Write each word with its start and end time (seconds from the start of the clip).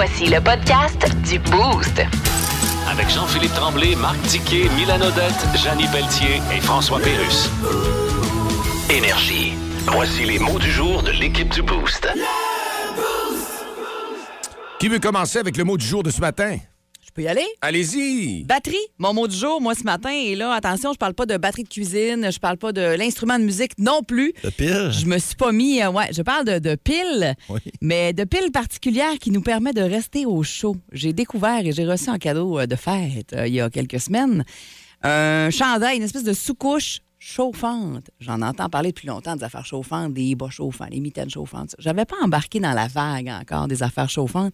Voici 0.00 0.26
le 0.26 0.40
podcast 0.40 1.12
du 1.28 1.40
Boost. 1.40 2.00
Avec 2.88 3.10
Jean-Philippe 3.10 3.52
Tremblay, 3.52 3.96
Marc 3.96 4.16
Tiquet, 4.22 4.68
Milan 4.76 5.00
Odette, 5.00 5.44
Janine 5.56 5.90
Pelletier 5.90 6.40
et 6.56 6.60
François 6.60 7.00
Pérus. 7.00 7.50
Énergie. 8.88 9.54
Voici 9.88 10.24
les 10.24 10.38
mots 10.38 10.60
du 10.60 10.70
jour 10.70 11.02
de 11.02 11.10
l'équipe 11.10 11.52
du 11.52 11.62
Boost. 11.62 12.08
Qui 14.78 14.86
veut 14.86 15.00
commencer 15.00 15.40
avec 15.40 15.56
le 15.56 15.64
mot 15.64 15.76
du 15.76 15.84
jour 15.84 16.04
de 16.04 16.10
ce 16.10 16.20
matin? 16.20 16.58
Je 17.18 17.22
peux 17.24 17.26
y 17.26 17.30
aller? 17.32 17.46
Allez-y! 17.62 18.44
Batterie, 18.44 18.76
mon 18.98 19.12
mot 19.12 19.26
du 19.26 19.34
jour, 19.36 19.60
moi, 19.60 19.74
ce 19.74 19.82
matin. 19.82 20.10
Et 20.12 20.36
là, 20.36 20.52
attention, 20.52 20.92
je 20.92 20.98
parle 20.98 21.14
pas 21.14 21.26
de 21.26 21.36
batterie 21.36 21.64
de 21.64 21.68
cuisine, 21.68 22.30
je 22.30 22.38
parle 22.38 22.58
pas 22.58 22.70
de 22.72 22.94
l'instrument 22.96 23.36
de 23.40 23.42
musique 23.44 23.72
non 23.76 24.04
plus. 24.04 24.32
De 24.44 24.50
pile? 24.50 24.90
Je 24.92 25.04
me 25.04 25.18
suis 25.18 25.34
pas 25.34 25.50
mis. 25.50 25.82
euh, 25.82 25.90
ouais, 25.90 26.10
je 26.12 26.22
parle 26.22 26.44
de, 26.44 26.60
de 26.60 26.76
piles, 26.76 27.34
Oui. 27.48 27.58
mais 27.80 28.12
de 28.12 28.22
piles 28.22 28.52
particulières 28.52 29.18
qui 29.20 29.32
nous 29.32 29.40
permet 29.40 29.72
de 29.72 29.80
rester 29.82 30.26
au 30.26 30.44
chaud. 30.44 30.76
J'ai 30.92 31.12
découvert 31.12 31.58
et 31.66 31.72
j'ai 31.72 31.84
reçu 31.84 32.08
en 32.08 32.18
cadeau 32.18 32.60
euh, 32.60 32.66
de 32.66 32.76
fête 32.76 33.32
euh, 33.32 33.48
il 33.48 33.54
y 33.54 33.60
a 33.60 33.68
quelques 33.68 33.98
semaines 33.98 34.44
un 35.02 35.50
chandail, 35.50 35.96
une 35.96 36.04
espèce 36.04 36.22
de 36.24 36.32
sous-couche 36.32 37.00
chauffante. 37.18 38.10
J'en 38.20 38.42
entends 38.42 38.68
parler 38.68 38.90
depuis 38.90 39.08
longtemps 39.08 39.34
des 39.34 39.42
affaires 39.42 39.66
chauffantes, 39.66 40.12
des 40.14 40.36
bas 40.36 40.50
chauffants, 40.50 40.86
les 40.88 41.00
mitaines 41.00 41.30
chauffantes. 41.30 41.74
J'avais 41.80 42.04
pas 42.04 42.16
embarqué 42.22 42.60
dans 42.60 42.72
la 42.74 42.86
vague 42.86 43.28
encore 43.28 43.66
des 43.66 43.82
affaires 43.82 44.08
chauffantes. 44.08 44.52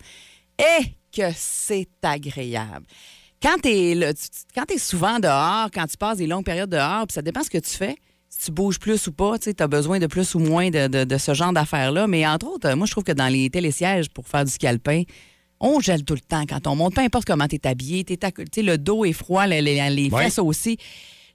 Et 0.59 0.85
que 1.15 1.31
c'est 1.37 1.89
agréable. 2.03 2.87
Quand 3.43 3.57
tu 3.63 3.69
es, 3.69 4.79
souvent 4.79 5.19
dehors, 5.19 5.69
quand 5.73 5.87
tu 5.87 5.97
passes 5.97 6.19
des 6.19 6.27
longues 6.27 6.45
périodes 6.45 6.71
dehors, 6.71 7.07
puis 7.07 7.15
ça 7.15 7.23
dépend 7.23 7.43
ce 7.43 7.51
que 7.51 7.59
tu 7.59 7.71
fais, 7.71 7.97
si 8.31 8.47
tu 8.47 8.51
bouges 8.53 8.79
plus 8.79 9.07
ou 9.07 9.13
pas, 9.13 9.39
tu 9.39 9.53
as 9.59 9.67
besoin 9.69 9.99
de 9.99 10.07
plus 10.07 10.35
ou 10.35 10.39
moins 10.39 10.71
de, 10.71 10.89
de- 10.89 11.05
de 11.05 11.19
ce 11.19 11.35
genre 11.35 11.53
d'affaires-là. 11.53 12.07
Mais 12.07 12.27
entre 12.27 12.47
autres, 12.47 12.73
moi, 12.75 12.87
je 12.87 12.93
trouve 12.93 13.05
que 13.05 13.13
dans 13.13 13.29
les 13.29 13.51
télésièges 13.51 14.09
pour 14.09 14.27
faire 14.27 14.45
du 14.45 14.51
scalpin, 14.51 15.03
on 15.61 15.79
gèle 15.81 16.05
tout 16.05 16.15
le 16.15 16.21
temps 16.21 16.45
quand 16.49 16.67
on 16.67 16.75
monte, 16.75 16.95
peu 16.95 17.01
importe 17.03 17.27
comment 17.27 17.47
tu 17.47 17.57
es 17.57 17.67
habillé. 17.67 18.03
t'es 18.05 18.19
le 18.63 18.77
dos 18.79 19.05
est 19.05 19.13
froid, 19.13 19.47
les, 19.47 19.63
les- 19.63 19.89
les 19.91 20.09
Ouais. 20.11 20.25
fesses 20.25 20.39
aussi. 20.39 20.79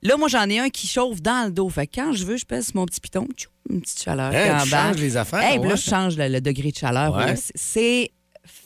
Là, 0.02 0.16
moi, 0.18 0.30
j'en 0.30 0.50
ai 0.50 0.60
un 0.60 0.70
qui 0.70 0.88
chauffe 0.88 1.22
dans 1.22 1.46
le 1.48 1.52
dos. 1.52 1.70
Fait 1.70 1.86
que 1.86 1.96
quand 1.96 2.14
je 2.14 2.24
veux, 2.26 2.38
je 2.38 2.46
pèse 2.46 2.74
mon 2.74 2.86
petit 2.86 3.02
piton, 3.02 3.28
une 3.70 3.82
petite 3.82 4.02
chaleur. 4.02 4.32
Qui 4.32 4.64
tu 4.64 4.70
changes 4.70 4.98
les 4.98 5.18
affaires, 5.18 5.42
Hey, 5.42 5.60
là, 5.60 5.76
je 5.76 5.82
change 5.90 6.18
le, 6.18 6.28
le 6.28 6.42
degré 6.42 6.72
de 6.72 6.78
chaleur. 6.78 7.16
Ouais. 7.16 7.36
C'est 7.56 8.12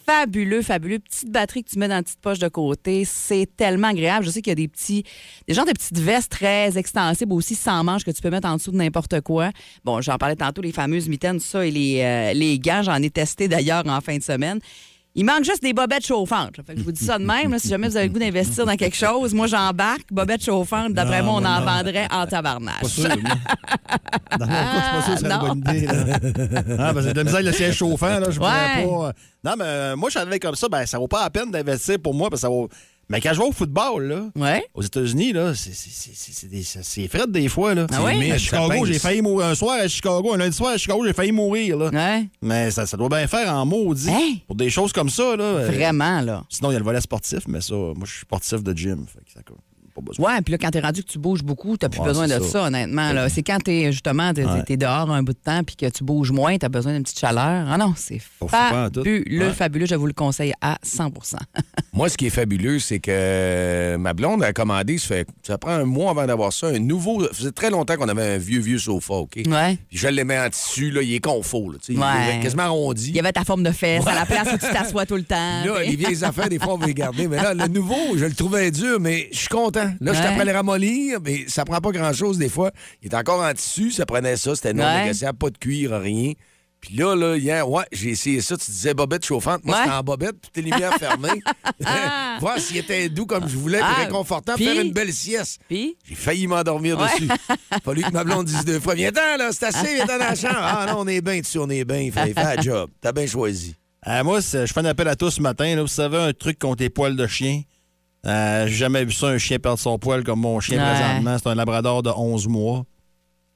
fabuleux, 0.06 0.62
fabuleux. 0.62 1.00
Petite 1.00 1.32
batterie 1.32 1.64
que 1.64 1.70
tu 1.70 1.80
mets 1.80 1.88
dans 1.88 1.96
la 1.96 2.04
petite 2.04 2.20
poche 2.20 2.40
de 2.40 2.48
côté. 2.48 3.06
C'est 3.06 3.48
tellement 3.56 3.90
agréable. 3.90 4.26
Je 4.26 4.32
sais 4.32 4.42
qu'il 4.42 4.52
y 4.52 4.54
a 4.54 4.56
des 4.56 4.68
petits, 4.68 5.04
des 5.48 5.54
genres 5.54 5.66
de 5.66 5.72
petites 5.72 6.00
vestes 6.00 6.32
très 6.32 6.78
extensibles 6.78 7.34
aussi, 7.34 7.56
sans 7.56 7.84
manches, 7.84 8.04
que 8.04 8.12
tu 8.12 8.22
peux 8.22 8.30
mettre 8.30 8.48
en 8.48 8.56
dessous 8.56 8.72
de 8.72 8.78
n'importe 8.78 9.22
quoi. 9.22 9.52
Bon, 9.84 10.02
j'en 10.02 10.18
parlais 10.18 10.36
tantôt, 10.36 10.62
les 10.62 10.72
fameuses 10.72 11.10
mitaines, 11.10 11.40
ça, 11.40 11.66
et 11.66 11.72
les, 11.72 12.02
euh, 12.02 12.34
les 12.34 12.60
gants. 12.60 12.82
J'en 12.84 13.02
ai 13.02 13.10
testé 13.10 13.48
d'ailleurs 13.48 13.84
en 13.88 14.02
fin 14.02 14.18
de 14.18 14.24
semaine. 14.24 14.60
Il 15.16 15.26
manque 15.26 15.44
juste 15.44 15.62
des 15.62 15.74
bobettes 15.74 16.06
chauffantes. 16.06 16.56
Fait 16.66 16.74
que 16.74 16.80
je 16.80 16.84
vous 16.84 16.92
dis 16.92 17.06
ça 17.06 17.20
de 17.20 17.24
même. 17.24 17.52
là, 17.52 17.60
si 17.60 17.68
jamais 17.68 17.88
vous 17.88 17.98
avez 17.98 18.08
le 18.08 18.14
goût 18.14 18.20
d'investir 18.20 18.66
dans 18.66 18.76
quelque 18.76 18.96
chose, 18.98 19.34
moi, 19.34 19.46
j'embarque. 19.46 20.12
Bobettes 20.12 20.44
chauffantes, 20.44 20.94
d'après 20.94 21.22
moi, 21.22 21.36
on 21.36 21.46
en 21.46 21.62
vendrait 21.62 22.08
en 22.12 22.26
tabarnache. 22.26 22.82
Pas 22.82 22.88
sûr. 22.88 23.10
Dans 24.40 24.48
mon 24.48 24.52
cas, 24.54 24.74
je 24.76 24.82
suis 24.82 24.92
pas 24.92 25.02
sûr 25.04 25.14
que 25.14 25.20
ce 25.20 25.26
serait 25.26 25.38
non. 25.38 25.54
une 25.54 25.62
bonne 25.62 25.76
idée. 25.76 25.86
Là. 25.86 26.04
Ah, 26.80 26.94
parce 26.94 27.06
que 27.06 27.12
de 27.12 27.18
la 27.18 27.24
misère, 27.26 27.44
le 27.44 27.52
siège 27.52 27.76
chauffant, 27.76 28.20
là, 28.20 28.30
je 28.32 28.40
Ouais. 28.40 28.86
pas. 28.88 29.12
Non, 29.46 29.54
mais 29.58 29.66
euh, 29.66 29.96
moi, 29.96 30.10
je 30.10 30.14
savais 30.16 30.40
comme 30.40 30.56
ça, 30.56 30.68
ben, 30.70 30.86
ça 30.86 30.98
vaut 30.98 31.08
pas 31.08 31.24
la 31.24 31.30
peine 31.30 31.52
d'investir 31.52 31.98
pour 32.02 32.14
moi, 32.14 32.30
parce 32.30 32.42
que 32.42 32.48
ça 32.48 32.50
vaut. 32.50 32.68
Mais 33.10 33.20
quand 33.22 33.34
je 33.34 33.40
vais 33.40 33.46
au 33.46 33.52
football, 33.52 34.04
là, 34.08 34.22
Ouais. 34.36 34.66
aux 34.74 34.82
États-Unis, 34.82 35.34
là, 35.34 35.54
c'est- 35.54 35.74
c'est- 35.74 35.90
c'est 35.92 36.16
c'est- 36.16 36.32
c'est 36.34 36.48
des- 36.50 36.64
c'est 36.64 37.08
fret 37.08 37.28
des 37.28 37.48
fois, 37.50 37.76
là. 37.76 37.86
Ah 37.92 38.02
ouais? 38.04 38.18
Mais 38.18 38.32
À 38.32 38.38
Chicago, 38.38 38.86
j'ai 38.86 38.98
failli 38.98 39.22
mourir. 39.22 39.48
Un 39.48 39.56
soir 39.56 39.78
à 39.80 39.88
Chicago, 39.88 40.34
un 40.34 40.38
lundi 40.38 40.56
soir 40.56 40.72
à 40.74 40.78
Chicago, 40.78 41.06
j'ai 41.06 41.14
failli 41.14 41.32
mourir, 41.32 41.78
là. 41.78 41.90
Ouais. 41.90 42.28
Mais 42.42 42.72
ça, 42.72 42.86
ça 42.86 42.96
doit 42.98 43.10
bien 43.10 43.28
faire 43.28 43.54
en 43.54 43.66
maudit. 43.66 44.10
Hein? 44.10 44.36
Pour 44.48 44.56
des 44.56 44.70
choses 44.70 44.94
comme 44.94 45.10
ça, 45.10 45.36
là. 45.36 45.66
Vraiment, 45.66 46.22
là. 46.22 46.44
Sinon, 46.50 46.72
il 46.72 46.74
y 46.74 46.76
a 46.78 46.80
le 46.80 46.86
volet 46.86 47.02
sportif, 47.02 47.40
mais 47.48 47.62
ça, 47.62 47.76
moi, 47.76 47.96
je 48.06 48.12
suis 48.12 48.22
sportif 48.22 48.64
de 48.64 48.74
gym. 48.76 49.06
Fait 49.08 49.20
que 49.26 49.32
ça, 49.34 49.42
pas 49.94 50.02
besoin. 50.02 50.36
Ouais, 50.36 50.42
puis 50.42 50.52
là, 50.54 50.58
quand 50.58 50.72
t'es 50.72 50.80
rendu 50.80 51.04
que 51.04 51.10
tu 51.10 51.20
bouges 51.20 51.44
beaucoup, 51.44 51.78
t'as 51.78 51.90
plus 51.90 52.00
Ouais, 52.02 52.06
besoin 52.08 52.28
de 52.28 52.34
ça, 52.34 52.42
ça. 52.42 52.64
honnêtement. 52.64 53.12
C'est 53.30 53.44
quand 53.44 53.60
t'es 53.64 53.92
justement 53.92 54.34
t'es, 54.34 54.46
Ouais. 54.46 54.78
dehors 54.78 55.12
un 55.12 55.24
bout 55.24 55.34
de 55.34 55.38
temps 55.38 55.64
puis 55.64 55.76
que 55.76 55.90
tu 55.90 56.04
bouges 56.04 56.32
moins, 56.32 56.58
t'as 56.58 56.70
besoin 56.70 56.94
d'une 56.94 57.04
petite 57.04 57.20
chaleur. 57.20 57.66
Ah 57.70 57.78
non, 57.78 57.94
c'est 57.96 58.22
fabuleux, 58.48 59.52
fabuleux. 59.52 59.86
Je 59.86 59.96
vous 59.96 60.08
le 60.08 60.14
conseille 60.14 60.54
à 60.62 60.78
100% 60.84 61.38
Moi, 61.94 62.10
ce 62.10 62.18
qui 62.18 62.26
est 62.28 62.32
fabuleux, 62.32 62.80
c'est 62.80 63.00
que 63.00 63.96
ma 64.00 64.14
blonde 64.14 64.44
a 64.44 64.52
commandé, 64.52 64.98
ça, 64.98 65.08
fait, 65.10 65.28
ça 65.44 65.58
prend 65.58 65.72
un 65.72 65.86
mois 65.86 66.12
avant 66.12 66.26
d'avoir 66.26 66.52
ça, 66.52 66.68
un 66.68 66.80
nouveau. 66.80 67.24
Ça 67.26 67.34
faisait 67.34 67.52
très 67.52 67.70
longtemps 67.70 67.96
qu'on 67.98 68.10
avait 68.10 68.34
un 68.34 68.38
vieux, 68.38 68.62
vieux 68.62 68.80
sofa, 68.80 69.14
OK? 69.14 69.36
Ouais. 69.46 69.78
Puis 69.90 69.98
je 70.00 70.08
mets 70.08 70.40
en 70.40 70.50
tissu, 70.50 70.90
là, 70.90 71.02
il 71.02 71.14
est 71.14 71.20
confort, 71.20 71.72
là, 71.72 71.78
tu 71.84 71.94
sais, 71.94 72.00
Ouais. 72.00 72.08
Il 72.34 72.40
est 72.40 72.44
quasiment 72.44 72.64
arrondi. 72.64 73.10
Il 73.10 73.16
y 73.16 73.20
avait 73.20 73.32
ta 73.32 73.44
forme 73.44 73.64
de 73.64 73.72
fesse 73.72 74.06
à 74.08 74.16
la 74.16 74.26
place 74.26 74.48
où 74.54 74.58
tu 74.58 74.72
t'assois 74.74 75.06
tout 75.06 75.16
le 75.16 75.24
temps. 75.24 75.64
Là, 75.66 75.84
les 75.84 75.96
vieilles 75.96 76.24
affaires, 76.24 76.50
des 76.50 76.58
fois, 76.60 76.74
on 76.74 76.78
va 76.78 76.88
les 76.88 76.94
garder. 76.94 77.28
Mais 77.28 77.38
là, 77.38 77.54
le 77.54 77.68
nouveau, 77.68 78.18
je 78.18 78.26
le 78.26 78.34
trouvais 78.34 78.72
dur, 78.72 79.00
mais 79.00 79.30
je 79.32 79.38
suis 79.38 79.48
content. 79.48 79.83
Là, 79.86 79.96
je 80.02 80.10
Ouais. 80.10 80.24
t'apprends 80.24 80.40
à 80.42 80.46
le 80.46 80.52
ramollir, 80.52 81.20
mais 81.24 81.46
ça 81.48 81.66
prend 81.66 81.80
pas 81.80 81.92
grand-chose 81.92 82.38
des 82.38 82.50
fois. 82.50 82.72
Il 83.02 83.12
est 83.12 83.16
encore 83.16 83.42
en 83.44 83.54
tissu, 83.54 83.92
ça 83.92 84.06
prenait 84.06 84.38
ça, 84.38 84.56
c'était 84.56 84.74
non 84.74 84.84
Ouais. 84.84 85.04
négociable, 85.04 85.38
pas 85.38 85.50
de 85.50 85.58
cuir, 85.58 85.92
rien. 86.00 86.34
Puis 86.82 86.98
là, 86.98 87.16
là, 87.16 87.38
hier, 87.38 87.70
ouais, 87.70 87.86
j'ai 87.94 88.10
essayé 88.10 88.42
ça. 88.42 88.58
Tu 88.58 88.70
disais 88.70 88.94
bobette 88.94 89.26
chauffante. 89.26 89.64
Moi, 89.64 89.74
Ouais. 89.74 89.84
c'était 89.86 89.96
en 89.96 90.04
bobette, 90.04 90.36
toutes 90.42 90.58
les 90.58 90.64
lumières 90.64 90.94
fermées. 90.96 91.42
Voir 92.42 92.60
s'il 92.60 92.76
était 92.76 93.08
doux 93.08 93.26
comme 93.26 93.48
je 93.48 93.56
voulais, 93.56 93.78
puis 93.80 93.88
Ah, 93.90 94.02
réconfortant, 94.04 94.58
faire 94.58 94.82
une 94.82 94.92
belle 94.92 95.14
sieste. 95.14 95.62
Puis, 95.70 95.96
J'ai 96.04 96.16
failli 96.16 96.46
m'endormir 96.46 97.00
Ouais. 97.00 97.08
dessus. 97.14 97.30
Fallu 97.86 98.02
que 98.04 98.12
ma 98.12 98.26
blonde 98.26 98.48
dise 98.48 98.66
deux 98.66 98.82
fois 98.82 98.96
Viens-t'en, 98.96 99.38
là, 99.38 99.50
c'est 99.54 99.66
assez, 99.68 99.96
viens-t'en 99.96 100.18
dans 100.18 100.26
la 100.26 100.36
chambre. 100.36 100.58
Ah 100.60 100.86
non, 100.90 100.96
on 101.00 101.08
est 101.08 101.22
bien 101.22 101.40
dessus, 101.40 101.58
on 101.60 101.70
est 101.70 101.86
bien. 101.86 102.00
Il 102.00 102.12
fait, 102.12 102.34
fait 102.34 102.44
la 102.56 102.58
job. 102.62 102.90
T'as 103.00 103.14
bien 103.14 103.28
choisi. 103.28 103.76
Euh, 104.06 104.22
moi, 104.26 104.42
je 104.42 104.66
fais 104.66 104.80
un 104.82 104.86
appel 104.86 105.08
à 105.08 105.16
tous 105.16 105.32
ce 105.32 105.42
matin. 105.42 105.74
Là, 105.78 105.82
vous 105.84 105.88
savez, 105.88 106.18
un 106.18 106.34
truc 106.34 106.60
contre 106.60 106.84
les 106.84 106.90
poils 106.90 107.16
de 107.16 107.28
chien. 107.28 107.62
Euh, 108.26 108.68
J'ai 108.68 108.76
jamais 108.76 109.04
vu 109.06 109.12
ça, 109.12 109.28
un 109.28 109.38
chien 109.38 109.60
perdre 109.60 109.80
son 109.80 109.98
poil 110.00 110.24
comme 110.24 110.40
mon 110.40 110.60
chien 110.60 110.78
Ouais. 110.82 110.90
présentement. 111.00 111.38
C'est 111.38 111.50
un 111.50 111.56
labrador 111.56 112.04
de 112.04 112.10
11 112.10 112.48
mois. 112.48 112.84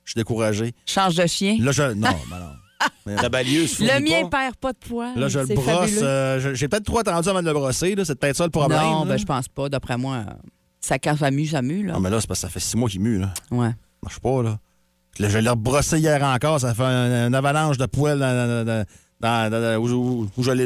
Je 0.04 0.12
suis 0.12 0.20
découragé. 0.20 0.74
change 0.86 1.16
de 1.16 1.26
chien. 1.28 1.58
Là, 1.60 1.72
je. 1.72 1.84
Non, 1.94 2.10
ben 2.30 2.40
non. 2.40 2.52
Le 3.08 4.00
mien 4.02 4.28
pas. 4.30 4.38
perd 4.40 4.56
pas 4.58 4.72
de 4.74 4.78
poils. 4.78 5.18
Là, 5.18 5.28
je 5.30 5.40
le 5.40 5.56
brosse. 5.56 5.92
euh, 6.02 6.54
J'ai 6.54 6.68
peut-être 6.68 6.84
trop 6.86 7.00
attendu 7.00 7.28
avant 7.30 7.42
de 7.42 7.48
le 7.48 7.54
brosser. 7.54 7.96
C'est 8.04 8.20
peut-être 8.20 8.36
ça 8.38 8.44
le 8.44 8.50
problème. 8.52 8.80
non, 8.80 9.04
là. 9.06 9.12
ben, 9.14 9.18
je 9.18 9.26
pense 9.26 9.48
pas. 9.48 9.68
D'après 9.70 9.98
moi, 9.98 10.24
ça, 10.80 11.00
quand 11.00 11.18
ça 11.18 11.32
mue, 11.32 11.48
ça 11.48 11.62
mue. 11.62 11.86
Là. 11.88 11.94
Non, 11.94 12.00
mais 12.02 12.10
là, 12.10 12.20
c'est 12.22 12.28
parce 12.28 12.40
que 12.42 12.48
ça 12.48 12.50
fait 12.54 12.60
six 12.60 12.76
mois 12.78 12.88
qu'il 12.90 13.02
mue. 13.02 13.18
Là. 13.20 13.34
Ouais. 13.52 13.72
marche 14.04 14.20
pas, 14.20 14.44
là. 14.44 14.60
Là, 15.20 15.30
je 15.30 15.38
l'ai 15.40 15.50
rebrossé 15.50 15.98
hier 16.00 16.22
encore. 16.24 16.60
Ça 16.60 16.74
fait 16.76 16.84
un, 16.84 17.28
une 17.28 17.36
avalanche 17.36 17.78
de 17.78 17.86
poils 17.88 18.20
dans, 18.20 18.48
dans- 18.48 18.66
dans- 18.66 18.86
dans- 19.20 19.50
dans- 19.52 19.78
où, 19.78 19.88
où- 19.90 20.30
où 20.38 20.44
je 20.44 20.52
l'ai. 20.52 20.64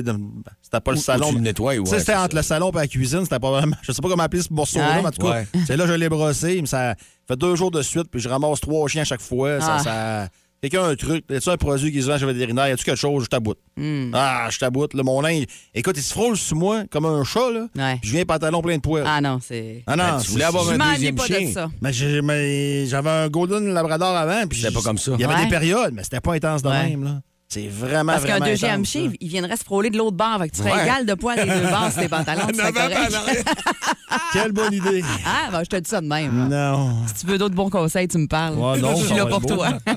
C'était 0.62 0.80
pas 0.82 0.92
le 0.92 0.98
Où- 0.98 1.00
où 1.00 1.04
salon. 1.04 1.30
tu 1.30 1.36
le 1.36 1.42
nettoies, 1.42 1.74
ouais, 1.78 1.84
Tu 1.84 1.90
sais, 1.90 2.00
c'était 2.00 2.16
entre 2.16 2.32
ça. 2.34 2.38
le 2.38 2.44
salon 2.44 2.72
et 2.72 2.76
la 2.76 2.88
cuisine. 2.88 3.24
C'était 3.24 3.40
pas 3.40 3.52
vraiment. 3.52 3.76
Je 3.82 3.92
sais 3.92 4.02
pas 4.02 4.10
comment 4.10 4.24
appeler 4.24 4.42
ce 4.42 4.54
morceau-là, 4.54 4.96
Ouais. 4.96 5.02
mais 5.02 5.08
en 5.08 5.12
tout 5.12 5.22
cas, 5.28 5.34
Ouais. 5.34 5.48
c'est 5.68 5.78
là 5.78 5.86
que 5.86 5.90
je 5.92 5.96
l'ai 5.96 6.10
brossé. 6.10 6.58
Mais 6.62 6.68
ça 6.68 6.96
fait 7.28 7.36
deux 7.38 7.56
jours 7.56 7.72
de 7.72 7.82
suite, 7.82 8.08
puis 8.12 8.20
je 8.22 8.30
ramasse 8.30 8.60
trois 8.62 8.88
chiens 8.88 9.02
à 9.04 9.06
chaque 9.06 9.22
fois. 9.22 9.60
Ça, 9.62 9.76
Ah. 9.76 9.84
ça- 9.84 10.28
Quelqu'un 10.62 10.84
a 10.84 10.88
un 10.90 10.96
truc, 10.96 11.26
y 11.28 11.34
a-tu 11.34 11.50
un 11.50 11.58
produit 11.58 11.92
qui 11.92 12.04
se 12.04 12.08
vend 12.08 12.20
chez 12.20 12.26
le 12.28 12.34
vétérinaire, 12.34 12.68
y 12.68 12.72
a-tu 12.72 12.84
quelque 12.84 12.96
chose, 12.96 13.24
je 13.24 13.30
taboute. 13.30 13.58
Hmm. 13.78 14.12
Ah, 14.14 14.46
je 14.52 14.60
taboute. 14.60 14.94
Là, 14.94 15.02
mon 15.02 15.20
linge, 15.20 15.46
écoute, 15.74 15.96
il 15.98 16.04
se 16.04 16.14
frôle 16.14 16.38
sur 16.38 16.56
moi 16.56 16.84
comme 16.92 17.06
un 17.06 17.24
chat, 17.24 17.50
là. 17.50 17.62
Ouais. 17.76 17.98
Puis 18.00 18.12
je 18.12 18.16
viens 18.16 18.26
pantalon 18.26 18.62
plein 18.62 18.76
de 18.76 18.82
poils. 18.82 19.04
Ah 19.08 19.20
non, 19.22 19.40
c'est. 19.44 19.84
Ah 19.88 19.96
non, 19.96 20.04
Ben, 20.04 20.20
tu 20.24 20.30
voulais 20.30 20.44
avoir 20.44 20.70
un 20.70 20.78
deuxième 20.78 21.16
pas 21.16 21.26
chien. 21.26 21.48
de 21.48 21.52
ça. 21.52 21.68
mais 21.82 21.92
j'ai- 21.92 22.22
mais 22.22 22.86
j'avais 22.86 23.10
un 23.10 23.28
Golden 23.30 23.74
Labrador 23.74 24.16
avant. 24.16 24.46
puis 24.48 24.60
C'était 24.62 24.72
pas 24.72 24.82
comme 24.84 25.00
ça. 25.00 25.14
Il 25.16 25.22
y 25.22 25.24
avait 25.24 25.34
Ouais. 25.34 25.44
des 25.46 25.50
périodes, 25.50 25.96
mais 25.96 26.04
c'était 26.04 26.22
pas 26.22 26.34
intense 26.36 26.62
de 26.62 26.70
Ouais. 26.70 26.90
même. 26.90 27.06
Là. 27.06 27.22
C'est 27.54 27.68
vraiment, 27.68 28.14
Parce 28.14 28.24
qu'un 28.24 28.38
vraiment 28.38 28.46
deuxième 28.46 28.74
intense, 28.80 28.96
là. 28.96 29.10
il 29.20 29.28
viendrait 29.28 29.58
se 29.58 29.64
frôler 29.66 29.90
de 29.90 29.98
l'autre 29.98 30.16
bord. 30.16 30.38
Fait 30.40 30.48
que 30.48 30.56
tu 30.56 30.62
serais 30.62 30.72
Ouais. 30.74 30.84
égal 30.84 31.06
de 31.06 31.14
poids 31.16 31.36
des 31.36 31.44
deux 31.44 31.68
bords 31.70 31.92
sur 31.92 32.02
tes 32.02 32.08
pantalons. 32.08 32.48
tu 32.48 32.56
serais 32.56 32.72
correct. 32.72 33.46
Quelle 34.34 34.52
bonne 34.54 34.74
idée. 34.74 35.04
Ah, 35.26 35.50
ben, 35.52 35.60
je 35.64 35.70
te 35.70 35.76
dis 35.76 35.90
ça 35.90 36.00
de 36.00 36.08
même. 36.08 36.48
non. 36.48 36.96
Si 37.08 37.14
tu 37.26 37.28
veux 37.30 37.38
d'autres 37.38 37.56
bons 37.56 37.70
conseils, 37.70 38.08
tu 38.08 38.18
me 38.20 38.28
parles. 38.28 38.56
Ouais, 38.56 38.80
non, 38.80 38.96
je 38.96 39.06
suis 39.06 39.16
là 39.16 39.26
pour 39.26 39.42
beau. 39.42 39.56
toi. 39.56 39.70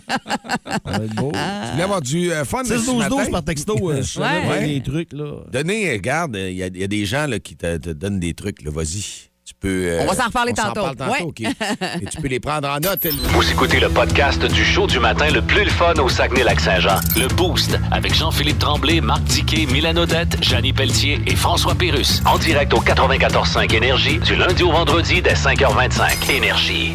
Ça 0.85 0.99
va 0.99 1.05
être 1.05 1.15
beau. 1.15 1.31
Tu 1.33 1.71
voulais 1.73 1.83
avoir 1.85 2.01
du 2.03 2.33
euh, 2.33 2.45
fun 2.45 2.65
ce 2.65 2.75
6-12-12 2.75 2.97
matin? 2.99 3.31
par 3.31 3.45
texto. 3.45 3.91
euh, 3.91 4.03
je 4.03 4.21
Ouais. 4.21 4.67
des 4.67 4.83
trucs, 4.83 5.13
là. 5.13 5.43
Donnez, 5.53 5.93
regarde, 5.93 6.35
il 6.37 6.55
y, 6.57 6.63
a- 6.65 6.67
il 6.67 6.77
y 6.79 6.85
a 6.85 6.89
des 6.89 7.05
gens 7.07 7.27
là, 7.29 7.39
qui 7.39 7.55
te, 7.55 7.77
te 7.77 7.91
donnent 7.91 8.19
des 8.19 8.35
trucs. 8.35 8.63
là, 8.65 8.71
Vas-y. 8.73 9.29
Tu 9.47 9.53
peux. 9.61 9.69
euh, 9.69 9.99
On 10.01 10.07
va 10.07 10.15
s'en 10.15 10.25
reparler 10.27 10.53
on 10.57 10.57
s'en 10.61 10.73
tantôt. 10.73 10.95
parle 10.95 10.97
tantôt. 11.19 11.35
Et 11.39 12.07
tu 12.07 12.21
peux 12.23 12.29
les 12.29 12.41
prendre 12.41 12.67
en 12.67 12.79
note. 12.81 13.07
Vous 13.07 13.51
écoutez 13.51 13.79
le 13.79 13.91
podcast 13.91 14.43
du 14.43 14.65
show 14.65 14.87
du 14.87 14.99
matin 14.99 15.29
le 15.31 15.43
plus 15.43 15.65
le 15.65 15.71
fun 15.71 15.93
au 16.03 16.09
Saguenay-Lac-Saint-Jean. 16.09 16.99
Le 17.17 17.29
Boost 17.29 17.79
avec 17.91 18.15
Jean-Philippe 18.15 18.59
Tremblay, 18.59 19.03
Marc 19.03 19.23
Diquet, 19.25 19.67
Milan 19.71 19.97
Odette, 19.99 20.43
Janine 20.43 20.75
Pelletier 20.75 21.21
et 21.27 21.37
François 21.37 21.75
Pérus. 21.75 22.23
En 22.25 22.39
direct 22.39 22.73
au 22.73 22.81
94.5 22.81 23.75
Énergie 23.75 24.19
du 24.19 24.35
lundi 24.35 24.63
au 24.63 24.73
vendredi 24.73 25.21
dès 25.21 25.35
5h25. 25.35 26.31
Énergie. 26.31 26.95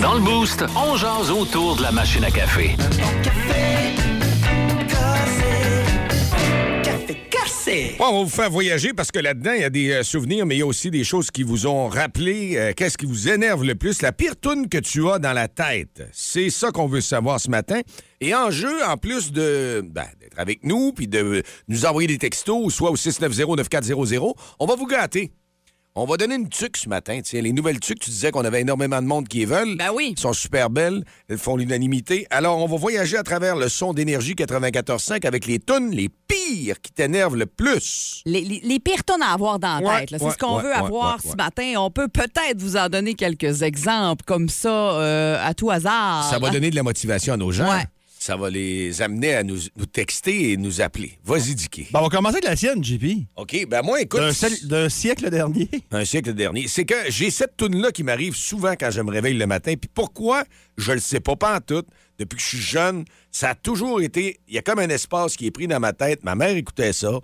Dans 0.00 0.14
le 0.14 0.20
Boost, 0.20 0.64
on 0.74 0.96
jase 0.96 1.30
autour 1.30 1.76
de 1.76 1.82
la 1.82 1.90
machine 1.92 2.24
à 2.24 2.30
café. 2.30 2.76
On 7.98 8.12
va 8.18 8.24
vous 8.24 8.28
faire 8.28 8.50
voyager 8.50 8.92
parce 8.92 9.10
que 9.10 9.18
là-dedans, 9.18 9.52
il 9.54 9.60
y 9.62 9.64
a 9.64 9.70
des 9.70 9.90
euh, 9.90 10.02
souvenirs, 10.04 10.46
mais 10.46 10.54
il 10.56 10.58
y 10.58 10.62
a 10.62 10.66
aussi 10.66 10.90
des 10.90 11.02
choses 11.02 11.30
qui 11.32 11.42
vous 11.42 11.66
ont 11.66 11.88
rappelé. 11.88 12.56
euh, 12.56 12.72
Qu'est-ce 12.76 12.96
qui 12.96 13.06
vous 13.06 13.28
énerve 13.28 13.64
le 13.64 13.74
plus? 13.74 14.02
La 14.02 14.12
pire 14.12 14.36
toune 14.36 14.68
que 14.68 14.78
tu 14.78 15.08
as 15.08 15.18
dans 15.18 15.32
la 15.32 15.48
tête. 15.48 16.04
C'est 16.12 16.50
ça 16.50 16.70
qu'on 16.70 16.86
veut 16.86 17.00
savoir 17.00 17.40
ce 17.40 17.50
matin. 17.50 17.80
Et 18.20 18.34
en 18.34 18.50
jeu, 18.50 18.84
en 18.86 18.96
plus 18.96 19.32
de 19.32 19.82
ben, 19.84 20.06
d'être 20.20 20.38
avec 20.38 20.64
nous 20.64 20.92
puis 20.92 21.08
de 21.08 21.42
nous 21.68 21.86
envoyer 21.86 22.06
des 22.06 22.18
textos, 22.18 22.72
soit 22.72 22.90
au 22.90 22.96
690-9400, 22.96 24.32
on 24.60 24.66
va 24.66 24.76
vous 24.76 24.86
gâter. 24.86 25.32
On 25.98 26.04
va 26.04 26.18
donner 26.18 26.34
une 26.34 26.50
tuque 26.50 26.76
ce 26.76 26.90
matin. 26.90 27.20
Tiens, 27.24 27.40
les 27.40 27.54
nouvelles 27.54 27.80
tuques, 27.80 28.00
tu 28.00 28.10
disais 28.10 28.30
qu'on 28.30 28.44
avait 28.44 28.60
énormément 28.60 29.00
de 29.00 29.06
monde 29.06 29.26
qui 29.28 29.38
les 29.38 29.44
veulent. 29.46 29.78
Ben 29.78 29.88
oui. 29.94 30.12
Elles 30.14 30.20
sont 30.20 30.34
super 30.34 30.68
belles. 30.68 31.02
Elles 31.30 31.38
font 31.38 31.56
l'unanimité. 31.56 32.26
Alors, 32.28 32.58
on 32.58 32.66
va 32.66 32.76
voyager 32.76 33.16
à 33.16 33.22
travers 33.22 33.56
le 33.56 33.70
son 33.70 33.94
d'énergie 33.94 34.34
94.5 34.34 35.26
avec 35.26 35.46
les 35.46 35.58
tunes 35.58 35.90
les 35.92 36.10
pires 36.10 36.82
qui 36.82 36.92
t'énervent 36.92 37.36
le 37.36 37.46
plus. 37.46 38.20
Les, 38.26 38.42
les, 38.42 38.60
les 38.62 38.78
pires 38.78 39.04
tonnes 39.04 39.22
à 39.22 39.32
avoir 39.32 39.58
dans 39.58 39.78
la 39.80 39.88
Ouais, 39.88 40.04
tête. 40.04 40.20
C'est 40.20 40.30
ce 40.32 40.36
qu'on 40.36 40.58
ouais, 40.58 40.64
veut 40.64 40.74
avoir 40.74 41.18
ce 41.22 41.34
matin. 41.34 41.72
On 41.78 41.90
peut 41.90 42.08
peut-être 42.08 42.58
vous 42.60 42.76
en 42.76 42.90
donner 42.90 43.14
quelques 43.14 43.62
exemples 43.62 44.22
comme 44.26 44.50
ça 44.50 44.68
euh, 44.68 45.38
à 45.42 45.54
tout 45.54 45.70
hasard. 45.70 46.28
Ça 46.28 46.38
va 46.38 46.50
donner 46.50 46.68
de 46.70 46.76
la 46.76 46.82
motivation 46.82 47.32
à 47.32 47.36
nos 47.38 47.52
gens. 47.52 47.72
Ça 48.26 48.36
va 48.36 48.50
les 48.50 49.02
amener 49.02 49.36
à 49.36 49.44
nous, 49.44 49.56
nous 49.76 49.86
texter 49.86 50.50
et 50.50 50.56
nous 50.56 50.80
appeler. 50.80 51.16
Vas-y, 51.24 51.54
Dicky. 51.54 51.86
Bon, 51.92 52.00
on 52.00 52.02
va 52.02 52.08
commencer 52.08 52.38
avec 52.38 52.48
la 52.48 52.56
sienne, 52.56 52.82
JP. 52.82 53.04
OK, 53.36 53.68
ben 53.68 53.82
moi, 53.82 54.00
écoute, 54.00 54.20
D'un 54.64 54.88
siècle 54.88 55.30
dernier. 55.30 55.68
un 55.92 56.04
siècle 56.04 56.34
dernier, 56.34 56.66
c'est 56.66 56.84
que 56.84 56.96
j'ai 57.08 57.30
cette 57.30 57.56
toune-là 57.56 57.92
qui 57.92 58.02
m'arrive 58.02 58.34
souvent 58.34 58.72
quand 58.72 58.90
je 58.90 59.00
me 59.00 59.12
réveille 59.12 59.34
le 59.34 59.46
matin. 59.46 59.74
Puis 59.80 59.88
pourquoi? 59.94 60.42
Je 60.76 60.90
le 60.90 60.98
sais 60.98 61.20
pas, 61.20 61.36
pas 61.36 61.58
en 61.58 61.60
tout. 61.60 61.84
Depuis 62.18 62.34
que 62.34 62.42
je 62.42 62.48
suis 62.48 62.58
jeune, 62.58 63.04
ça 63.30 63.50
a 63.50 63.54
toujours 63.54 64.00
été... 64.00 64.40
Il 64.48 64.56
y 64.56 64.58
a 64.58 64.62
comme 64.62 64.80
un 64.80 64.88
espace 64.88 65.36
qui 65.36 65.46
est 65.46 65.52
pris 65.52 65.68
dans 65.68 65.78
ma 65.78 65.92
tête. 65.92 66.24
Ma 66.24 66.34
mère 66.34 66.56
écoutait 66.56 66.92
ça. 66.92 67.20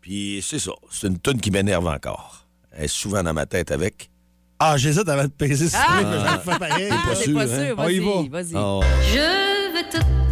Puis 0.00 0.42
c'est 0.42 0.58
ça. 0.58 0.72
C'est 0.90 1.08
une 1.08 1.18
toune 1.18 1.38
qui 1.38 1.50
m'énerve 1.50 1.86
encore. 1.86 2.46
Elle 2.72 2.84
est 2.86 2.88
souvent 2.88 3.22
dans 3.22 3.34
ma 3.34 3.44
tête 3.44 3.72
avec... 3.72 4.08
Ah, 4.58 4.78
j'hésite 4.78 5.06
avant 5.06 5.24
de 5.24 5.28
peser 5.28 5.68
sur 5.68 5.78
Ah! 5.86 6.00
vais. 6.46 6.88
Ah, 6.90 7.02
pas 7.06 7.14
sûr, 7.14 7.34
pas 7.34 7.42
hein? 7.42 7.46
sûr. 7.46 7.90
Y 7.90 7.98
Vas-y, 7.98 8.28
va. 8.30 8.42
vas-y. 8.42 8.52
Oh. 8.54 8.80
Je 9.12 9.56
toute, 9.82 10.00
toute 10.00 10.25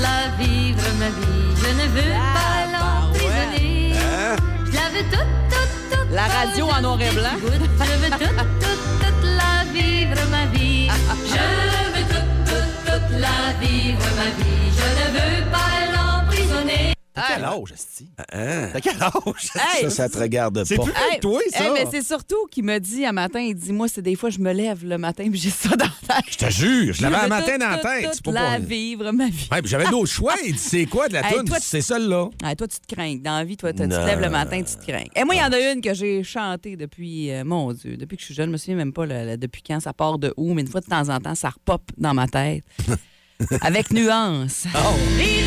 la 0.00 0.36
vivre, 0.38 0.82
ma 0.98 1.08
vie. 1.08 1.46
Je 1.62 1.68
ne 1.80 1.86
veux 1.94 2.12
pas 2.36 2.56
l'emprisonner. 2.72 3.94
Je 4.66 4.76
la 4.76 4.88
veux 4.90 5.04
toute, 5.10 5.32
toute, 5.50 5.74
toute. 5.90 6.10
La 6.12 6.26
radio 6.26 6.68
en 6.70 6.80
noir 6.82 7.00
et 7.00 7.10
blanc. 7.10 7.36
Je 7.40 7.46
veux 7.46 7.58
toute, 7.58 8.36
toute, 8.60 8.84
toute 9.00 9.24
la 9.40 9.64
vivre, 9.72 10.20
ma 10.30 10.46
vie. 10.46 10.88
Je 11.32 11.46
veux 11.94 12.06
toute, 12.12 12.44
toute, 12.44 12.74
toute 12.86 13.20
la 13.20 13.38
vivre, 13.60 14.06
ma 14.16 14.28
vie. 14.42 14.65
T'as 17.16 17.34
quel 17.34 17.44
âge, 17.44 17.72
Asti? 17.72 18.08
Hein? 18.32 18.68
T'as 18.74 18.80
quel 18.80 19.02
âge? 19.02 19.50
Hey! 19.54 19.82
Ça, 19.84 19.90
ça 19.90 20.08
te 20.10 20.18
regarde 20.18 20.62
C'est 20.64 20.76
pas. 20.76 20.82
plus 20.84 20.92
vieux 20.92 21.16
que 21.16 21.20
toi, 21.20 21.40
ça. 21.50 21.64
hey, 21.64 21.70
mais 21.72 21.86
c'est 21.90 22.02
surtout 22.06 22.46
qu'il 22.50 22.64
me 22.64 22.78
dit 22.78 23.06
un 23.06 23.12
matin, 23.12 23.40
il 23.40 23.54
dit, 23.54 23.72
moi, 23.72 23.88
c'est 23.88 24.02
des 24.02 24.16
fois, 24.16 24.28
je 24.28 24.38
me 24.38 24.52
lève 24.52 24.84
le 24.84 24.98
matin 24.98 25.24
puis 25.30 25.40
j'ai 25.40 25.50
ça 25.50 25.70
dans 25.70 25.86
la 25.86 26.14
tête. 26.16 26.24
Je 26.30 26.36
te 26.36 26.50
jure, 26.50 26.92
je 26.92 27.02
l'avais 27.02 27.16
un 27.16 27.28
matin 27.28 27.52
toute, 27.52 27.60
dans 27.60 27.68
la 27.70 27.78
toute, 27.78 27.90
tête. 27.90 28.04
toute 28.04 28.14
C'est 28.16 28.24
pas 28.24 28.32
la 28.32 28.58
vivre, 28.58 29.10
ma 29.12 29.28
vie. 29.28 29.48
Ouais, 29.50 29.60
j'avais 29.64 29.88
d'autres 29.88 30.12
choix. 30.12 30.34
Il 30.44 30.52
dit, 30.52 30.58
c'est 30.58 30.84
quoi 30.86 31.08
de 31.08 31.14
la 31.14 31.22
toune? 31.22 31.48
C'est 31.60 31.80
celle-là. 31.80 32.28
Ah, 32.44 32.54
toi, 32.54 32.68
tu 32.68 32.78
te 32.78 32.94
crains. 32.94 33.16
Dans 33.16 33.38
la 33.38 33.44
vie, 33.44 33.56
toi, 33.56 33.72
tu 33.72 33.78
te 33.78 34.06
lèves 34.06 34.20
le 34.20 34.30
matin, 34.30 34.62
tu 34.62 34.76
te 34.76 34.90
crains. 34.90 35.06
Et 35.14 35.24
moi, 35.24 35.34
il 35.34 35.38
y 35.38 35.42
en 35.42 35.52
a 35.52 35.72
une 35.72 35.80
que 35.80 35.94
j'ai 35.94 36.22
chantée 36.22 36.76
depuis, 36.76 37.30
euh, 37.32 37.44
mon 37.44 37.72
Dieu, 37.72 37.96
depuis 37.96 38.16
que 38.16 38.20
je 38.20 38.26
suis 38.26 38.34
jeune. 38.34 38.46
Je 38.48 38.52
me 38.52 38.56
souviens 38.58 38.76
même 38.76 38.92
pas 38.92 39.06
depuis 39.06 39.62
quand 39.66 39.80
ça 39.80 39.92
part 39.92 40.18
de 40.18 40.34
où, 40.36 40.52
mais 40.52 40.62
une 40.62 40.68
fois 40.68 40.80
de 40.82 40.86
temps 40.86 41.08
en 41.08 41.18
temps, 41.18 41.34
ça 41.34 41.48
repop 41.48 41.82
dans 41.96 42.12
ma 42.12 42.26
tête. 42.28 42.64
Avec 43.60 43.90
nuance. 43.90 44.64
Oh. 44.74 45.45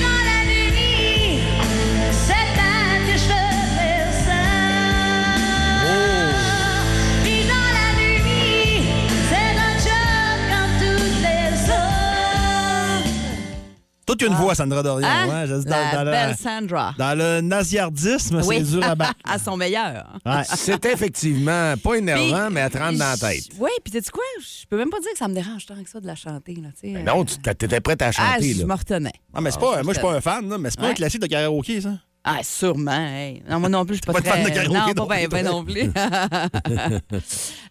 Toute 14.10 14.24
une 14.24 14.34
voix, 14.34 14.56
Sandra 14.56 14.82
Dorion. 14.82 15.08
Hein? 15.08 15.30
hein, 15.30 15.46
je 15.46 15.54
dis 15.54 15.68
la 15.68 15.92
dans, 15.92 16.06
dans 16.06 16.12
belle 16.12 16.30
le, 16.32 16.36
Sandra. 16.36 16.96
dans 16.98 17.16
le 17.16 17.42
naziardisme, 17.42 18.42
Oui. 18.44 18.56
c'est 18.58 18.72
dur 18.72 18.84
à 18.84 18.96
battre. 18.96 19.14
à 19.24 19.38
son 19.38 19.56
meilleur. 19.56 20.20
Ouais. 20.26 20.42
C'est 20.46 20.84
effectivement 20.86 21.76
pas 21.78 21.94
énervant, 21.94 22.46
Puis, 22.48 22.54
mais 22.56 22.62
à 22.62 22.70
te 22.72 22.78
rendre 22.80 22.98
dans 22.98 23.06
la 23.06 23.18
tête. 23.18 23.44
Oui, 23.60 23.70
puis 23.84 23.94
sais-tu 23.94 24.10
quoi? 24.10 24.24
Je 24.42 24.66
peux 24.68 24.78
même 24.78 24.90
pas 24.90 25.00
dire 25.00 25.12
que 25.12 25.18
ça 25.20 25.28
me 25.28 25.36
dérange 25.36 25.68
tant 25.68 25.76
que 25.84 25.88
ça 25.90 26.00
de 26.00 26.08
la 26.08 26.16
chanter. 26.16 26.56
Là, 26.56 26.70
tu 26.82 26.92
sais. 26.92 27.04
Non, 27.04 27.24
tu 27.24 27.36
étais 27.50 27.80
prête 27.82 28.02
à 28.02 28.08
ah, 28.08 28.12
chanter, 28.12 28.54
je 28.54 28.62
là. 28.62 28.66
me 28.66 28.74
retenais. 28.74 29.14
Ah, 29.32 29.42
mais 29.42 29.52
c'est 29.52 29.60
pas, 29.60 29.84
moi, 29.84 29.94
je 29.94 30.00
suis 30.00 30.08
pas 30.08 30.14
un 30.16 30.22
fan, 30.22 30.50
là, 30.50 30.58
mais 30.58 30.72
c'est 30.72 30.80
pas 30.80 30.86
Ouais. 30.88 30.92
un 30.92 30.96
classique 30.96 31.22
de 31.22 31.28
karaoké, 31.28 31.80
ça. 31.82 31.92
Ah, 32.24 32.39
sûrement. 32.44 32.92
hey. 32.92 33.42
Non, 33.50 33.60
moi 33.62 33.69
non 33.69 33.86
plus, 33.86 33.95
je 33.95 34.01
suis 34.01 34.06
pas, 34.06 34.13
Pas 34.13 34.19
de 34.21 34.25
très... 34.25 34.44
fan 34.44 34.44
de 34.44 34.50
karaoké 34.50 34.74
Non, 34.77 34.94
non 35.04 35.07
pas 35.07 35.16
bien 35.16 35.27
plus, 35.27 35.44
ben 35.44 35.45
non 35.45 35.63
plus. 35.63 35.92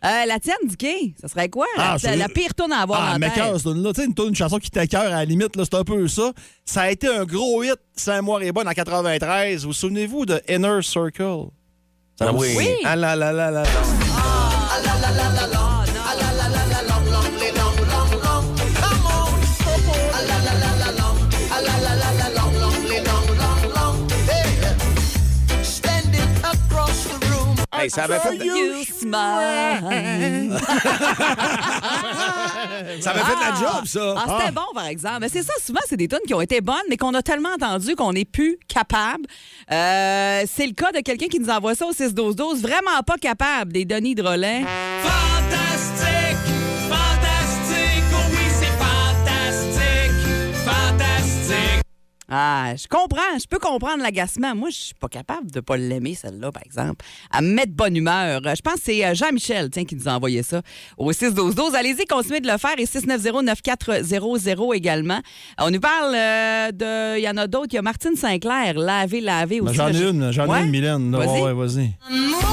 Euh, 0.04 0.26
la 0.26 0.38
tienne, 0.38 0.56
Dicky, 0.64 1.14
ça 1.20 1.26
serait 1.26 1.48
quoi? 1.48 1.66
Ah, 1.76 1.92
la, 1.94 1.98
c'est- 1.98 2.16
la 2.16 2.28
pire 2.28 2.54
tourne 2.54 2.70
à 2.72 2.82
avoir 2.82 3.00
Ah, 3.02 3.14
en 3.16 3.18
mais 3.18 3.26
tête. 3.30 3.34
cœur, 3.36 3.56
cette 3.58 3.66
là 3.74 3.92
tu 3.92 4.00
sais, 4.00 4.06
une, 4.06 4.28
une 4.28 4.34
chanson 4.36 4.58
qui 4.58 4.70
t'écœure 4.70 5.02
à 5.06 5.08
la 5.10 5.24
limite, 5.24 5.56
là, 5.56 5.64
c'est 5.64 5.76
un 5.76 5.82
peu 5.82 6.06
ça. 6.06 6.32
Ça 6.64 6.82
a 6.82 6.90
été 6.90 7.08
un 7.08 7.24
gros 7.24 7.64
hit, 7.64 7.74
Saint-Moire 7.96 8.42
et 8.42 8.52
bonne 8.52 8.68
en 8.68 8.72
93. 8.72 9.64
Vous 9.64 9.72
souvenez-vous 9.72 10.24
de 10.24 10.40
Inner 10.48 10.80
Circle? 10.82 11.48
Ça 12.16 12.26
Ah 12.28 12.32
vous- 12.32 12.40
oui. 12.42 12.54
Oui. 12.56 12.68
Ah 12.84 12.94
là 12.94 13.16
là 13.16 13.32
là 13.32 13.50
là 13.50 13.62
là. 13.64 13.68
Hey, 27.78 27.90
ça 27.90 28.04
avait 28.04 28.18
fait, 28.18 28.36
You 28.36 28.82
smile. 28.84 29.12
ça 33.00 33.10
avait 33.10 33.20
fait 33.20 33.34
de 33.34 33.40
la 33.40 33.54
job, 33.58 33.86
ça. 33.86 34.14
Ah, 34.16 34.38
c'était 34.38 34.52
bon, 34.52 34.62
par 34.74 34.86
exemple. 34.86 35.18
Mais 35.20 35.28
c'est 35.28 35.42
ça, 35.42 35.52
souvent, 35.64 35.80
c'est 35.88 35.96
des 35.96 36.08
tunes 36.08 36.18
qui 36.26 36.34
ont 36.34 36.40
été 36.40 36.60
bonnes, 36.60 36.76
mais 36.88 36.96
qu'on 36.96 37.14
a 37.14 37.22
tellement 37.22 37.50
entendu 37.54 37.94
qu'on 37.94 38.12
n'est 38.12 38.24
plus 38.24 38.58
capable. 38.68 39.26
Euh, 39.70 40.44
c'est 40.52 40.66
le 40.66 40.72
cas 40.72 40.90
de 40.92 41.00
quelqu'un 41.00 41.28
qui 41.28 41.38
nous 41.38 41.50
envoie 41.50 41.74
ça 41.74 41.86
au 41.86 41.92
6-12-12. 41.92 42.60
Vraiment 42.60 43.02
pas 43.06 43.16
capable, 43.16 43.72
des 43.72 43.84
Denis 43.84 44.14
Drolet. 44.14 44.62
Fantastique, 45.02 45.67
Ah, 52.30 52.74
je 52.76 52.86
comprends, 52.88 53.38
je 53.40 53.46
peux 53.48 53.58
comprendre 53.58 54.02
l'agacement. 54.02 54.54
Moi, 54.54 54.68
je 54.68 54.76
suis 54.76 54.94
pas 54.94 55.08
capable 55.08 55.50
de 55.50 55.60
pas 55.60 55.78
l'aimer, 55.78 56.14
celle-là, 56.14 56.52
par 56.52 56.62
exemple. 56.62 57.02
À 57.30 57.40
me 57.40 57.48
mettre 57.54 57.70
de 57.70 57.76
bonne 57.76 57.96
humeur. 57.96 58.42
Je 58.44 58.60
pense 58.60 58.74
que 58.74 58.80
c'est 58.84 59.02
euh, 59.06 59.14
Jean-Michel, 59.14 59.70
tiens, 59.70 59.84
qui 59.86 59.96
nous 59.96 60.06
a 60.08 60.12
envoyé 60.12 60.42
ça 60.42 60.60
au 60.98 61.10
6-12-12. 61.10 61.74
Allez-y, 61.74 62.04
continuez 62.04 62.40
de 62.40 62.46
le 62.50 62.58
faire. 62.58 62.74
Et 62.78 62.84
690-9400 62.84 64.74
également. 64.74 65.14
Euh, 65.60 65.64
On 65.66 65.70
nous 65.70 65.80
parle 65.80 66.14
euh, 66.14 66.70
de... 66.72 67.18
Il 67.18 67.22
y 67.24 67.28
en 67.30 67.36
a 67.38 67.46
d'autres. 67.46 67.68
Il 67.70 67.76
y 67.76 67.78
a 67.78 67.82
Martine 67.82 68.14
Sinclair, 68.14 68.74
laver, 68.78 69.20
laver 69.22 69.60
Ben, 69.60 69.68
aussi. 69.68 69.76
J'en 69.76 69.88
ai 69.88 69.92
je- 69.94 70.04
une, 70.04 70.30
j'en 70.30 70.44
ai 70.44 70.48
Ouais? 70.48 70.62
une, 70.64 70.70
Mylène. 70.70 71.16
Vas-y. 71.16 71.28
Ouais, 71.28 71.52
ouais, 71.52 71.54
vas-y. 71.54 71.88
Pas 71.98 72.46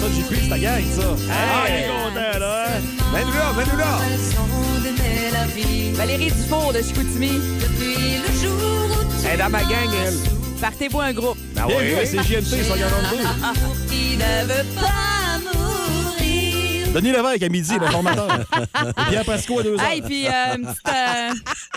Ça, 0.00 0.06
j'ai 0.14 0.22
pris, 0.22 0.36
c'est 0.44 0.48
ta 0.48 0.58
gang, 0.58 0.82
ça. 0.94 1.02
Ah, 1.30 1.66
il 1.68 1.74
est 1.74 1.88
content, 1.88 2.38
là. 2.38 2.66
hein? 2.68 2.80
Mets-nous 3.12 3.32
là, 3.32 3.52
mets-nous 3.56 3.78
là. 3.78 3.98
La 5.60 5.66
vie. 5.66 5.92
Valérie 5.92 6.30
Dufour 6.30 6.72
de 6.72 6.78
Chicoutimi. 6.82 7.32
Depuis 7.60 8.18
le 8.18 8.40
jour 8.40 8.90
où 8.90 9.04
tu 9.20 9.26
Elle 9.26 9.34
est 9.34 9.42
dans 9.42 9.50
ma 9.50 9.62
gang, 9.62 9.88
elle. 10.06 10.14
Partez-vous 10.60 11.00
un 11.00 11.12
groupe. 11.12 11.38
Ah 11.56 11.66
Bien 11.66 11.78
vu, 11.78 11.94
ouais. 11.94 12.06
c'est 12.06 12.16
deux. 12.16 12.70
Amour 12.70 13.76
qui 13.88 14.16
ne 14.16 14.44
veut 14.44 14.64
pas 14.74 15.38
mourir. 15.44 16.88
Denis 16.94 17.12
Lévesque 17.12 17.42
à 17.42 17.48
midi, 17.48 17.74
le 17.80 17.86
formateur. 17.86 18.40
Et 18.40 19.02
Pierre 19.10 19.24
Pasco 19.24 19.60
à 19.60 19.62
deux 19.62 19.74
heures. 19.74 19.84
Hey, 19.88 20.02
puis 20.02 20.26
euh, 20.26 20.56
une, 20.56 20.64
petite, 20.66 20.88
euh, 20.88 21.30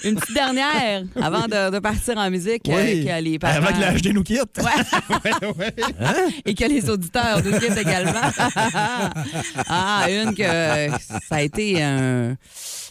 une 0.06 0.16
petite 0.16 0.34
dernière 0.34 1.04
avant 1.22 1.48
de, 1.48 1.70
de 1.70 1.80
partir 1.80 2.18
en 2.18 2.30
musique. 2.32 2.68
euh, 2.70 2.82
Oui. 2.84 3.06
que 3.06 3.22
les 3.22 3.38
parents- 3.38 3.58
Avant 3.58 3.74
que 3.74 3.82
l'âge 3.82 4.04
nous 4.06 4.24
quitte. 4.24 4.40
et 6.46 6.56
que 6.56 6.64
les 6.66 6.90
auditeurs 6.90 7.44
nous 7.44 7.60
quittent 7.60 7.78
également. 7.78 8.14
ah, 9.68 10.06
une 10.10 10.34
que 10.34 10.44
ça 11.30 11.36
a 11.36 11.42
été 11.42 11.84
un, 11.84 12.36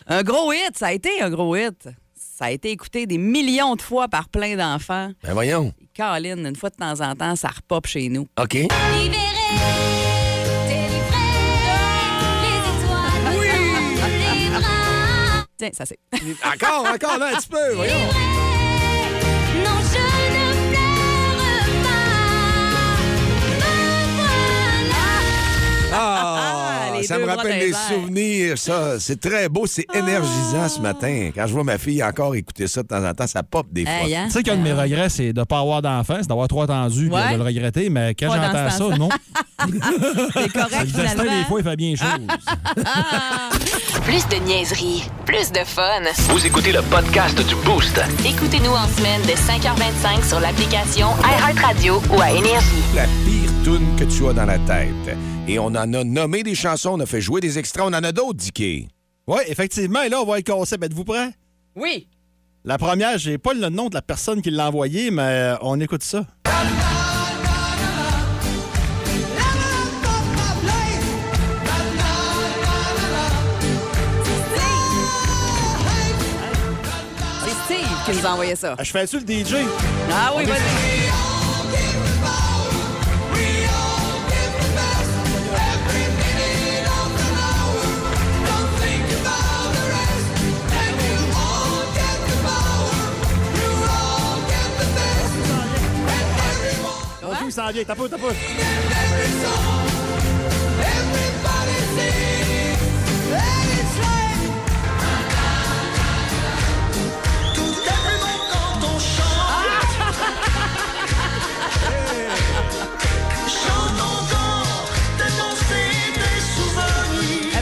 un 0.07 0.23
gros 0.23 0.53
hit. 0.53 0.77
Ça 0.77 0.89
a 0.89 0.93
été 0.93 1.23
un 1.23 1.31
gros 1.31 1.57
hit. 1.57 1.89
Ça 2.15 2.47
a 2.47 2.51
été 2.51 2.71
écouté 2.71 3.07
des 3.07 3.19
millions 3.19 3.77
de 3.77 3.83
fois 3.83 4.09
par 4.09 4.29
plein 4.29 4.57
d'enfants. 4.57 5.13
Ben 5.23 5.33
voyons. 5.35 5.73
Caroline, 5.95 6.47
une 6.47 6.57
fois 6.57 6.71
de 6.71 6.77
temps 6.77 7.01
en 7.01 7.15
temps, 7.15 7.37
ça 7.37 7.49
repop 7.49 7.87
chez 7.87 8.09
nous. 8.09 8.27
OK. 8.41 8.55
Libéré, 8.55 8.69
délivré, 10.69 11.27
les 12.43 12.61
étoiles 12.71 13.25
dans 13.97 14.07
tes 14.07 14.59
bras. 14.59 15.47
Tiens, 15.59 15.71
ça 15.73 15.85
c'est. 15.85 15.99
Encore, 16.45 16.87
encore, 16.87 17.19
là, 17.19 17.33
un 17.35 17.37
petit 17.37 17.49
peu, 17.49 17.75
voyons. 17.75 18.50
Les 27.01 27.07
ça 27.07 27.17
deux 27.17 27.23
me 27.23 27.27
rappelle 27.29 27.59
des 27.59 27.73
souvenirs, 27.73 28.59
ça. 28.59 28.99
C'est 29.01 29.21
très 29.21 29.49
beau, 29.49 29.67
c'est 29.67 29.87
énergisant 29.95 30.69
ce 30.69 30.81
matin. 30.81 31.31
Quand 31.35 31.47
je 31.47 31.53
vois 31.53 31.65
ma 31.65 31.79
fille 31.79 32.03
encore 32.03 32.35
écouter 32.35 32.67
ça 32.67 32.83
de 32.83 32.89
temps 32.89 33.05
en 33.05 33.13
temps, 33.15 33.27
ça 33.27 33.43
pop 33.43 33.67
des 33.71 33.85
fois. 33.85 33.93
Hey, 34.07 34.15
hein? 34.17 34.25
Tu 34.27 34.33
sais 34.33 34.43
qu'un 34.43 34.57
de 34.57 34.63
mes 34.63 34.73
regrets, 34.73 35.09
c'est 35.09 35.33
de 35.33 35.41
ne 35.41 35.45
pas 35.45 35.61
avoir 35.61 35.83
d'enfant, 35.83 36.17
c'est 36.21 36.29
d'avoir 36.29 36.49
trop 36.49 36.63
attendu 36.63 37.07
et 37.07 37.11
Ouais. 37.11 37.33
de 37.33 37.39
le 37.39 37.45
regretter, 37.45 37.91
mais 37.91 38.15
quand 38.15 38.29
j'entends 38.33 38.71
ça, 38.71 38.97
non. 38.97 39.09
C'est 39.61 40.53
correct, 40.53 40.81
Le 40.81 40.87
destin, 40.87 41.09
finalement. 41.11 41.23
des 41.39 41.45
fois, 41.45 41.61
il 41.61 41.65
fait 41.65 41.77
bien 41.77 41.95
chose. 41.95 42.07
Plus 44.05 44.27
de 44.29 44.37
niaiserie, 44.45 45.05
plus 45.27 45.53
de 45.53 45.59
fun. 45.65 46.01
Vous 46.31 46.45
écoutez 46.47 46.73
le 46.73 46.81
podcast 46.83 47.37
du 47.47 47.55
Boost. 47.57 48.01
Écoutez-nous 48.25 48.71
en 48.73 48.89
semaine 48.89 49.21
de 49.23 49.33
5h25 49.33 50.27
sur 50.27 50.41
l'application 50.41 51.09
iHeartRadio 51.23 52.01
ou 52.11 52.21
à 52.21 52.31
Énergie. 52.31 52.83
La 52.95 53.03
pire 53.05 53.51
tune 53.63 53.87
que 53.99 54.05
tu 54.05 54.27
as 54.29 54.33
dans 54.33 54.47
la 54.47 54.59
tête. 54.59 55.17
Et 55.51 55.59
on 55.59 55.65
en 55.67 55.75
a 55.75 56.05
nommé 56.05 56.45
des 56.45 56.55
chansons, 56.55 56.91
on 56.91 57.01
a 57.01 57.07
fait 57.07 57.21
jouer 57.21 57.41
des 57.41 57.59
extraits, 57.59 57.83
on 57.85 57.89
en 57.89 58.05
a 58.05 58.13
d'autres, 58.13 58.35
Dicky. 58.39 58.87
Oui, 59.27 59.41
effectivement. 59.49 60.01
Et 60.03 60.09
là, 60.09 60.23
on 60.23 60.25
va 60.25 60.37
le 60.37 60.45
concept. 60.45 60.85
Êtes-vous 60.85 61.03
prêts? 61.03 61.31
Oui. 61.75 62.07
La 62.65 62.79
première, 62.79 63.19
j'ai 63.19 63.37
pas 63.37 63.53
le 63.53 63.69
nom 63.69 63.89
de 63.89 63.95
la 63.95 64.03
personne 64.03 64.43
qui 64.43 64.51
l'a 64.53 64.69
envoyé, 64.69 65.11
mais 65.11 65.23
euh, 65.23 65.57
on 65.63 65.81
écoute 65.81 66.05
ça. 66.05 66.25
C'est 77.45 77.75
Steve 77.75 78.05
qui 78.05 78.19
nous 78.21 78.27
a 78.27 78.31
envoyé 78.33 78.57
ça. 78.57 78.75
Ah, 78.79 78.83
Je 78.85 78.91
fais-tu 78.91 79.19
le 79.19 79.27
DJ? 79.27 79.55
Ah 80.13 80.33
oui, 80.37 80.45
vas-y. 80.45 81.10
On 97.51 97.53
joue, 97.53 97.57
ça 97.57 97.67
en 97.67 97.73
vient. 97.73 97.83
T'as 97.85 97.95
pas, 97.97 98.09
t'as 98.09 98.17
pas. 98.17 98.29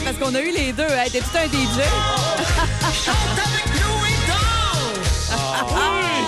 Parce 0.03 0.17
qu'on 0.17 0.35
a 0.35 0.41
eu 0.41 0.51
les 0.51 0.73
deux. 0.73 0.83
Hey, 0.83 1.11
T'es 1.11 1.19
tout 1.19 1.27
un 1.35 1.45
DJ. 1.47 1.81
Ah! 5.31 6.18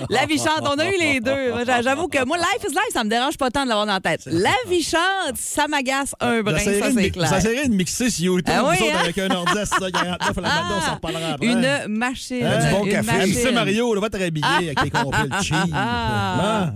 La 0.10 0.26
vie 0.26 0.38
chante, 0.38 0.62
on 0.62 0.78
a 0.78 0.86
eu 0.88 0.98
les 0.98 1.20
deux. 1.20 1.52
J'avoue 1.82 2.08
que 2.08 2.24
moi, 2.24 2.36
Life 2.38 2.64
is 2.68 2.72
Life, 2.72 2.92
ça 2.92 3.04
me 3.04 3.10
dérange 3.10 3.36
pas 3.36 3.50
tant 3.50 3.64
de 3.64 3.68
l'avoir 3.68 3.86
dans 3.86 3.92
la 3.94 4.00
tête. 4.00 4.22
La 4.26 4.50
vie 4.68 4.82
chante, 4.82 5.36
ça 5.36 5.66
m'agace 5.68 6.14
un 6.20 6.40
brin, 6.42 6.58
ça 6.58 6.70
c'est 6.94 7.10
clair. 7.10 7.30
J'essaierai 7.32 7.68
de 7.68 7.74
mixer 7.74 8.10
sur 8.10 8.24
YouTube, 8.34 8.54
Ah 8.56 8.64
oui, 8.70 8.76
nous 8.80 8.86
autres, 8.86 8.96
hein? 8.96 9.00
avec 9.02 9.18
un 9.18 9.30
ordi 9.30 9.58
à 9.58 9.64
6h49 9.64 9.92
à 9.92 10.18
la 10.36 10.42
matin, 10.42 10.74
on 10.76 10.80
s'en 10.86 10.94
reparlera 10.94 11.28
après. 11.34 11.46
Une 11.46 11.88
machine. 11.88 12.44
Hein? 12.44 12.64
Du 12.66 12.70
bon 12.74 12.84
une 12.84 12.92
café. 12.92 13.06
machine. 13.18 13.34
MC 13.48 13.52
Mario, 13.54 13.94
là, 13.94 14.00
va 14.00 14.10
te 14.10 14.16
rhabiller 14.18 14.46
avec 14.56 14.82
les 14.82 14.90
compiles 14.90 15.30
cheap. 15.42 15.56
Ah. 15.74 16.36
Ah. 16.40 16.72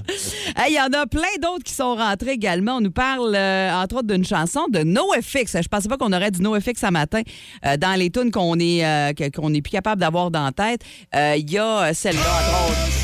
Hey, 0.57 0.73
Il 0.73 0.76
y 0.76 0.81
en 0.81 1.00
a 1.00 1.07
plein 1.07 1.23
d'autres 1.43 1.64
qui 1.64 1.73
sont 1.75 1.95
rentrés 1.95 2.33
également. 2.33 2.76
On 2.76 2.81
nous 2.81 2.90
parle, 2.90 3.35
euh, 3.35 3.73
entre 3.73 3.97
autres, 3.97 4.09
d'une 4.09 4.25
chanson 4.25 4.66
de 4.71 4.81
NoFX. 4.81 5.62
Je 5.62 5.69
pensais 5.69 5.88
pas 5.88 5.97
qu'on 5.97 6.12
aurait 6.12 6.31
du 6.31 6.40
NoFX 6.43 6.81
ce 6.81 6.90
matin 6.90 7.23
euh, 7.66 7.76
dans 7.76 7.99
les 7.99 8.11
tunes 8.11 8.31
qu'on 8.31 8.59
est, 8.59 8.85
euh, 8.85 9.12
qu'on 9.35 9.52
est 9.54 9.62
plus 9.62 9.71
capable 9.73 10.00
d'avoir 10.00 10.31
dans 10.31 10.45
la 10.45 10.52
tête. 10.52 10.81
Euh, 11.14 11.37
Il 11.38 11.50
y 11.50 11.59
a 11.59 11.64
euh, 11.85 11.90
celle-là, 11.95 12.21
entre 12.21 12.71
autres. 12.71 13.03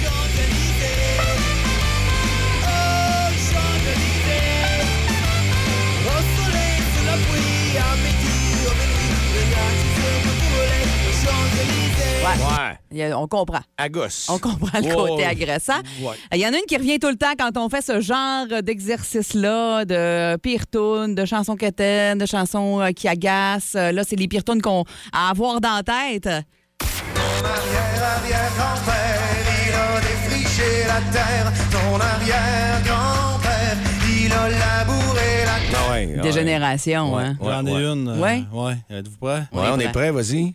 Ouais. 12.38 12.78
Il 12.92 12.98
y 12.98 13.02
a- 13.04 13.18
on 13.18 13.26
comprend. 13.26 13.60
À 13.78 13.88
gosse. 13.88 14.26
On 14.30 14.38
comprend 14.38 14.78
le 14.80 14.92
Oh. 14.96 15.06
côté 15.08 15.24
agressant. 15.24 15.78
Ouais. 16.02 16.14
Il 16.32 16.38
y 16.38 16.46
en 16.46 16.52
a 16.52 16.56
une 16.56 16.64
qui 16.66 16.76
revient 16.76 16.98
tout 16.98 17.08
le 17.08 17.16
temps 17.16 17.32
quand 17.38 17.56
on 17.56 17.68
fait 17.68 17.82
ce 17.82 18.00
genre 18.00 18.46
d'exercice-là, 18.62 19.84
de 19.84 20.36
pire 20.36 20.64
tune, 20.70 21.14
de 21.14 21.24
chansons 21.24 21.56
quétaines, 21.56 22.18
de 22.18 22.26
chansons 22.26 22.80
euh, 22.80 22.90
qui 22.92 23.08
agacent. 23.08 23.74
Euh, 23.76 23.92
Là, 23.92 24.02
c'est 24.06 24.16
les 24.16 24.28
pires 24.28 24.44
tunes 24.44 24.62
qu'on 24.62 24.82
a 25.12 25.26
à 25.26 25.30
avoir 25.30 25.60
dans 25.60 25.74
la 25.76 25.82
tête. 25.82 26.26
arrière-arrière-grand-père, 26.26 29.20
il 29.66 29.74
a 29.74 30.00
défriché 30.00 30.84
la 30.86 31.00
terre. 31.12 31.52
Ton 31.70 32.00
arrière-grand-père, 32.00 33.76
il 34.08 34.32
a 34.32 34.48
labouré 34.48 35.44
la 35.44 35.58
terre. 35.70 35.80
Ah 35.88 35.92
ouais, 35.92 36.06
Des 36.06 36.20
ouais. 36.20 36.32
générations, 36.32 37.14
Ouais. 37.14 37.22
hein. 37.24 37.36
J'en 37.42 37.66
ai 37.66 37.72
ouais. 37.72 37.82
une. 37.92 38.08
euh, 38.08 38.18
Ouais. 38.18 38.42
Ouais. 38.52 38.76
Êtes-vous 38.90 39.16
prêts? 39.18 39.42
Ouais, 39.52 39.68
on 39.72 39.78
est 39.80 39.92
prêt, 39.92 40.10
vas-y. 40.10 40.54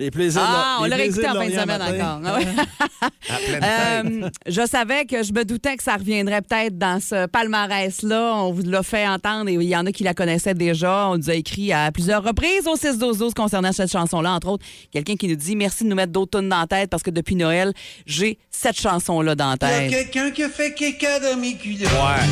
Les 0.00 0.10
plaisirs 0.10 0.40
Ah, 0.42 0.78
de- 0.80 0.84
on 0.84 0.88
l'a 0.88 0.96
réécouté 0.96 1.28
en 1.28 1.34
fin 1.34 1.46
de 1.46 1.52
semaine 1.52 1.82
encore. 1.82 2.20
Ah 2.24 2.36
ouais. 2.38 2.46
À 3.28 3.36
pleine 3.36 3.60
tête. 3.60 4.24
Euh, 4.24 4.30
je 4.46 4.66
savais 4.66 5.04
que 5.04 5.22
je 5.22 5.32
me 5.34 5.44
doutais 5.44 5.76
que 5.76 5.82
ça 5.82 5.94
reviendrait 5.96 6.40
peut-être 6.40 6.78
dans 6.78 7.00
ce 7.00 7.26
palmarès-là. 7.26 8.32
On 8.36 8.50
vous 8.52 8.62
l'a 8.62 8.82
fait 8.82 9.06
entendre 9.06 9.50
et 9.50 9.54
il 9.54 9.62
y 9.62 9.76
en 9.76 9.84
a 9.84 9.92
qui 9.92 10.02
la 10.02 10.14
connaissaient 10.14 10.54
déjà. 10.54 11.08
On 11.10 11.18
nous 11.18 11.28
a 11.28 11.34
écrit 11.34 11.72
à 11.74 11.92
plusieurs 11.92 12.22
reprises 12.24 12.66
au 12.66 12.76
6-12-12 12.76 13.34
concernant 13.34 13.72
cette 13.72 13.92
chanson-là. 13.92 14.32
Entre 14.32 14.48
autres, 14.48 14.64
quelqu'un 14.90 15.16
qui 15.16 15.28
nous 15.28 15.36
dit 15.36 15.54
merci 15.54 15.84
de 15.84 15.90
nous 15.90 15.96
mettre 15.96 16.12
d'autres 16.12 16.38
tunes 16.40 16.48
dans 16.48 16.60
la 16.60 16.66
tête 16.66 16.88
parce 16.88 17.02
que 17.02 17.10
depuis 17.10 17.36
Noël, 17.36 17.72
j'ai 18.06 18.38
cette 18.50 18.80
chanson-là 18.80 19.34
dans 19.34 19.50
la 19.50 19.56
Il 19.60 19.60
y 19.60 19.64
a 19.64 19.78
tête. 19.90 20.10
quelqu'un 20.10 20.30
qui 20.30 20.42
a 20.44 20.48
fait 20.48 20.72
caca 20.72 21.20
dans 21.20 21.38
mes 21.38 21.54
culottes. 21.56 21.82
Ouais. 21.92 22.26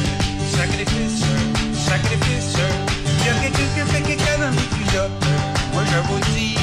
Sacrifice, 0.56 1.22
sacrifice. 1.74 2.56
Il 3.20 3.26
y 3.26 3.28
a 3.28 3.34
quelqu'un 3.42 3.74
qui 3.74 3.80
a 3.80 3.86
fait 3.86 4.02
caca 4.16 4.36
dans 4.38 4.50
mes 4.52 4.86
culottes. 4.86 5.10
Moi, 5.74 5.82
je 5.84 6.08
vous 6.08 6.20
dis. 6.34 6.54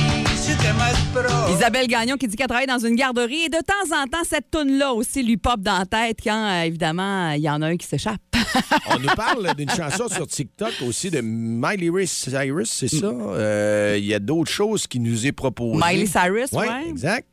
Isabelle 1.49 1.87
Gagnon 1.87 2.17
qui 2.17 2.27
dit 2.27 2.35
qu'elle 2.35 2.47
travaille 2.47 2.67
dans 2.67 2.77
une 2.79 2.95
garderie 2.95 3.43
et 3.45 3.49
de 3.49 3.57
temps 3.57 3.95
en 3.95 4.05
temps, 4.07 4.23
cette 4.23 4.51
toune-là 4.51 4.93
aussi 4.93 5.23
lui 5.23 5.37
pop 5.37 5.59
dans 5.59 5.79
la 5.79 5.85
tête 5.85 6.19
quand, 6.23 6.47
euh, 6.47 6.63
évidemment, 6.63 7.31
il 7.31 7.41
y 7.41 7.49
en 7.49 7.61
a 7.61 7.67
un 7.67 7.77
qui 7.77 7.87
s'échappe. 7.87 8.19
On 8.89 8.99
nous 8.99 9.09
parle 9.15 9.55
d'une 9.57 9.69
chanson 9.69 10.07
sur 10.07 10.27
TikTok 10.27 10.71
aussi 10.87 11.09
de 11.09 11.21
Miley 11.23 12.05
Cyrus, 12.05 12.69
c'est 12.69 12.87
ça? 12.87 13.07
Euh, 13.07 13.95
Il 13.97 14.05
y 14.05 14.13
a 14.13 14.19
d'autres 14.19 14.51
choses 14.51 14.85
qui 14.87 14.99
nous 14.99 15.25
est 15.25 15.31
proposées. 15.31 15.81
Miley 15.83 16.05
Cyrus, 16.05 16.49
Oui, 16.51 16.67
ouais. 16.67 16.89
exact. 16.89 17.27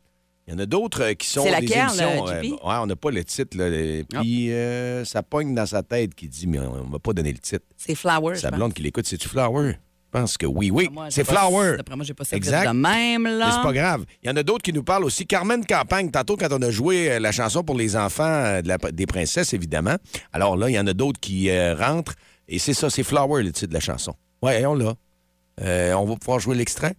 Il 0.49 0.54
y 0.54 0.57
en 0.57 0.59
a 0.59 0.66
d'autres 0.66 1.02
euh, 1.02 1.14
qui 1.14 1.28
sont 1.28 1.45
des 1.45 1.50
émissions. 1.50 2.26
euh, 2.28 2.42
JP? 2.42 2.52
ouais, 2.52 2.75
on 2.81 2.87
n'a 2.87 2.97
pas 2.97 3.11
le 3.11 3.25
titre. 3.25 3.57
Là, 3.57 3.69
et 3.69 4.04
puis, 4.09 4.50
euh, 4.52 5.04
ça 5.04 5.23
pogne 5.23 5.54
dans 5.54 5.66
sa 5.66 5.83
tête 5.83 6.14
qui 6.14 6.28
dit, 6.28 6.47
mais 6.47 6.59
on 6.59 6.85
ne 6.85 6.90
m'a 6.90 6.99
pas 6.99 7.12
donné 7.12 7.33
le 7.33 7.38
titre. 7.38 7.64
C'est 7.76 7.95
Flower. 7.95 8.37
Sa 8.37 8.50
blonde 8.50 8.73
qui 8.75 8.83
l'écoute, 8.83 9.07
c'est-tu 9.07 9.28
Flower? 9.28 9.78
Je 10.14 10.19
pense 10.21 10.37
que 10.37 10.45
oui, 10.45 10.71
oui. 10.71 10.90
C'est 11.09 11.25
Flower. 11.25 11.76
D'après 11.78 11.97
moi, 11.97 12.04
j'ai 12.04 12.12
pas 12.12 12.25
ça 12.25 12.37
Exact. 12.37 12.66
de 12.69 12.73
même, 12.76 13.25
là. 13.25 13.47
Mais 13.47 13.52
c'est 13.52 13.62
pas 13.62 13.73
grave. 13.73 14.04
Il 14.23 14.28
y 14.28 14.31
en 14.31 14.37
a 14.37 14.42
d'autres 14.42 14.61
qui 14.62 14.73
nous 14.75 14.83
parlent 14.83 15.04
aussi. 15.04 15.26
Carmen 15.26 15.64
Campagne, 15.64 16.11
tantôt, 16.11 16.37
quand 16.37 16.49
on 16.52 16.61
a 16.61 16.71
joué 16.71 17.12
euh, 17.12 17.19
la 17.19 17.33
chanson 17.33 17.62
pour 17.64 17.76
les 17.76 17.97
enfants 17.97 18.25
euh, 18.25 18.61
de 18.61 18.69
la- 18.69 18.76
des 18.76 19.07
princesses, 19.07 19.54
évidemment. 19.54 19.97
Alors 20.35 20.57
là, 20.59 20.69
il 20.69 20.75
y 20.75 20.78
en 20.78 20.87
a 20.87 20.92
d'autres 20.92 21.19
qui 21.19 21.49
euh, 21.49 21.75
rentrent. 21.75 22.14
Et 22.47 22.59
c'est 22.59 22.75
ça, 22.75 22.90
c'est 22.90 23.04
Flower, 23.04 23.42
le 23.42 23.52
titre 23.52 23.69
de 23.69 23.75
la 23.75 23.81
chanson. 23.81 24.14
Ouais, 24.42 24.66
on 24.66 24.75
l'a. 24.75 24.92
Euh, 25.62 25.95
on 25.95 26.04
va 26.04 26.16
pouvoir 26.16 26.40
jouer 26.40 26.57
l'extrait. 26.57 26.95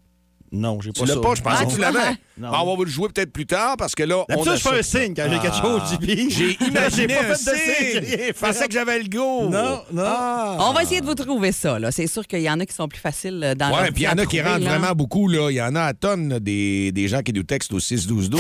Non, 0.56 0.80
j'ai 0.82 0.92
pas 0.92 1.02
Tu 1.02 1.08
l'as 1.08 1.16
ça. 1.16 1.20
pas, 1.20 1.34
je 1.36 1.42
pensais 1.42 1.66
que 1.66 1.72
tu 1.72 1.80
l'avais. 1.80 1.98
Non. 2.38 2.52
Bon, 2.52 2.58
on 2.62 2.66
va 2.68 2.76
vous 2.76 2.84
le 2.86 2.90
jouer 2.92 3.08
peut-être 3.10 3.34
plus 3.34 3.48
tard 3.48 3.76
parce 3.76 3.96
que 3.96 4.04
là, 4.04 4.20
on 4.20 4.26
D'habitude, 4.30 4.52
a 4.52 4.56
je 4.56 4.62
fais 4.62 4.70
ça. 4.70 4.76
un 5.00 5.04
signe 5.04 5.14
quand 5.16 5.26
j'ai 5.30 5.40
quelque 5.40 5.58
chose, 5.58 5.82
JP. 5.92 6.30
J'ai 6.30 6.58
imaginé 6.68 7.08
pas 7.16 7.20
un 7.22 7.34
fait 7.36 7.52
de 7.52 8.06
signe, 8.06 8.18
Je 8.28 8.40
pensais 8.40 8.68
que 8.68 8.74
j'avais 8.74 9.00
le 9.00 9.10
go. 9.10 9.50
Non, 9.50 9.82
non. 9.92 10.04
Ah. 10.06 10.58
On 10.60 10.74
va 10.74 10.84
essayer 10.84 11.02
de 11.02 11.08
vous 11.08 11.16
trouver 11.16 11.52
ça. 11.52 11.80
là. 11.80 11.92
C'est 11.92 12.06
sûr 12.06 12.28
qu'il 12.28 12.42
y 12.42 12.50
en 12.52 12.60
a 12.60 12.66
qui 12.68 12.74
sont 12.76 12.88
plus 12.88 13.00
faciles 13.00 13.42
euh, 13.44 13.56
dans 13.56 13.72
Ouais, 13.76 13.90
puis 13.92 14.04
il 14.04 14.06
y 14.06 14.08
en 14.08 14.18
a 14.20 14.26
qui 14.28 14.40
rentrent 14.42 14.64
vraiment 14.64 14.94
beaucoup. 14.94 15.28
là. 15.28 15.50
Il 15.50 15.56
y 15.56 15.62
en 15.62 15.76
a 15.76 15.82
à 15.82 15.94
tonnes 15.94 16.30
là, 16.30 16.40
des, 16.40 16.92
des 16.92 17.08
gens 17.08 17.22
qui 17.22 17.34
nous 17.34 17.44
textent 17.44 17.74
au 17.74 17.80
6-12-12. 17.80 18.38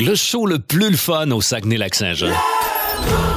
Le 0.00 0.14
show 0.14 0.46
le 0.46 0.60
plus 0.60 0.90
le 0.90 0.96
fun 0.96 1.30
au 1.30 1.42
Saguenay-Lac-Saint-Jean. 1.42 2.32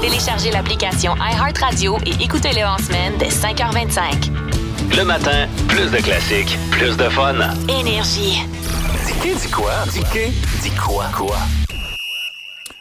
Téléchargez 0.02 0.52
l'application 0.52 1.14
iHeartRadio 1.18 1.98
et 2.06 2.24
écoutez-le 2.24 2.66
en 2.66 2.78
semaine 2.78 3.14
dès 3.20 3.28
5h25. 3.30 4.53
Le 4.98 5.04
matin, 5.04 5.48
plus 5.68 5.90
de 5.92 5.98
classiques, 5.98 6.58
plus 6.72 6.96
de 6.98 7.10
fun. 7.10 7.36
Énergie. 7.68 8.42
Dis 9.24 9.34
dis 9.36 9.50
quoi? 9.52 9.72
Dis 9.92 10.02
dis 10.62 10.70
quoi? 10.72 11.06
Quoi? 11.16 11.38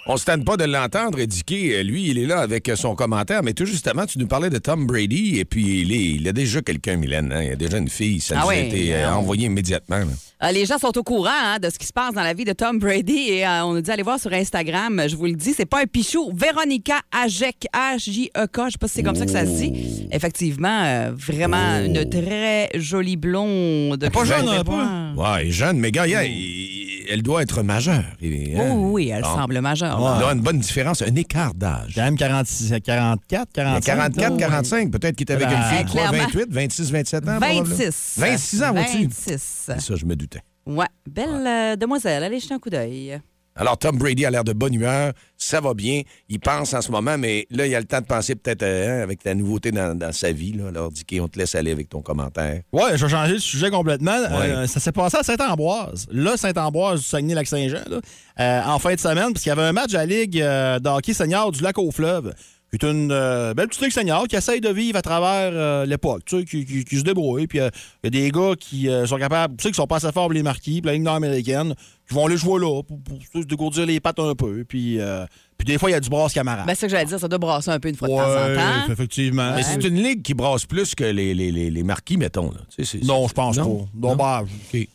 On 0.06 0.16
se 0.16 0.24
tente 0.24 0.44
pas 0.44 0.56
de 0.56 0.64
l'entendre, 0.64 1.22
Dicky. 1.24 1.82
Lui, 1.84 2.10
il 2.10 2.18
est 2.18 2.26
là 2.26 2.40
avec 2.40 2.70
son 2.74 2.94
commentaire. 2.96 3.42
Mais 3.42 3.52
tout 3.54 3.66
justement, 3.66 4.04
tu 4.04 4.18
nous 4.18 4.26
parlais 4.26 4.50
de 4.50 4.58
Tom 4.58 4.86
Brady. 4.86 5.38
Et 5.38 5.44
puis, 5.44 5.82
il, 5.82 5.92
est- 5.92 6.16
il 6.20 6.28
a 6.28 6.32
déjà 6.32 6.60
quelqu'un, 6.60 6.96
Mylène. 6.96 7.32
hein. 7.32 7.42
Il 7.44 7.52
a 7.52 7.56
déjà 7.56 7.78
une 7.78 7.88
fille. 7.88 8.20
Ça 8.20 8.34
Ah 8.38 8.42
nous 8.44 8.50
a 8.50 8.56
été 8.56 8.94
euh, 8.96 9.12
envoyé 9.14 9.46
immédiatement. 9.46 9.98
là. 9.98 10.06
Euh, 10.44 10.50
les 10.50 10.66
gens 10.66 10.76
sont 10.78 10.96
au 10.98 11.02
courant 11.04 11.30
hein, 11.30 11.58
de 11.60 11.70
ce 11.70 11.78
qui 11.78 11.86
se 11.86 11.92
passe 11.92 12.14
dans 12.14 12.22
la 12.22 12.34
vie 12.34 12.44
de 12.44 12.52
Tom 12.52 12.78
Brady 12.80 13.28
et 13.30 13.46
euh, 13.46 13.64
on 13.64 13.74
nous 13.74 13.80
dit 13.80 13.90
allez 13.92 14.02
voir 14.02 14.18
sur 14.18 14.32
Instagram. 14.32 15.02
Je 15.06 15.14
vous 15.14 15.26
le 15.26 15.34
dis, 15.34 15.52
c'est 15.56 15.66
pas 15.66 15.80
un 15.82 15.86
pichou. 15.86 16.32
Véronica 16.34 16.96
Ajek, 17.12 17.66
H-J-E-K, 17.72 18.60
je 18.66 18.70
sais 18.72 18.78
pas 18.80 18.88
si 18.88 18.94
c'est 18.94 19.02
comme 19.04 19.14
ça 19.14 19.24
que 19.24 19.30
ça 19.30 19.46
se 19.46 19.50
dit. 19.52 20.08
Effectivement, 20.10 20.82
euh, 20.84 21.12
vraiment 21.14 21.78
une 21.84 22.08
très 22.08 22.70
jolie 22.74 23.16
blonde. 23.16 24.08
Pas 24.12 24.24
jeune, 24.24 24.48
un 24.48 24.64
peu? 24.64 24.72
Ouais, 24.72 25.26
elle 25.42 25.46
est 25.48 25.50
jeune, 25.52 25.78
mais 25.78 25.92
gars, 25.92 26.06
il- 26.08 26.81
elle 27.12 27.22
doit 27.22 27.42
être 27.42 27.62
majeure. 27.62 28.04
Et, 28.20 28.54
Oh 28.56 28.60
hein, 28.60 28.74
oui, 28.76 29.08
elle 29.14 29.22
bon. 29.22 29.34
semble 29.36 29.60
majeure. 29.60 29.96
Il 29.98 30.02
là. 30.04 30.08
doit 30.08 30.10
y 30.12 30.18
avoir 30.20 30.32
une 30.32 30.40
bonne 30.40 30.58
différence, 30.58 31.02
un 31.02 31.14
écart 31.14 31.54
d'âge. 31.54 31.92
Quand 31.94 32.02
même 32.02 32.16
46, 32.16 32.72
44, 32.82 33.48
Il 33.56 33.60
y 33.60 33.62
a 33.62 33.80
45. 33.80 33.84
44, 33.84 34.30
là. 34.32 34.36
45, 34.38 34.90
peut-être 34.90 35.16
qu'il 35.16 35.30
est 35.30 35.32
avec 35.34 35.48
Ben, 35.48 35.56
une 35.56 35.62
fille 35.76 35.84
de 35.84 35.90
quoi, 35.90 36.08
clairement. 36.08 36.26
28, 36.32 36.46
26, 36.50 36.90
27 36.92 37.22
ans. 37.28 37.38
probablement. 37.38 37.62
26. 37.64 38.14
26 38.18 38.62
ans, 38.62 38.72
vois-tu? 38.72 39.02
26. 39.04 39.12
C'est 39.38 39.80
ça, 39.80 39.94
je 39.96 40.04
me 40.06 40.16
doutais. 40.16 40.40
Ouais, 40.66 40.86
belle 41.10 41.46
euh, 41.46 41.76
demoiselle. 41.76 42.22
Allez 42.24 42.38
jeter 42.40 42.54
un 42.54 42.58
coup 42.58 42.70
d'œil. 42.70 43.20
Alors, 43.54 43.76
Tom 43.76 43.98
Brady 43.98 44.24
a 44.24 44.30
l'air 44.30 44.44
de 44.44 44.52
bonne 44.52 44.74
humeur, 44.74 45.12
ça 45.36 45.60
va 45.60 45.74
bien. 45.74 46.02
Il 46.28 46.40
pense 46.40 46.72
en 46.72 46.80
ce 46.80 46.90
moment, 46.90 47.18
mais 47.18 47.46
là, 47.50 47.66
il 47.66 47.74
a 47.74 47.80
le 47.80 47.86
temps 47.86 48.00
de 48.00 48.06
penser 48.06 48.34
peut-être 48.34 48.62
euh, 48.62 49.00
hein, 49.00 49.02
avec 49.02 49.24
la 49.24 49.34
nouveauté 49.34 49.70
dans, 49.72 49.96
dans 49.98 50.12
sa 50.12 50.32
vie. 50.32 50.52
Là. 50.52 50.68
Alors, 50.68 50.90
Dicky, 50.90 51.20
on 51.20 51.28
te 51.28 51.38
laisse 51.38 51.54
aller 51.54 51.70
avec 51.70 51.88
ton 51.88 52.00
commentaire. 52.00 52.62
Ouais, 52.72 52.96
je 52.96 53.04
vais 53.04 53.10
changer 53.10 53.34
de 53.34 53.38
sujet 53.38 53.70
complètement. 53.70 54.12
Euh, 54.30 54.66
ça 54.66 54.80
s'est 54.80 54.92
passé 54.92 55.18
à 55.18 55.22
Saint-Ambroise. 55.22 56.06
Là, 56.10 56.36
Saint-Ambroise 56.36 57.00
du 57.00 57.06
Saguenay-Lac-Saint-Jean, 57.06 57.82
là, 57.90 58.00
euh, 58.40 58.62
en 58.64 58.78
fin 58.78 58.94
de 58.94 59.00
semaine, 59.00 59.32
parce 59.32 59.42
qu'il 59.42 59.50
y 59.50 59.52
avait 59.52 59.62
un 59.62 59.72
match 59.72 59.92
à 59.94 59.98
la 59.98 60.06
Ligue 60.06 60.40
euh, 60.40 60.78
de 60.78 60.88
hockey 60.88 61.12
senior 61.12 61.52
du 61.52 61.62
lac 61.62 61.76
au 61.78 61.90
fleuve. 61.90 62.32
qui 62.32 62.36
est 62.72 62.84
une 62.84 63.10
euh, 63.12 63.52
belle 63.54 63.68
petite 63.68 63.82
ligue 63.82 63.92
senior 63.92 64.26
qui 64.26 64.36
essaye 64.36 64.60
de 64.60 64.68
vivre 64.70 64.96
à 64.98 65.02
travers 65.02 65.50
euh, 65.52 65.84
l'époque, 65.86 66.22
tu 66.24 66.38
sais, 66.38 66.44
qui, 66.44 66.64
qui- 66.64 66.84
qui 66.84 66.96
se 66.98 67.02
débrouille. 67.02 67.46
Puis 67.46 67.60
euh, 67.60 67.68
il 68.02 68.06
y 68.14 68.18
a 68.18 68.22
des 68.24 68.30
gars 68.30 68.52
qui 68.58 68.88
euh, 68.88 69.06
sont 69.06 69.18
capables, 69.18 69.56
tu 69.56 69.64
sais, 69.64 69.70
qui 69.70 69.76
sont 69.76 69.86
pas 69.86 69.96
assez 69.96 70.10
forts 70.12 70.24
pour 70.24 70.32
les 70.32 70.42
marquis, 70.42 70.80
puis 70.80 70.86
la 70.86 70.92
Ligue 70.94 71.02
nord-américaine, 71.02 71.74
qui 72.08 72.14
vont 72.14 72.26
aller 72.26 72.36
jouer 72.36 72.58
là 72.60 72.82
pour, 72.82 72.98
pour 73.02 73.18
se 73.34 73.46
dégourdir 73.46 73.84
les 73.86 74.00
pattes 74.00 74.18
un 74.20 74.34
peu. 74.34 74.64
Puis, 74.64 74.98
euh, 75.00 75.24
puis 75.58 75.66
des 75.66 75.78
fois, 75.78 75.90
il 75.90 75.92
y 75.92 75.96
a 75.96 76.00
du 76.00 76.08
brasse 76.08 76.32
camarade. 76.32 76.66
Ben, 76.66 76.74
c'est 76.74 76.80
ça 76.82 76.86
que 76.86 76.90
j'allais 76.92 77.04
dire, 77.06 77.20
ça 77.20 77.28
doit 77.28 77.38
brasser 77.38 77.70
un 77.70 77.78
peu 77.78 77.88
une 77.88 77.94
fois 77.96 78.08
de 78.08 78.14
temps 78.14 78.20
en 78.20 78.86
temps. 78.86 78.92
effectivement. 78.92 79.52
Mais 79.54 79.62
c'est 79.62 79.84
une 79.84 80.02
ligue 80.02 80.22
qui 80.22 80.34
brasse 80.34 80.64
plus 80.66 80.94
que 80.94 81.04
les, 81.04 81.34
les, 81.34 81.52
les, 81.52 81.70
les 81.70 81.82
marquis, 81.82 82.16
mettons. 82.16 82.50
Là. 82.50 82.58
Tu 82.74 82.84
sais, 82.84 82.98
c'est- 82.98 83.04
Non, 83.06 83.22
c'est- 83.24 83.28
je 83.28 83.34
pense 83.34 83.56
non? 83.58 83.76
pas. 83.92 84.08
Non, 84.08 84.16
bah, 84.16 84.42
OK. 84.74 84.88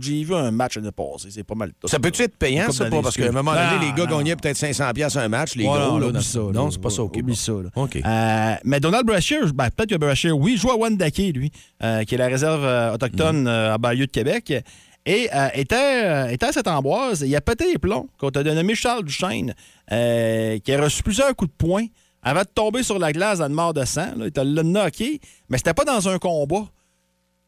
J'ai 0.00 0.24
vu 0.24 0.34
un 0.34 0.50
match 0.50 0.76
l'année 0.76 0.90
passée, 0.92 1.28
c'est 1.30 1.44
pas 1.44 1.54
mal. 1.54 1.72
Ça 1.84 1.98
peut-tu 1.98 2.22
être 2.22 2.36
payant, 2.36 2.70
ça, 2.70 2.86
pas? 2.90 3.02
Parce 3.02 3.16
qu'à 3.16 3.28
un 3.28 3.32
moment 3.32 3.52
donné, 3.52 3.86
les 3.86 3.92
gars 3.92 4.06
gagnaient 4.06 4.36
peut-être 4.36 4.56
500$ 4.58 4.92
piastres 4.92 5.18
un 5.18 5.28
match, 5.28 5.54
les 5.56 5.64
Ouais, 5.66 5.70
gros. 5.70 5.98
non, 5.98 6.10
là, 6.10 6.20
ça, 6.20 6.38
non, 6.40 6.70
c'est 6.70 6.80
pas 6.80 6.90
ça, 6.90 7.02
OK. 7.02 7.16
Oublie 7.16 7.22
bon. 7.22 7.34
ça. 7.34 7.52
OK. 7.76 7.96
Euh, 7.96 8.54
mais 8.64 8.80
Donald 8.80 9.06
Brashear, 9.06 9.52
ben, 9.54 9.68
peut-être 9.70 9.90
que 9.90 9.96
Brashear, 9.96 10.36
oui, 10.36 10.56
joue 10.56 10.70
à 10.70 10.76
Wendake, 10.76 11.16
lui, 11.34 11.50
euh, 11.82 12.04
qui 12.04 12.14
est 12.14 12.18
la 12.18 12.28
réserve 12.28 12.64
euh, 12.64 12.94
autochtone 12.94 13.42
Mm. 13.42 13.46
euh, 13.48 13.74
à 13.74 13.78
Bayeux 13.78 14.06
de 14.06 14.10
Québec. 14.12 14.52
Et 15.08 15.28
euh, 15.32 15.48
était, 15.54 16.04
euh, 16.04 16.28
était 16.30 16.46
à 16.46 16.52
cette 16.52 16.66
amboise, 16.66 17.22
il 17.24 17.34
a 17.36 17.40
pété 17.40 17.64
les 17.72 17.78
plombs 17.78 18.08
quand 18.18 18.36
on 18.36 18.40
a 18.40 18.42
dénommé 18.42 18.74
Charles 18.74 19.04
Duchesne, 19.04 19.54
euh, 19.92 20.58
qui 20.58 20.72
a 20.72 20.82
reçu 20.82 21.02
plusieurs 21.02 21.34
coups 21.36 21.50
de 21.50 21.56
poing 21.56 21.86
avant 22.22 22.40
de 22.40 22.48
tomber 22.52 22.82
sur 22.82 22.98
la 22.98 23.12
glace 23.12 23.38
dans 23.38 23.46
une 23.46 23.52
mort 23.54 23.72
de 23.72 23.84
sang. 23.84 24.08
Là, 24.16 24.26
il 24.26 24.32
t'a 24.32 24.42
le 24.42 24.62
knocké, 24.62 25.20
mais 25.48 25.58
c'était 25.58 25.74
pas 25.74 25.84
dans 25.84 26.08
un 26.08 26.18
combat. 26.18 26.64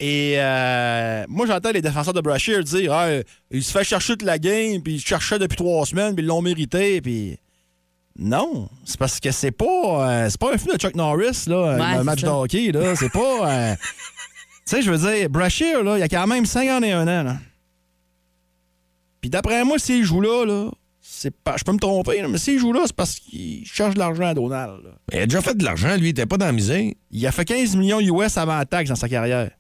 Et 0.01 0.35
euh, 0.37 1.25
moi, 1.29 1.47
j'entends 1.47 1.73
les 1.73 1.83
défenseurs 1.83 2.15
de 2.15 2.21
Brashear 2.21 2.63
dire 2.63 2.93
Ah, 2.93 3.09
il 3.51 3.63
se 3.65 3.73
fait 3.73 3.85
chercher 3.85 4.13
toute 4.13 4.23
la 4.23 4.39
game, 4.39 4.81
puis 4.83 4.95
il 4.95 5.01
se 5.01 5.07
cherchait 5.07 5.39
depuis 5.39 5.57
trois 5.57 5.85
semaines, 5.87 6.15
puis 6.15 6.25
ils 6.25 6.29
l'ont 6.29 6.43
mérité, 6.43 7.01
puis. 7.01 7.39
Non, 8.21 8.69
c'est 8.85 8.99
parce 8.99 9.21
que 9.21 9.31
c'est 9.31 9.53
pas 9.53 9.65
euh, 10.25 10.29
c'est 10.29 10.41
pas 10.41 10.53
un 10.53 10.59
film 10.59 10.75
de 10.75 10.79
Chuck 10.81 10.97
Norris 10.97 11.45
là, 11.47 11.77
Ouais, 11.77 11.83
un 11.99 12.03
match 12.03 12.23
de 12.23 12.27
ça. 12.27 12.35
hockey 12.37 12.73
là, 12.73 12.97
c'est 12.97 13.13
pas 13.13 13.49
euh, 13.71 13.75
tu 13.77 13.81
sais 14.65 14.83
je 14.83 14.91
veux 14.91 14.99
dire 14.99 15.31
Brashear 15.31 15.85
là, 15.85 15.99
il 15.99 16.03
a 16.03 16.09
quand 16.09 16.27
même 16.27 16.45
51 16.45 17.03
ans 17.07 17.23
là. 17.23 17.37
Puis 19.21 19.31
d'après 19.31 19.63
moi 19.65 19.79
s'il 19.79 20.03
joue 20.03 20.21
là 20.21 20.45
là, 20.45 20.69
c'est 21.01 21.31
pas 21.31 21.57
je 21.59 21.63
peux 21.63 21.71
me 21.71 21.79
tromper 21.79 22.21
là, 22.21 22.27
mais 22.27 22.39
s'il 22.39 22.59
joue 22.59 22.73
là, 22.73 22.81
c'est 22.87 22.97
parce 22.97 23.15
qu'il 23.21 23.65
cherche 23.65 23.95
de 23.95 24.01
l'argent 24.01 24.25
à 24.27 24.35
Donald. 24.35 24.83
là. 24.83 24.91
Il 25.13 25.19
a 25.21 25.27
déjà 25.27 25.41
fait 25.41 25.57
de 25.57 25.65
l'argent, 25.65 25.95
lui, 25.97 26.07
il 26.07 26.11
était 26.11 26.27
pas 26.27 26.39
dans 26.39 26.47
la 26.47 26.53
misère. 26.53 26.91
Il 27.13 27.25
a 27.25 27.31
fait 27.31 27.45
15 27.45 27.77
millions 27.77 28.01
US 28.01 28.37
avant 28.37 28.61
taxe 28.65 28.89
dans 28.89 28.97
sa 28.97 29.09
carrière. 29.09 29.51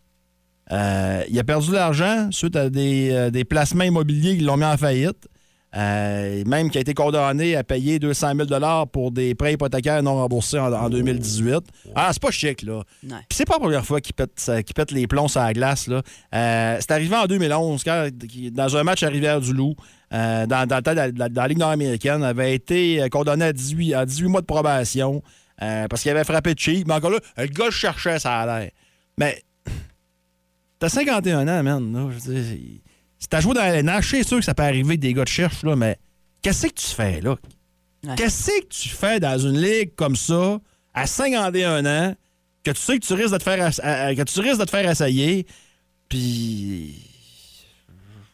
Euh, 0.73 1.23
il 1.29 1.39
a 1.39 1.45
perdu 1.45 1.69
de 1.69 1.75
l'argent 1.75 2.29
suite 2.31 2.57
à 2.57 2.69
des, 2.69 3.11
euh, 3.11 3.31
des 3.31 3.45
placements 3.45 3.85
immobiliers 3.85 4.37
qui 4.37 4.45
l'ont 4.45 4.57
mis 4.57 4.65
en 4.65 4.77
faillite. 4.77 5.29
Euh, 5.77 6.45
même 6.47 6.71
qui 6.71 6.79
a 6.79 6.81
été 6.81 6.95
condamné 6.95 7.55
à 7.55 7.63
payer 7.63 7.99
200 7.99 8.33
000 8.49 8.87
pour 8.91 9.13
des 9.13 9.35
prêts 9.35 9.53
hypothécaires 9.53 10.03
non 10.03 10.15
remboursés 10.15 10.59
en, 10.59 10.73
en 10.73 10.89
2018. 10.89 11.59
Ah, 11.95 12.09
c'est 12.11 12.23
pas 12.23 12.31
chic, 12.31 12.63
là. 12.63 12.85
Puis 13.03 13.13
c'est 13.33 13.45
pas 13.45 13.57
la 13.57 13.61
première 13.61 13.85
fois 13.85 14.01
qu'il 14.01 14.15
pète, 14.15 14.51
pète 14.75 14.91
les 14.93 15.07
plombs 15.07 15.29
sur 15.29 15.43
la 15.43 15.53
glace. 15.53 15.87
Là. 15.87 16.01
C'est 16.81 16.91
arrivé 16.91 17.15
en 17.15 17.27
2011, 17.27 17.85
quand, 17.85 18.09
dans 18.53 18.77
un 18.79 18.83
match 18.83 19.03
à 19.03 19.09
Rivière-du-Loup, 19.09 19.77
dans, 20.11 20.49
dans 20.49 20.77
le 20.77 20.83
temps 20.83 20.93
de 20.95 21.19
la, 21.19 21.29
de 21.29 21.49
Ligue 21.49 21.59
nord-américaine, 21.59 22.25
avait 22.25 22.55
été 22.55 23.07
condamné 23.11 23.45
à 23.45 23.53
18, 23.53 23.93
à 23.93 24.07
18 24.07 24.27
mois 24.29 24.41
de 24.41 24.47
probation 24.47 25.23
parce 25.59 26.01
qu'il 26.01 26.11
avait 26.11 26.25
frappé 26.25 26.55
de 26.55 26.59
cheap. 26.59 26.89
Mais 26.89 26.95
encore 26.95 27.11
là, 27.11 27.19
le 27.37 27.47
gars 27.47 27.71
cherchait, 27.71 28.19
ça 28.19 28.39
a 28.39 28.47
l'air. 28.47 28.71
Mais 29.19 29.43
t'as 30.79 30.89
51 30.89 31.49
ans, 31.49 31.63
man. 31.63 31.93
Là, 31.93 32.11
je 32.11 32.19
veux 32.19 32.41
dire, 32.41 32.59
si 33.19 33.29
t'as 33.29 33.41
joué 33.41 33.55
dans 33.55 33.61
la 33.61 33.81
LNH, 33.81 34.11
c'est 34.11 34.23
sûr 34.23 34.39
que 34.39 34.45
ça 34.45 34.55
peut 34.55 34.63
arriver 34.63 34.97
que 34.97 35.01
des 35.01 35.15
gars 35.15 35.25
te 35.25 35.31
cherchent, 35.31 35.63
là, 35.63 35.77
mais 35.77 35.99
qu'est-ce 36.43 36.67
que 36.67 36.73
tu 36.73 36.87
fais, 36.87 37.21
là? 37.21 37.37
Ouais. 38.07 38.15
Qu'est-ce 38.17 38.47
que 38.61 38.67
tu 38.67 38.89
fais 38.89 39.19
dans 39.19 39.39
une 39.39 39.61
ligue 39.61 39.95
comme 39.97 40.17
ça, 40.17 40.61
à 40.95 41.07
51 41.07 41.85
ans, 41.87 42.15
que 42.63 42.71
tu 42.71 42.81
sais 42.81 42.99
que 42.99 43.05
tu 43.05 43.13
risques 43.15 43.33
de 43.33 43.39
te 43.39 43.43
faire, 43.43 43.59
que 43.69 44.23
tu 44.23 44.41
risques 44.41 44.61
de 44.61 44.65
te 44.65 44.71
faire 44.71 44.89
essayer, 44.89 45.47
puis... 46.09 47.05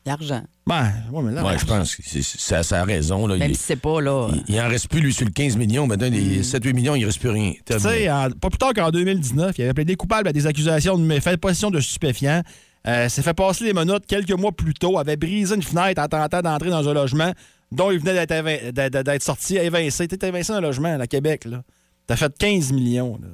L'argent. 0.05 0.45
Ben, 0.67 0.91
ouais, 1.13 1.23
mais 1.23 1.33
là... 1.33 1.45
Ouais, 1.45 1.59
je 1.59 1.67
pense 1.67 1.95
que 1.95 2.03
c'est- 2.07 2.23
ça, 2.23 2.63
ça 2.63 2.81
a 2.81 2.85
raison. 2.85 3.27
Là. 3.27 3.37
Même 3.37 3.51
Il, 3.51 3.57
si 3.57 3.63
c'est 3.65 3.77
pas, 3.77 4.01
là. 4.01 4.29
il, 4.49 4.55
il 4.55 4.61
en 4.61 4.69
reste 4.69 4.89
plus, 4.89 5.01
lui, 5.01 5.13
sur 5.13 5.27
le 5.27 5.31
15 5.31 5.57
millions. 5.59 5.87
Maintenant, 5.87 6.09
les 6.11 6.43
7-8 6.43 6.73
millions, 6.73 6.95
il 6.95 7.05
reste 7.05 7.21
plus 7.21 7.29
rien. 7.29 7.53
Tu 7.67 7.79
sais, 7.79 8.07
pas 8.41 8.49
plus 8.49 8.59
tard 8.59 8.73
qu'en 8.75 8.91
2019, 8.91 9.57
il 9.59 9.63
avait 9.65 9.75
plaidé 9.75 9.95
coupable 9.95 10.29
à 10.29 10.33
des 10.33 10.47
accusations 10.47 10.97
de 10.97 11.05
méfait 11.05 11.33
de 11.33 11.37
possession 11.37 11.71
de 11.71 11.81
stupéfiants. 11.81 12.43
Euh, 12.87 13.09
s'est 13.09 13.23
fait 13.23 13.35
passer 13.35 13.65
les 13.65 13.73
menottes 13.73 14.07
quelques 14.07 14.33
mois 14.33 14.53
plus 14.53 14.75
tôt, 14.75 14.99
avait 14.99 15.17
brisé 15.17 15.55
une 15.55 15.63
fenêtre 15.63 16.01
en 16.03 16.09
tentant 16.09 16.41
d'entrer 16.43 16.69
dans 16.71 16.87
un 16.89 16.93
logement 16.95 17.33
dont 17.73 17.91
il 17.91 17.99
venait 17.99 18.13
d'être 18.13 18.31
évi- 18.33 18.73
d'être 18.73 19.03
d'être 19.03 19.23
sorti 19.23 19.57
évincé. 19.57 20.07
T'es 20.07 20.27
évincé 20.29 20.53
dans 20.53 20.59
un 20.59 20.63
logement 20.63 20.99
à 21.01 21.07
Québec, 21.07 21.45
là. 21.47 21.63
T'as 22.07 22.17
fait 22.17 22.33
15 22.39 22.73
millions, 22.73 23.19
là. 23.23 23.29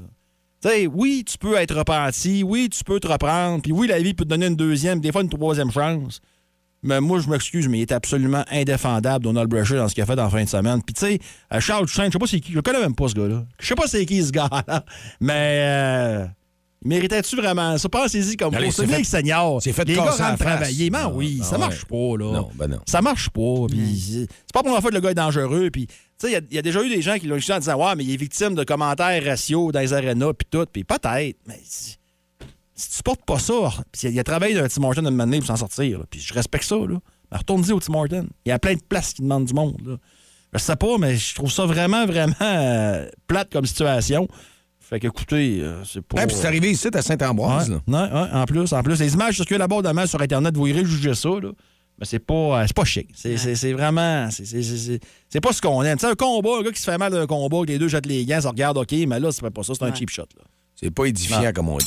Tu 0.62 0.68
sais, 0.68 0.86
oui, 0.86 1.24
tu 1.26 1.36
peux 1.38 1.56
être 1.56 1.74
repenti, 1.74 2.42
oui, 2.44 2.68
tu 2.68 2.84
peux 2.84 3.00
te 3.00 3.08
reprendre, 3.08 3.62
puis 3.62 3.72
oui, 3.72 3.86
la 3.88 3.98
vie 4.00 4.14
peut 4.14 4.24
te 4.24 4.28
donner 4.28 4.46
une 4.46 4.56
deuxième, 4.56 5.00
des 5.00 5.10
fois 5.10 5.22
une 5.22 5.28
troisième 5.30 5.70
chance. 5.72 6.20
Mais 6.82 7.00
moi, 7.00 7.20
je 7.20 7.28
m'excuse, 7.28 7.68
mais 7.68 7.78
il 7.78 7.82
est 7.82 7.92
absolument 7.92 8.44
indéfendable, 8.50 9.24
Donald 9.24 9.48
Brashear, 9.50 9.78
dans 9.82 9.88
ce 9.88 9.94
qu'il 9.94 10.02
a 10.02 10.06
fait 10.06 10.16
dans 10.16 10.24
la 10.24 10.30
fin 10.30 10.42
de 10.44 10.48
semaine. 10.48 10.82
Puis, 10.82 10.94
tu 10.94 11.00
sais, 11.06 11.18
euh, 11.52 11.60
Charles 11.60 11.84
Duchesne, 11.86 12.06
je 12.06 12.12
sais 12.12 12.18
pas 12.18 12.26
c'est 12.26 12.40
qui, 12.40 12.52
je 12.52 12.60
connais 12.60 12.80
même 12.80 12.94
pas, 12.94 13.08
ce 13.08 13.14
gars-là. 13.14 13.44
Je 13.58 13.66
sais 13.66 13.74
pas 13.74 13.86
c'est 13.86 14.06
qui, 14.06 14.22
ce 14.24 14.30
gars-là. 14.32 14.84
Mais, 15.20 15.60
euh, 15.62 16.26
méritais-tu 16.82 17.36
vraiment 17.36 17.76
ça? 17.76 17.88
Pensez-y 17.90 18.36
comme 18.38 18.54
vous. 18.54 18.70
c'est 18.72 18.86
fait- 18.86 19.04
senior. 19.04 19.60
c'est 19.62 19.72
fait 19.74 19.84
Les 19.84 19.94
gars 19.94 20.06
la 20.06 20.10
rentrent 20.30 20.38
travailler. 20.44 20.88
Mais 20.90 21.02
Non, 21.02 21.12
oui, 21.14 21.36
ben 21.40 21.44
ça 21.44 21.52
ouais. 21.52 21.58
marche 21.58 21.84
pas, 21.84 22.16
là. 22.18 22.32
Non, 22.32 22.48
ben 22.54 22.66
non. 22.68 22.78
Ça 22.86 23.02
marche 23.02 23.28
pas. 23.28 23.66
Puis, 23.68 24.26
c'est 24.46 24.52
pas 24.52 24.60
la 24.60 24.62
première 24.64 24.80
fois 24.80 24.90
que 24.90 24.94
le 24.94 25.00
gars 25.02 25.10
est 25.10 25.14
dangereux. 25.14 25.68
Puis, 25.70 25.86
tu 25.86 25.94
sais, 26.18 26.28
il 26.28 26.32
y 26.32 26.36
a- 26.36 26.40
il 26.50 26.54
y, 26.56 26.58
a 26.58 26.62
déjà 26.62 26.82
eu 26.82 26.88
des 26.88 27.02
gens 27.02 27.18
qui 27.18 27.26
l'ont 27.26 27.36
utilisé 27.36 27.52
en 27.52 27.58
disant 27.58 27.76
Ouais, 27.76 27.94
mais 27.94 28.04
il 28.04 28.12
est 28.14 28.16
victime 28.16 28.54
de 28.54 28.64
commentaires 28.64 29.22
raciaux 29.22 29.70
dans 29.70 29.80
les 29.80 29.92
arénas, 29.92 30.32
puis 30.32 30.48
tout. 30.50 30.64
Puis, 30.72 30.84
peut-être, 30.84 31.36
mais 31.46 31.60
si 32.80 32.96
tu 32.96 33.02
portes 33.02 33.24
pas 33.24 33.38
ça, 33.38 33.54
il 34.04 34.18
a 34.18 34.24
travaillé 34.24 34.54
dans 34.54 34.64
un 34.64 34.68
Tim 34.68 34.82
Horton 34.84 35.06
une 35.06 35.20
année 35.20 35.38
pour 35.38 35.46
s'en 35.46 35.56
sortir, 35.56 35.98
là, 35.98 36.04
puis 36.08 36.20
je 36.20 36.32
respecte 36.34 36.64
ça, 36.64 36.76
là. 36.76 36.98
Ben, 37.30 37.38
Retourne-y 37.38 37.72
au 37.72 37.80
Tim 37.80 37.94
Horton. 37.94 38.26
Il 38.44 38.48
y 38.48 38.52
a 38.52 38.58
plein 38.58 38.74
de 38.74 38.80
places 38.88 39.12
qui 39.14 39.22
demandent 39.22 39.44
du 39.44 39.54
monde, 39.54 39.76
là. 39.86 39.96
Je 40.52 40.58
sais 40.58 40.74
pas, 40.74 40.98
mais 40.98 41.16
je 41.16 41.34
trouve 41.36 41.50
ça 41.50 41.64
vraiment, 41.64 42.06
vraiment 42.06 42.34
euh, 42.42 43.06
plate 43.28 43.52
comme 43.52 43.66
situation. 43.66 44.26
Fait 44.80 44.98
que, 44.98 45.06
écoutez, 45.06 45.60
euh, 45.60 45.84
c'est 45.84 46.00
pas. 46.02 46.16
Ouais, 46.22 46.26
puis 46.26 46.34
c'est 46.34 46.46
arrivé 46.48 46.72
ici 46.72 46.88
à 46.92 47.02
Saint-Ambroise. 47.02 47.70
Ouais, 47.70 47.76
là. 47.86 48.08
ouais, 48.12 48.20
ouais, 48.22 48.28
en 48.32 48.44
plus, 48.46 48.72
en 48.72 48.82
plus. 48.82 48.98
Les 48.98 49.14
images 49.14 49.36
circulent 49.36 49.62
abondamment 49.62 50.06
sur 50.08 50.20
Internet, 50.20 50.56
vous 50.56 50.66
irez 50.66 50.84
juger 50.84 51.14
ça, 51.14 51.28
là. 51.28 51.50
Mais 52.00 52.06
c'est 52.06 52.18
pas, 52.18 52.34
euh, 52.34 52.64
c'est 52.66 52.74
pas 52.74 52.84
chic. 52.84 53.08
C'est, 53.14 53.36
c'est- 53.36 53.54
c'est 53.54 53.72
vraiment. 53.74 54.28
C'est, 54.32 54.44
c'est- 54.44 54.62
c'est- 54.64 54.76
c'est- 54.78 55.00
c'est 55.28 55.40
pas 55.40 55.52
ce 55.52 55.60
qu'on 55.62 55.82
aime. 55.84 55.96
Tu 55.98 56.06
sais, 56.06 56.10
un 56.10 56.14
combat, 56.16 56.58
un 56.58 56.62
gars 56.62 56.72
qui 56.72 56.80
se 56.80 56.90
fait 56.90 56.98
mal 56.98 57.12
d'un 57.12 57.26
combat, 57.28 57.60
que 57.60 57.66
les 57.66 57.78
deux 57.78 57.86
jettent 57.88 58.06
les 58.06 58.24
gants, 58.24 58.40
ça 58.40 58.48
regarde, 58.48 58.76
OK, 58.78 58.90
mais 59.06 59.20
là, 59.20 59.30
c'est 59.30 59.48
pas 59.50 59.62
ça, 59.62 59.74
c'est 59.74 59.84
un 59.84 59.94
cheap 59.94 60.10
shot. 60.10 60.22
Là. 60.36 60.42
C'est 60.74 60.90
pas 60.90 61.04
édifiant, 61.04 61.42
Non. 61.44 61.52
comme 61.52 61.68
on 61.68 61.76
dit. 61.78 61.86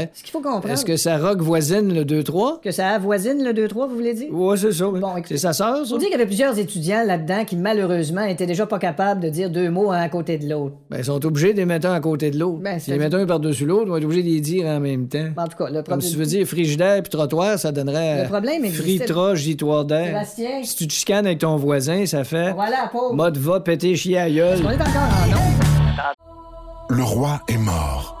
ferait? 0.01 0.09
Ce 0.13 0.23
qu'il 0.23 0.31
faut 0.31 0.41
comprendre. 0.41 0.69
Est-ce 0.69 0.85
que 0.85 0.97
ça 0.97 1.17
rock 1.17 1.41
voisine 1.41 1.93
le 1.93 2.03
2-3? 2.05 2.61
que 2.61 2.71
ça 2.71 2.89
avoisine 2.89 3.43
le 3.43 3.53
2-3, 3.53 3.87
vous 3.89 3.95
voulez 3.95 4.13
dire? 4.13 4.33
Ouais, 4.33 4.57
c'est 4.57 4.71
ça. 4.71 4.85
Bon, 4.85 5.13
c'est 5.25 5.37
sa 5.37 5.53
sœur, 5.53 5.85
ça? 5.85 5.95
On 5.95 5.97
dit 5.97 6.05
qu'il 6.05 6.11
y 6.11 6.15
avait 6.15 6.25
plusieurs 6.25 6.57
étudiants 6.57 7.03
là-dedans 7.05 7.45
qui, 7.45 7.55
malheureusement, 7.55 8.23
étaient 8.23 8.45
déjà 8.45 8.65
pas 8.65 8.79
capables 8.79 9.21
de 9.21 9.29
dire 9.29 9.49
deux 9.49 9.69
mots 9.69 9.91
un 9.91 9.99
à 10.01 10.09
côté 10.09 10.37
de 10.37 10.49
l'autre. 10.49 10.75
Ben, 10.89 10.97
ils 10.99 11.05
sont 11.05 11.25
obligés 11.25 11.53
de 11.53 11.57
les 11.57 11.65
mettre 11.65 11.87
un 11.87 11.93
à 11.93 11.99
côté 11.99 12.31
de 12.31 12.39
l'autre. 12.39 12.59
Ben, 12.61 12.79
si 12.79 12.91
les 12.91 12.97
mettent 12.97 13.13
un 13.13 13.25
par-dessus 13.25 13.65
l'autre, 13.65 13.85
on 13.87 13.91
va 13.91 13.97
être 13.97 14.05
obligé 14.05 14.23
de 14.23 14.27
les 14.29 14.41
dire 14.41 14.65
en 14.67 14.79
même 14.79 15.07
temps. 15.07 15.27
En 15.37 15.47
tout 15.47 15.57
cas, 15.57 15.67
le 15.67 15.73
Comme 15.75 15.83
problème. 15.83 16.01
si 16.01 16.11
tu 16.11 16.17
veux 16.17 16.25
dire 16.25 16.45
frigidaire 16.45 17.01
puis 17.01 17.09
trottoir, 17.09 17.57
ça 17.59 17.71
donnerait. 17.71 18.23
Le 18.23 18.29
problème 18.29 18.65
existait- 18.65 19.05
Fritra, 19.05 19.35
gitoire 19.35 19.85
d'air. 19.85 20.07
Sébastien, 20.07 20.63
Si 20.63 20.75
tu 20.75 20.87
te 20.87 20.93
chicanes 20.93 21.25
avec 21.25 21.39
ton 21.39 21.55
voisin, 21.55 22.05
ça 22.05 22.23
fait. 22.23 22.51
on 22.51 22.55
va 22.57 22.63
aller 22.63 22.75
à 22.75 22.83
la 22.83 22.87
pause. 22.89 23.13
Mode 23.15 23.37
va 23.37 23.59
péter 23.59 23.95
chier 23.95 24.17
à 24.17 24.29
gueule. 24.29 24.59
On 24.65 24.69
est 24.69 24.75
encore 24.75 24.87
en. 24.87 26.93
Le 26.93 27.03
roi 27.03 27.39
est 27.47 27.57
mort, 27.57 28.20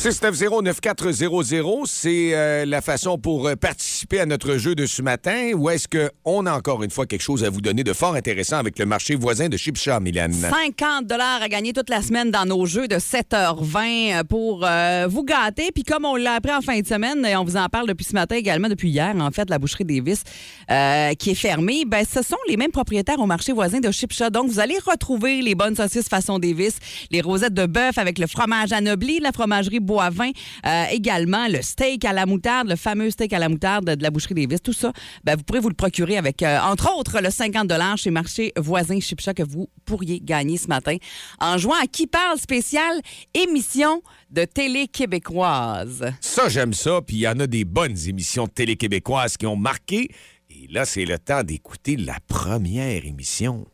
690-9400, 0.00 1.82
c'est 1.84 2.30
euh, 2.32 2.64
la 2.64 2.80
façon 2.80 3.18
pour 3.18 3.46
euh, 3.46 3.54
participer 3.54 4.18
à 4.20 4.24
notre 4.24 4.56
jeu 4.56 4.74
de 4.74 4.86
ce 4.86 5.02
matin. 5.02 5.50
Ou 5.54 5.68
est-ce 5.68 5.88
qu'on 5.88 6.46
a 6.46 6.54
encore 6.54 6.82
une 6.82 6.90
fois 6.90 7.04
quelque 7.04 7.20
chose 7.20 7.44
à 7.44 7.50
vous 7.50 7.60
donner 7.60 7.84
de 7.84 7.92
fort 7.92 8.14
intéressant 8.14 8.56
avec 8.56 8.78
le 8.78 8.86
marché 8.86 9.14
voisin 9.14 9.50
de 9.50 9.58
Chipcha, 9.58 10.00
Milan? 10.00 10.30
50 10.32 11.06
dollars 11.06 11.42
à 11.42 11.48
gagner 11.50 11.74
toute 11.74 11.90
la 11.90 12.00
semaine 12.00 12.30
dans 12.30 12.46
nos 12.46 12.64
jeux 12.64 12.88
de 12.88 12.96
7h20 12.96 14.24
pour 14.24 14.64
euh, 14.64 15.06
vous 15.06 15.22
gâter. 15.22 15.70
Puis 15.70 15.82
comme 15.82 16.06
on 16.06 16.16
l'a 16.16 16.32
appris 16.36 16.54
en 16.54 16.62
fin 16.62 16.80
de 16.80 16.86
semaine, 16.86 17.26
et 17.26 17.36
on 17.36 17.44
vous 17.44 17.58
en 17.58 17.68
parle 17.68 17.86
depuis 17.86 18.06
ce 18.06 18.14
matin 18.14 18.36
également, 18.36 18.68
depuis 18.68 18.88
hier, 18.88 19.14
en 19.20 19.30
fait, 19.30 19.50
la 19.50 19.58
boucherie 19.58 19.84
Davis 19.84 20.22
euh, 20.70 21.12
qui 21.12 21.32
est 21.32 21.34
fermée, 21.34 21.84
ben, 21.86 22.06
ce 22.10 22.22
sont 22.22 22.38
les 22.48 22.56
mêmes 22.56 22.72
propriétaires 22.72 23.20
au 23.20 23.26
marché 23.26 23.52
voisin 23.52 23.80
de 23.80 23.90
Chipcha. 23.90 24.30
Donc, 24.30 24.48
vous 24.48 24.60
allez 24.60 24.78
retrouver 24.78 25.42
les 25.42 25.54
bonnes 25.54 25.76
saucisses 25.76 26.08
façon 26.08 26.38
Davis, 26.38 26.78
les 27.10 27.20
rosettes 27.20 27.52
de 27.52 27.66
bœuf 27.66 27.98
avec 27.98 28.18
le 28.18 28.26
fromage 28.26 28.72
anobli, 28.72 29.20
la 29.20 29.32
fromagerie 29.32 29.80
Boivin, 29.90 30.30
euh, 30.66 30.84
également 30.92 31.48
le 31.48 31.62
steak 31.62 32.04
à 32.04 32.12
la 32.12 32.24
moutarde, 32.24 32.68
le 32.68 32.76
fameux 32.76 33.10
steak 33.10 33.32
à 33.32 33.40
la 33.40 33.48
moutarde 33.48 33.96
de 33.96 34.02
la 34.02 34.10
boucherie 34.10 34.34
Davis. 34.34 34.62
Tout 34.62 34.72
ça, 34.72 34.92
ben, 35.24 35.34
vous 35.34 35.42
pourrez 35.42 35.58
vous 35.58 35.68
le 35.68 35.74
procurer 35.74 36.16
avec, 36.16 36.44
euh, 36.44 36.60
entre 36.60 36.96
autres, 36.96 37.20
le 37.20 37.28
50 37.28 37.72
chez 37.96 38.10
Marché 38.12 38.52
Voisin 38.56 39.00
Chipcha 39.00 39.34
que 39.34 39.42
vous 39.42 39.68
pourriez 39.84 40.20
gagner 40.20 40.58
ce 40.58 40.68
matin 40.68 40.96
en 41.40 41.58
jouant 41.58 41.74
à 41.82 41.88
Qui 41.88 42.06
parle 42.06 42.38
spécial 42.38 43.00
émission 43.34 44.00
de 44.30 44.44
télé 44.44 44.86
québécoise. 44.86 46.04
Ça, 46.20 46.48
j'aime 46.48 46.72
ça. 46.72 47.00
Puis 47.04 47.16
il 47.16 47.20
y 47.20 47.28
en 47.28 47.40
a 47.40 47.48
des 47.48 47.64
bonnes 47.64 47.96
émissions 48.06 48.44
de 48.44 48.50
télé 48.50 48.76
québécoises 48.76 49.36
qui 49.36 49.46
ont 49.46 49.56
marqué. 49.56 50.08
Et 50.50 50.68
là, 50.70 50.84
c'est 50.84 51.04
le 51.04 51.18
temps 51.18 51.42
d'écouter 51.42 51.96
la 51.96 52.18
première 52.28 53.04
émission. 53.04 53.66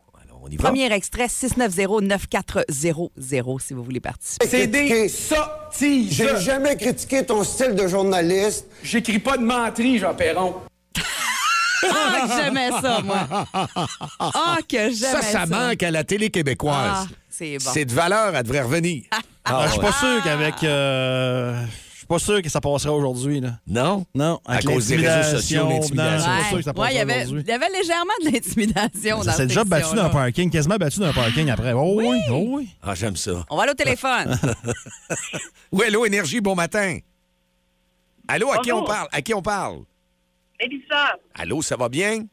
Alors, 0.46 0.46
on 0.46 0.50
y 0.52 0.56
va? 0.56 0.68
Premier 0.68 0.92
extrait 0.92 1.26
690-9400 1.26 3.60
si 3.60 3.74
vous 3.74 3.82
voulez 3.82 4.00
participer. 4.00 4.46
C'est 4.48 4.66
des 4.66 5.08
sottises. 5.08 6.12
J'ai 6.12 6.36
jamais 6.40 6.76
critiqué 6.76 7.24
ton 7.24 7.42
style 7.44 7.74
de 7.74 7.86
journaliste. 7.88 8.66
J'écris 8.82 9.18
pas 9.18 9.36
de 9.36 9.44
menterie, 9.44 9.98
Jean 9.98 10.14
Perron. 10.14 10.54
Ah, 11.88 12.26
que 12.26 12.32
j'aimais 12.42 12.70
ça, 12.80 13.00
moi. 13.02 13.28
Ah, 14.18 14.56
que 14.66 14.76
j'aimais 14.90 14.94
Ça, 14.94 15.20
ça. 15.22 15.30
ça 15.30 15.44
manque 15.46 15.82
à 15.82 15.90
la 15.90 16.04
télé 16.04 16.30
québécoise. 16.30 16.90
Ah, 16.90 17.06
c'est 17.28 17.58
bon. 17.58 17.70
C'est 17.72 17.84
de 17.84 17.92
valeur, 17.92 18.34
elle 18.34 18.42
devrait 18.44 18.62
revenir. 18.62 19.02
Ah, 19.44 19.64
je 19.66 19.72
suis 19.72 19.80
pas 19.80 19.92
sûr 19.92 20.22
qu'avec. 20.24 20.64
euh, 20.64 21.62
suis 22.06 22.08
pas 22.08 22.18
sûr 22.18 22.42
que 22.42 22.48
ça 22.48 22.60
passerait 22.60 22.90
aujourd'hui. 22.94 23.40
là. 23.40 23.58
Non? 23.66 24.04
Non. 24.14 24.40
À 24.46 24.60
cause 24.62 24.86
des 24.88 24.96
réseaux 24.96 25.36
sociaux, 25.36 25.68
l'intimidation, 25.68 26.30
sûr 26.44 26.52
Ouais, 26.52 26.58
que 26.58 26.62
ça 26.62 26.70
Ouais, 26.70 26.74
passerait 26.74 26.92
il 26.92 26.96
y 26.96 27.00
avait, 27.00 27.16
aujourd'hui. 27.22 27.42
il 27.46 27.50
y 27.50 27.52
avait 27.52 27.68
légèrement 27.68 28.12
de 28.24 28.30
l'intimidation 28.30 29.18
Ça 29.18 29.24
dans 29.24 29.32
s'est 29.32 29.36
cette 29.38 29.48
déjà 29.48 29.64
battu 29.64 29.94
dans 29.96 30.04
un 30.04 30.08
parking, 30.10 30.50
quasiment 30.50 30.76
battu 30.76 31.00
dans 31.00 31.06
un 31.06 31.12
parking 31.12 31.50
après. 31.50 31.72
Oh 31.72 31.94
oui, 31.96 32.18
oh 32.30 32.44
oui. 32.48 32.68
Ah, 32.82 32.94
j'aime 32.94 33.16
ça. 33.16 33.44
On 33.50 33.56
va 33.56 33.62
aller 33.64 33.72
au 33.72 33.74
téléphone. 33.74 34.38
Oui, 35.72 35.84
allô, 35.86 36.06
Énergie, 36.06 36.40
bon 36.40 36.54
matin. 36.54 36.98
Allô, 38.28 38.50
à 38.52 38.58
qui 38.58 38.72
on 38.72 38.76
Bonjour. 38.80 38.88
parle? 38.88 39.08
À 39.12 39.20
qui 39.20 39.34
on 39.34 39.42
parle? 39.42 39.80
Mélissa, 40.60 41.16
Allô, 41.34 41.60
ça 41.60 41.76
va 41.76 41.88
bien? 41.88 42.24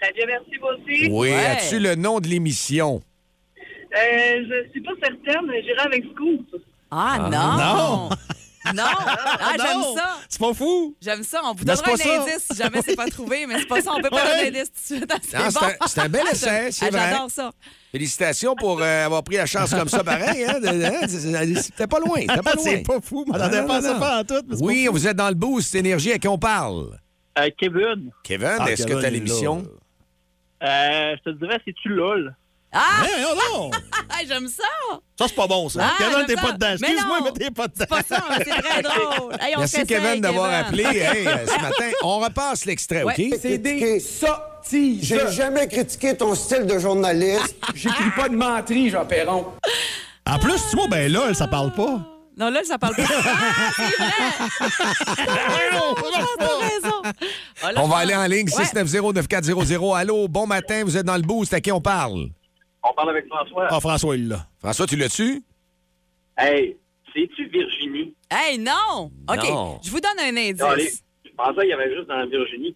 ça 0.00 0.08
dit 0.12 0.20
merci 0.26 0.50
vous 0.60 0.66
aussi? 0.68 1.08
Oui, 1.10 1.28
Ouais. 1.28 1.34
as-tu 1.46 1.78
le 1.78 1.94
nom 1.94 2.18
de 2.18 2.26
l'émission? 2.26 3.02
Euh, 3.94 4.42
je 4.48 4.70
suis 4.70 4.80
pas 4.80 4.90
certaine, 5.02 5.46
mais 5.48 5.62
j'irai 5.62 5.80
avec 5.84 6.02
Scoop. 6.12 6.62
Ah, 6.90 7.28
non. 7.30 8.08
Non? 8.08 8.08
Non. 8.74 8.82
Ah, 9.44 9.54
Non. 9.58 9.64
j'aime 9.64 9.96
ça. 9.96 10.16
C'est 10.28 10.40
pas 10.40 10.54
fou. 10.54 10.94
J'aime 11.00 11.22
ça. 11.22 11.40
On 11.44 11.52
vous 11.54 11.64
donnera 11.64 11.92
un 11.92 11.96
ça. 11.96 12.22
indice 12.22 12.46
si 12.50 12.56
jamais 12.56 12.80
c'est 12.84 12.94
pas 12.96 13.06
trouvé, 13.10 13.46
mais 13.46 13.58
c'est 13.58 13.66
pas 13.66 13.80
ça. 13.80 13.90
On 13.94 14.00
peut 14.00 14.08
pas 14.10 14.16
Ouais. 14.24 14.44
donner 14.46 14.58
un 14.58 14.60
indice 14.60 14.72
tout 14.72 14.94
de 14.94 14.98
suite. 15.00 15.12
Ah, 15.12 15.18
C'est 15.50 15.54
bon. 15.60 15.66
un- 15.66 15.86
c'est 15.86 16.00
un 16.00 16.08
bel 16.08 16.22
Ah, 16.26 16.30
essai, 16.32 16.70
c'est 16.72 16.86
ah, 16.86 16.90
vrai. 16.90 17.10
J'adore 17.10 17.30
ça. 17.30 17.50
Félicitations 17.90 18.54
pour 18.54 18.80
euh, 18.80 19.04
avoir 19.06 19.22
pris 19.24 19.36
la 19.36 19.46
chance 19.46 19.70
comme 19.74 19.88
ça, 19.88 20.02
pareil. 20.04 20.44
Hein? 20.44 20.60
hein? 20.64 21.06
C'était 21.08 21.86
pas 21.86 21.98
loin, 21.98 22.20
c'était 22.20 22.42
pas 22.42 22.52
loin. 22.54 22.64
C'est 22.64 22.82
pas 22.86 23.00
fou. 23.02 23.24
Non, 23.26 23.32
pas 23.66 23.80
ça 23.82 23.94
pas 23.94 24.20
en 24.20 24.24
tout. 24.24 24.34
mais 24.48 24.56
c'est 24.56 24.62
Oui, 24.64 24.84
pas 24.84 24.86
fou. 24.92 24.92
vous 24.98 25.06
êtes 25.08 25.16
dans 25.16 25.28
le 25.28 25.34
boost 25.34 25.74
Énergie. 25.74 26.12
À 26.12 26.18
qui 26.18 26.28
on 26.28 26.38
parle? 26.38 26.98
Euh, 27.38 27.48
Kevin, 27.58 28.10
Kevin, 28.22 28.48
Ah, 28.60 28.70
est-ce 28.70 28.82
que 28.84 28.88
Kevin 28.88 29.00
tu 29.00 29.04
as 29.04 29.08
est 29.08 29.10
là. 29.10 29.18
l'émission? 29.18 29.64
euh, 30.62 31.16
je 31.24 31.30
te 31.30 31.36
dirais, 31.38 31.58
c'est-tu 31.64 31.88
LOL? 31.88 32.34
Ah! 32.72 33.02
Hey, 33.04 33.24
oh 33.30 33.34
non! 33.36 33.70
J'aime 34.26 34.46
ça! 34.48 34.62
Ça, 35.18 35.26
c'est 35.28 35.34
pas 35.34 35.46
bon, 35.48 35.68
ça. 35.68 35.80
Ah, 35.82 35.92
Kevin, 35.98 36.26
t'es 36.26 36.34
pas 36.36 36.52
dedans. 36.52 36.74
Mais 36.80 36.88
Excuse-moi, 36.92 37.18
mais 37.24 37.32
t'es 37.32 37.50
pas 37.50 37.66
dedans. 37.66 37.74
C'est 37.78 37.88
pas 37.88 38.02
ça, 38.02 38.24
mais 38.30 38.44
c'est 38.44 38.62
très 38.62 38.82
drôle. 38.82 39.32
Hey, 39.40 39.54
on 39.56 39.60
Merci 39.60 39.84
Kevin 39.84 40.20
d'avoir 40.20 40.52
appelé 40.52 40.84
hey, 40.84 41.26
euh, 41.26 41.46
ce 41.46 41.52
matin. 41.62 41.90
On 42.02 42.18
repasse 42.20 42.64
l'extrait, 42.64 43.02
Ouais. 43.02 43.14
OK? 43.18 43.38
C'est 43.42 43.58
des 43.58 43.98
sottises. 44.00 45.02
J'ai 45.04 45.30
jamais 45.32 45.66
critiqué 45.66 46.16
ton 46.16 46.34
style 46.36 46.66
de 46.66 46.78
journaliste. 46.78 47.56
J'écris 47.74 48.10
pas 48.16 48.28
de 48.28 48.36
menterie, 48.36 48.90
Jean 48.90 49.04
Perron. 49.06 49.46
En 50.30 50.38
plus, 50.38 50.60
tu 50.70 50.76
vois, 50.76 50.86
ben 50.88 51.10
là, 51.12 51.34
ça 51.34 51.48
parle 51.48 51.72
pas. 51.72 51.98
Non, 52.36 52.48
là, 52.48 52.60
ça 52.64 52.78
parle 52.78 52.94
pas. 52.94 53.02
Ah, 53.02 53.70
c'est 53.76 53.82
vrai! 53.82 55.26
T'as 56.38 56.58
raison. 56.58 57.02
Ah, 57.62 57.72
là, 57.72 57.80
On 57.82 57.88
va 57.88 57.96
aller 57.98 58.14
en 58.14 58.24
ligne, 58.26 58.48
Ouais. 58.56 58.64
690-9400. 58.64 59.96
Allô, 59.96 60.28
bon 60.28 60.46
matin, 60.46 60.82
vous 60.84 60.96
êtes 60.96 61.04
dans 61.06 61.16
le 61.16 61.22
boost. 61.22 61.52
À 61.52 61.60
qui 61.60 61.72
on 61.72 61.80
parle? 61.80 62.28
On 62.84 62.92
parle 62.94 63.10
avec 63.10 63.26
François. 63.28 63.68
Ah, 63.70 63.80
François, 63.80 64.16
il 64.16 64.28
l'a. 64.28 64.46
François, 64.60 64.86
tu 64.86 64.96
l'as-tu? 64.96 65.42
Hey, 66.36 66.76
c'est-tu 67.14 67.46
Virginie? 67.48 68.14
Hey, 68.30 68.58
non! 68.58 69.10
OK, 69.28 69.48
Non. 69.48 69.80
je 69.84 69.90
vous 69.90 70.00
donne 70.00 70.18
un 70.20 70.36
indice. 70.36 70.60
Allez, 70.62 70.90
je 71.24 71.30
pensais 71.36 71.60
qu'il 71.60 71.68
y 71.70 71.72
avait 71.72 71.94
juste 71.94 72.08
dans 72.08 72.16
la 72.16 72.26
Virginie. 72.26 72.74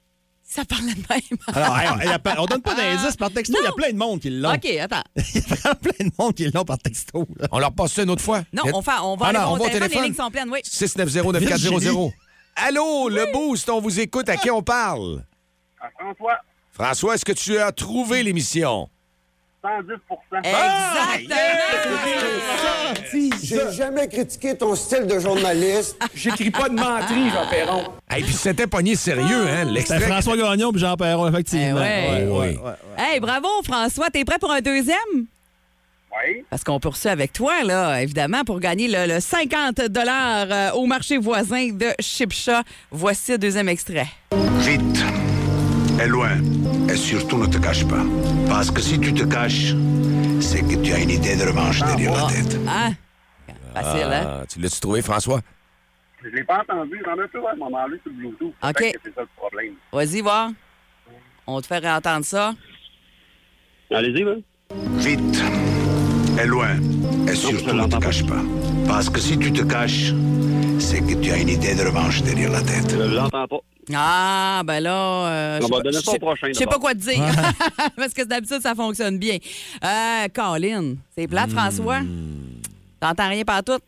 Ça 0.48 0.64
parlait 0.64 0.94
de 0.94 0.98
même. 1.10 1.38
Alors, 1.54 1.76
hey, 1.78 1.88
on- 1.92 2.00
il 2.02 2.06
y 2.08 2.12
a 2.12 2.18
pas- 2.20 2.36
on 2.38 2.46
donne 2.46 2.62
pas 2.62 2.74
d'indices 2.76 3.16
par 3.16 3.32
texto. 3.32 3.58
Il 3.60 3.64
y 3.64 3.66
a 3.66 3.72
plein 3.72 3.90
de 3.90 3.96
monde 3.98 4.20
qui 4.20 4.30
l'ont. 4.30 4.54
OK, 4.54 4.64
attends. 4.78 5.02
Il 5.16 5.34
y 5.34 5.38
a 5.38 5.54
vraiment 5.56 5.74
plein 5.80 6.06
de 6.06 6.12
monde 6.16 6.34
qui 6.34 6.48
l'ont 6.52 6.64
par 6.64 6.78
texto. 6.78 7.26
là. 7.40 7.48
On 7.50 7.58
leur 7.58 7.72
passe 7.72 7.94
ça 7.94 8.04
une 8.04 8.10
autre 8.10 8.22
fois? 8.22 8.42
Non, 8.52 8.62
on, 8.72 8.80
fait, 8.80 8.92
on 9.02 9.16
va 9.16 9.26
Ah 9.26 9.28
aller 9.30 9.38
non, 9.38 9.44
voir 9.46 9.52
on 9.52 9.54
au 9.54 9.58
va 9.58 9.64
au 9.64 9.66
téléphone. 9.66 9.82
Les 9.82 9.88
téléphone. 9.88 10.04
lignes 10.04 10.14
sont 10.14 10.30
pleines, 10.30 10.50
oui. 10.50 10.60
690-9400. 10.62 12.12
Allô, 12.54 13.08
le 13.08 13.32
boost, 13.32 13.68
on 13.70 13.80
vous 13.80 13.98
écoute. 13.98 14.28
À 14.28 14.36
qui 14.36 14.50
on 14.50 14.62
parle? 14.62 15.24
À 15.80 15.90
François, 15.90 16.38
François, 16.72 17.14
est-ce 17.16 17.24
que 17.24 17.32
tu 17.32 17.58
as 17.58 17.72
trouvé 17.72 18.22
l'émission? 18.22 18.88
110 23.02 23.32
J'ai 23.42 23.72
jamais 23.72 24.08
critiqué 24.08 24.56
ton 24.56 24.74
style 24.74 25.06
de 25.06 25.18
journaliste. 25.18 25.96
J'écris 26.14 26.50
pas 26.50 26.68
de 26.68 26.74
menterie, 26.74 27.30
Jean 27.30 27.46
Perron. 27.48 27.84
Et 28.16 28.22
puis 28.22 28.32
c'était 28.32 28.66
pogné 28.66 28.94
sérieux, 28.94 29.46
hein? 29.48 29.60
C'était 29.60 29.72
L'extrait. 29.72 30.00
François 30.00 30.36
Gagnon 30.36 30.72
et 30.74 30.78
Jean 30.78 30.96
Perron, 30.96 31.28
effectivement. 31.28 31.80
Eh 31.82 32.26
ouais. 32.26 32.28
Oui. 32.30 32.70
Hey, 32.96 33.20
bravo, 33.20 33.48
François. 33.64 34.10
T'es 34.10 34.24
prêt 34.24 34.38
pour 34.38 34.52
un 34.52 34.60
deuxième? 34.60 34.96
Oui. 35.14 36.44
Parce 36.48 36.64
qu'on 36.64 36.80
poursuit 36.80 37.10
avec 37.10 37.32
toi, 37.32 37.62
là, 37.62 38.00
évidemment, 38.02 38.42
pour 38.44 38.60
gagner 38.60 38.88
le, 38.88 39.14
le 39.14 39.20
50 39.20 39.80
euh, 39.80 40.70
au 40.72 40.86
marché 40.86 41.18
voisin 41.18 41.68
de 41.72 41.88
Chipcha. 42.00 42.62
Voici 42.90 43.32
le 43.32 43.38
deuxième 43.38 43.68
extrait. 43.68 44.06
Vite. 44.60 45.25
Et 46.02 46.08
loin. 46.08 46.36
Et 46.88 46.96
surtout 46.96 47.38
ne 47.38 47.46
te 47.46 47.58
cache 47.58 47.86
pas. 47.86 48.04
Parce 48.48 48.70
que 48.70 48.80
si 48.80 48.98
tu 49.00 49.14
te 49.14 49.24
caches, 49.24 49.74
c'est 50.40 50.60
que 50.60 50.76
tu 50.82 50.92
as 50.92 50.98
une 50.98 51.10
idée 51.10 51.36
de 51.36 51.42
revanche 51.42 51.80
derrière 51.80 52.12
la 52.12 52.26
tête. 52.28 52.58
Ah, 52.68 52.90
facile, 53.74 54.12
hein? 54.12 54.24
Ah, 54.26 54.44
tu 54.46 54.60
l'as-tu 54.60 54.80
trouvé, 54.80 55.02
François? 55.02 55.40
Je 56.22 56.28
l'ai 56.28 56.44
pas 56.44 56.60
entendu. 56.60 57.00
J'en 57.04 57.14
ai 57.22 57.28
plus 57.28 57.46
à 57.46 57.52
un 57.52 57.56
moment 57.56 57.84
donné 57.86 58.00
sur 58.02 58.12
le 58.12 58.18
Bluetooth. 58.18 58.54
OK. 58.62 58.98
C'est 59.04 59.14
ça 59.14 59.22
le 59.22 59.28
problème. 59.36 59.74
Vas-y, 59.92 60.20
voir. 60.20 60.50
On 61.46 61.60
te 61.60 61.66
fait 61.66 61.86
entendre 61.88 62.24
ça. 62.24 62.54
Allez-y, 63.90 64.24
là. 64.24 64.34
Vite. 64.96 65.42
Et 66.42 66.46
loin. 66.46 66.76
Et 67.28 67.34
surtout 67.34 67.74
ne 67.74 67.86
te 67.86 67.96
cache 67.96 68.26
pas. 68.26 68.42
Parce 68.86 69.08
que 69.08 69.20
si 69.20 69.38
tu 69.38 69.52
te 69.52 69.62
caches, 69.62 70.12
c'est 70.78 71.00
que 71.00 71.14
tu 71.14 71.30
as 71.30 71.38
une 71.38 71.48
idée 71.48 71.74
de 71.74 71.82
revanche 71.82 72.22
derrière 72.22 72.50
la 72.50 72.60
tête. 72.60 72.90
Je 72.90 73.14
l'entends 73.14 73.48
pas. 73.48 73.60
Ah, 73.94 74.62
ben 74.64 74.80
là. 74.80 75.26
euh, 75.28 75.60
On 75.62 75.66
va 75.68 75.80
donner 75.80 75.98
prochain, 76.20 76.48
Je 76.48 76.52
sais 76.54 76.66
pas 76.66 76.78
quoi 76.78 76.92
te 76.94 76.98
dire. 76.98 77.22
Parce 77.96 78.12
que 78.12 78.22
d'habitude, 78.24 78.60
ça 78.60 78.74
fonctionne 78.74 79.18
bien. 79.18 79.38
Euh, 79.84 80.26
Colin, 80.34 80.94
c'est 81.16 81.28
plate, 81.28 81.50
François? 81.50 82.00
T'entends 83.00 83.28
rien 83.28 83.44
par 83.44 83.62
tout? 83.62 83.78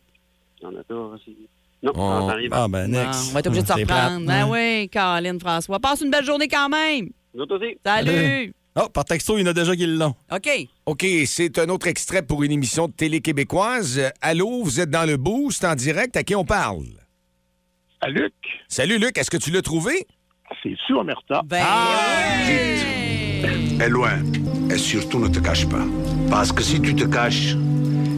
J'en 0.61 0.71
ai 0.71 0.83
pas 0.87 0.95
aussi. 0.95 1.35
Non, 1.81 1.91
Oh. 1.95 1.97
j'entends 1.97 2.35
rien. 2.35 2.49
Ah, 2.51 2.67
ben, 2.69 2.87
Non, 2.87 3.03
next. 3.05 3.29
on 3.29 3.33
va 3.33 3.39
être 3.39 3.47
obligé 3.47 3.63
de 3.63 3.67
se 3.71 3.73
reprendre. 3.73 4.25
Ben 4.25 4.47
oui, 4.49 4.89
Colin, 4.89 5.37
François. 5.39 5.79
Passe 5.79 6.01
une 6.01 6.11
belle 6.11 6.25
journée 6.25 6.47
quand 6.47 6.69
même. 6.69 7.09
Nous 7.33 7.41
autres 7.43 7.57
aussi. 7.57 7.77
Salut. 7.85 8.53
Oh, 8.75 8.87
par 8.87 9.03
texto, 9.03 9.37
il 9.37 9.41
y 9.41 9.43
en 9.43 9.47
a 9.47 9.53
déjà 9.53 9.75
qui 9.75 9.85
l'ont. 9.85 10.15
OK. 10.31 10.49
OK, 10.85 11.05
c'est 11.25 11.57
un 11.59 11.67
autre 11.69 11.87
extrait 11.87 12.21
pour 12.21 12.43
une 12.43 12.51
émission 12.51 12.87
de 12.87 12.93
télé 12.93 13.19
québécoise. 13.19 13.99
Allô, 14.21 14.63
vous 14.63 14.79
êtes 14.79 14.89
dans 14.89 15.05
le 15.05 15.17
boost 15.17 15.65
en 15.65 15.75
direct? 15.75 16.15
À 16.15 16.23
qui 16.23 16.35
on 16.35 16.45
parle? 16.45 16.83
À 18.01 18.09
Luc. 18.09 18.33
Salut, 18.67 18.97
Luc. 18.97 19.17
Est-ce 19.17 19.29
que 19.29 19.37
tu 19.37 19.51
l'as 19.51 19.61
trouvé? 19.61 20.07
C'est 20.63 20.75
sûr, 20.87 20.99
Omerta. 20.99 21.41
Ben 21.45 21.63
Et 23.81 23.89
loin. 23.89 24.11
Et 24.71 24.77
surtout 24.77 25.19
ne 25.19 25.27
te 25.27 25.39
cache 25.39 25.67
pas. 25.67 25.83
Parce 26.29 26.51
que 26.51 26.63
si 26.63 26.81
tu 26.81 26.95
te 26.95 27.03
caches, 27.05 27.55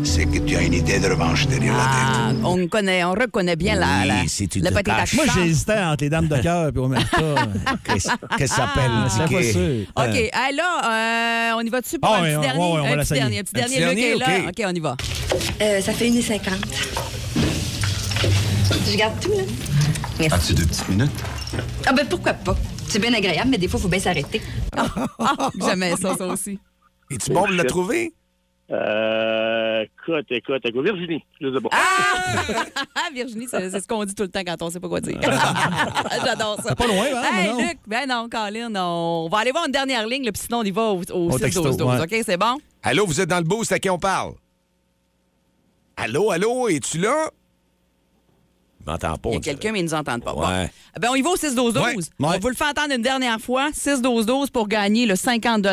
c'est 0.04 0.26
que 0.26 0.39
tu 0.39 0.56
as 0.56 0.62
une 0.62 0.74
idée 0.74 1.00
de 1.00 1.08
revanche 1.08 1.48
derrière 1.48 1.74
la 1.74 1.84
tête. 1.84 1.91
Ah, 1.94 2.32
on, 2.44 2.67
connaît, 2.67 3.04
on 3.04 3.12
reconnaît 3.13 3.56
bien 3.56 3.76
la, 3.76 4.02
Oui, 4.02 4.08
la, 4.08 4.28
si 4.28 4.48
tu 4.48 4.60
le 4.60 4.70
te 4.70 4.74
petit 4.74 4.84
caches. 4.84 5.13
Moi, 5.15 5.26
j'hésitais 5.34 5.80
entre 5.80 6.04
les 6.04 6.10
dames 6.10 6.28
de 6.28 6.38
cœur 6.38 6.72
et 6.76 6.78
Omerta. 6.78 7.17
Qu'est-ce 7.84 8.10
que 8.38 8.48
ça 8.48 8.56
s'appelle? 8.56 8.91
Je 9.06 9.10
sais 9.10 9.34
pas 9.36 9.44
sûr. 9.44 9.86
OK, 9.96 10.15
hey, 10.15 10.56
là, 10.56 11.52
euh, 11.52 11.58
on 11.58 11.62
y 11.62 11.70
va 11.70 11.82
dessus 11.82 11.98
pour 12.00 12.12
Ah 12.13 12.20
un 12.20 12.24
oui, 12.24 12.30
petit 12.30 12.38
on- 12.38 12.41
dernier? 12.76 12.88
un 12.94 12.98
petit 13.04 13.13
dernier, 13.13 13.39
un 13.39 13.44
petit 13.44 13.60
Un 13.60 13.63
petit 13.65 13.78
dernier, 13.80 14.12
Luc 14.13 14.22
est 14.22 14.28
là. 14.28 14.50
OK, 14.50 14.62
on 14.67 14.76
y 14.76 14.80
va. 14.80 14.96
Euh, 15.62 15.82
ça 15.82 15.91
fait 15.94 16.10
1,50. 16.10 16.41
Je 18.91 18.98
garde 18.98 19.20
tout, 19.22 19.32
là. 19.32 19.44
Merci. 20.21 20.51
As-tu 20.51 20.53
deux 20.62 20.65
petites 20.67 20.89
minutes? 20.89 21.12
Ah 21.86 21.93
ben 21.93 22.07
pourquoi 22.07 22.34
pas? 22.34 22.55
C'est 22.88 22.99
bien 22.99 23.13
agréable, 23.13 23.49
mais 23.49 23.57
des 23.57 23.67
fois, 23.67 23.79
il 23.79 23.84
faut 23.84 23.89
bien 23.89 23.99
s'arrêter. 23.99 24.41
Ah, 24.75 25.49
J'aimais 25.60 25.95
ça, 25.95 26.15
ça 26.15 26.27
aussi. 26.27 26.60
Es-tu 27.10 27.31
bon 27.31 27.47
de 27.47 27.53
le 27.53 27.63
trouver? 27.65 28.13
Euh, 28.71 29.84
écoute, 29.84 30.25
écoute, 30.29 30.62
écoute. 30.63 30.84
Virginie, 30.86 31.23
je 31.41 31.53
sais 31.53 31.60
pas. 31.62 31.69
Ah, 31.73 33.10
Virginie, 33.13 33.47
c'est 33.49 33.69
c'est 33.69 33.81
ce 33.81 33.88
qu'on 33.88 34.05
dit 34.05 34.15
tout 34.15 34.23
le 34.23 34.29
temps 34.29 34.41
quand 34.45 34.62
on 34.62 34.69
sait 34.69 34.79
pas 34.79 34.88
quoi 34.88 35.01
dire. 35.01 35.19
J'adore 36.25 36.55
ça. 36.57 36.69
C'est 36.69 36.75
pas 36.77 36.88
loin, 36.88 37.05
hein, 37.13 37.21
Hey, 37.34 37.49
non. 37.49 37.57
Luc, 37.57 37.77
ben 37.88 38.07
non, 38.07 38.29
Colin, 38.29 38.73
on 38.75 39.27
va 39.29 39.39
aller 39.39 39.51
voir 39.51 39.65
une 39.65 39.73
dernière 39.73 40.07
ligne, 40.07 40.23
là, 40.25 40.31
puis 40.31 40.41
sinon, 40.45 40.60
on 40.60 40.63
y 40.63 40.71
va 40.71 40.84
au, 40.84 41.01
au 41.12 41.31
Au 41.34 41.39
texto, 41.39 41.63
6-12-12. 41.69 41.84
ouais. 41.84 42.01
OK, 42.19 42.23
c'est 42.25 42.38
bon? 42.38 42.57
Allô, 42.84 43.05
vous 43.05 43.19
êtes 43.19 43.27
dans 43.29 43.39
le 43.39 43.43
boost. 43.43 43.71
À 43.73 43.79
qui 43.79 43.89
on 43.89 43.99
parle? 43.99 44.34
Allô, 45.97 46.31
allô, 46.31 46.69
es-tu 46.69 46.97
là? 46.99 47.29
Je 48.86 48.91
m'entends 48.91 49.15
pas. 49.17 49.30
Il 49.30 49.34
y 49.34 49.38
a 49.38 49.39
quelqu'un, 49.39 49.72
mais 49.72 49.80
ils 49.80 49.86
ne 49.86 49.89
nous 49.89 49.94
entendent 49.94 50.24
pas. 50.24 50.34
Bon. 50.34 50.41
Ben, 50.41 51.10
on 51.10 51.15
y 51.15 51.22
va 51.22 51.30
au 51.30 51.36
6-12-12. 51.36 51.78
Ouais. 51.86 51.96
On 52.20 52.39
vous 52.39 52.50
le 52.50 52.56
fait 52.56 52.65
entendre 52.65 52.94
une 52.96 53.02
dernière 53.02 53.39
fois. 53.39 53.70
6-12-12 53.72 54.52
pour 54.52 54.67
gagner 54.67 55.06
le 55.06 55.15
50 55.15 55.65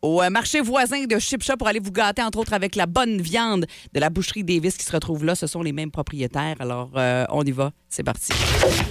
au 0.00 0.22
euh, 0.22 0.30
marché 0.30 0.60
voisin 0.60 1.04
de 1.04 1.18
Chip 1.18 1.42
Shop 1.42 1.56
pour 1.56 1.68
aller 1.68 1.80
vous 1.80 1.90
gâter, 1.90 2.22
entre 2.22 2.38
autres, 2.38 2.52
avec 2.52 2.76
la 2.76 2.86
bonne 2.86 3.20
viande 3.20 3.66
de 3.92 4.00
la 4.00 4.10
boucherie 4.10 4.44
Davis 4.44 4.76
qui 4.76 4.84
se 4.84 4.92
retrouve 4.92 5.24
là. 5.24 5.34
Ce 5.34 5.46
sont 5.46 5.62
les 5.62 5.72
mêmes 5.72 5.90
propriétaires. 5.90 6.56
Alors, 6.60 6.90
euh, 6.96 7.24
on 7.30 7.44
y 7.44 7.50
va. 7.50 7.72
C'est 7.88 8.04
parti. 8.04 8.32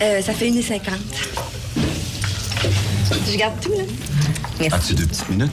Euh, 0.02 0.22
ça 0.22 0.34
fait 0.34 0.50
1,50. 0.50 0.82
Je 3.32 3.38
garde 3.38 3.60
tout, 3.62 3.72
là. 3.72 3.84
Merci. 4.60 4.76
As-tu 4.76 4.96
deux 4.96 5.06
petites 5.08 5.30
minutes? 5.30 5.52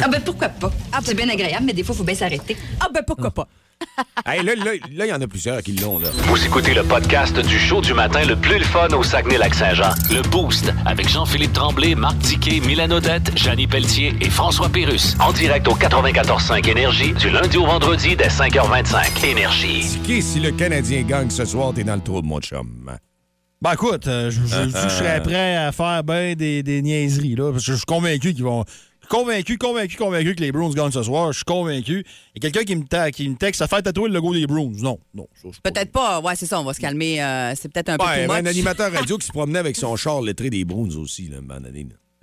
Ah 0.00 0.08
ben 0.08 0.20
pourquoi 0.20 0.48
pas? 0.48 0.72
C'est 1.04 1.14
bien 1.14 1.28
agréable, 1.28 1.66
mais 1.66 1.72
des 1.72 1.84
fois, 1.84 1.94
il 1.94 1.98
faut 1.98 2.04
bien 2.04 2.14
s'arrêter. 2.14 2.56
Ah 2.80 2.88
ben 2.92 3.02
pourquoi 3.06 3.30
pas? 3.30 3.46
Hey, 4.26 4.42
là, 4.44 4.54
là, 4.54 4.72
là, 4.92 5.06
il 5.06 5.10
y 5.10 5.12
en 5.12 5.20
a 5.20 5.26
plusieurs 5.26 5.60
qui 5.62 5.72
l'ont, 5.72 5.98
là. 5.98 6.08
Vous 6.28 6.44
écoutez 6.44 6.74
le 6.74 6.84
podcast 6.84 7.36
du 7.38 7.58
show 7.58 7.80
du 7.80 7.92
matin 7.92 8.24
le 8.24 8.36
plus 8.36 8.58
le 8.58 8.64
fun 8.64 8.86
au 8.96 9.02
Saguenay-Lac-Saint-Jean. 9.02 9.90
Le 10.10 10.22
Boost 10.28 10.72
avec 10.86 11.08
Jean-Philippe 11.08 11.52
Tremblay, 11.52 11.94
Marc 11.96 12.16
Diquet, 12.18 12.60
Milan 12.60 12.90
Odette, 12.92 13.36
Janine 13.36 13.68
Pelletier 13.68 14.14
et 14.20 14.30
François 14.30 14.68
Pérus. 14.68 15.16
En 15.18 15.32
direct 15.32 15.66
au 15.66 15.74
94.5 15.74 16.68
Énergie 16.70 17.12
du 17.14 17.30
lundi 17.30 17.56
au 17.58 17.66
vendredi 17.66 18.14
dès 18.16 18.28
5h25. 18.28 19.24
Énergie. 19.26 19.98
Qui, 20.04 20.22
si 20.22 20.38
le 20.40 20.52
Canadien 20.52 21.02
gagne 21.02 21.30
ce 21.30 21.44
soir, 21.44 21.72
t'es 21.74 21.82
dans 21.84 21.96
le 21.96 22.02
trou 22.02 22.22
de 22.22 22.26
mon 22.26 22.40
chum? 22.40 22.90
Ben 23.60 23.72
écoute, 23.74 24.06
euh, 24.08 24.30
je, 24.30 24.40
je- 24.44 24.68
je 24.70 24.88
serais 24.88 25.22
prêt 25.22 25.56
à 25.56 25.70
faire 25.72 26.02
bien 26.04 26.34
des, 26.34 26.62
des 26.62 26.82
niaiseries, 26.82 27.34
là, 27.36 27.52
parce 27.52 27.64
que 27.64 27.72
je 27.72 27.76
suis 27.76 27.84
convaincu 27.86 28.34
qu'ils 28.34 28.44
vont. 28.44 28.64
Convaincu, 29.08 29.58
convaincu, 29.58 29.96
convaincu 29.96 30.34
que 30.34 30.40
les 30.40 30.52
Bruins 30.52 30.70
gagnent 30.70 30.90
ce 30.90 31.02
soir. 31.02 31.32
Je 31.32 31.38
suis 31.38 31.44
convaincu. 31.44 32.04
Il 32.34 32.42
y 32.42 32.46
a 32.46 32.50
quelqu'un 32.50 32.64
qui 32.64 32.76
me, 32.76 32.84
ta- 32.84 33.10
qui 33.10 33.28
me 33.28 33.36
texte 33.36 33.60
à 33.60 33.66
faire 33.66 33.82
tatouer 33.82 34.08
le 34.08 34.14
logo 34.14 34.32
des 34.32 34.46
Bruins. 34.46 34.72
Non, 34.78 34.98
non. 35.14 35.26
Peut-être 35.62 35.92
pas. 35.92 36.20
Ouais, 36.20 36.34
c'est 36.36 36.46
ça. 36.46 36.60
On 36.60 36.64
va 36.64 36.72
se 36.74 36.80
calmer. 36.80 37.22
euh, 37.22 37.52
c'est 37.54 37.70
peut-être 37.70 37.90
un 37.90 37.96
peu 37.98 38.04
mais 38.06 38.26
much. 38.26 38.36
un 38.36 38.46
animateur 38.46 38.92
radio 38.92 39.18
qui 39.18 39.26
se 39.26 39.32
promenait 39.32 39.58
avec 39.58 39.76
son 39.76 39.96
char 39.96 40.22
lettré 40.22 40.48
des 40.50 40.64
Browns 40.64 40.96
aussi, 40.96 41.28
là, 41.28 41.38
à 41.38 41.60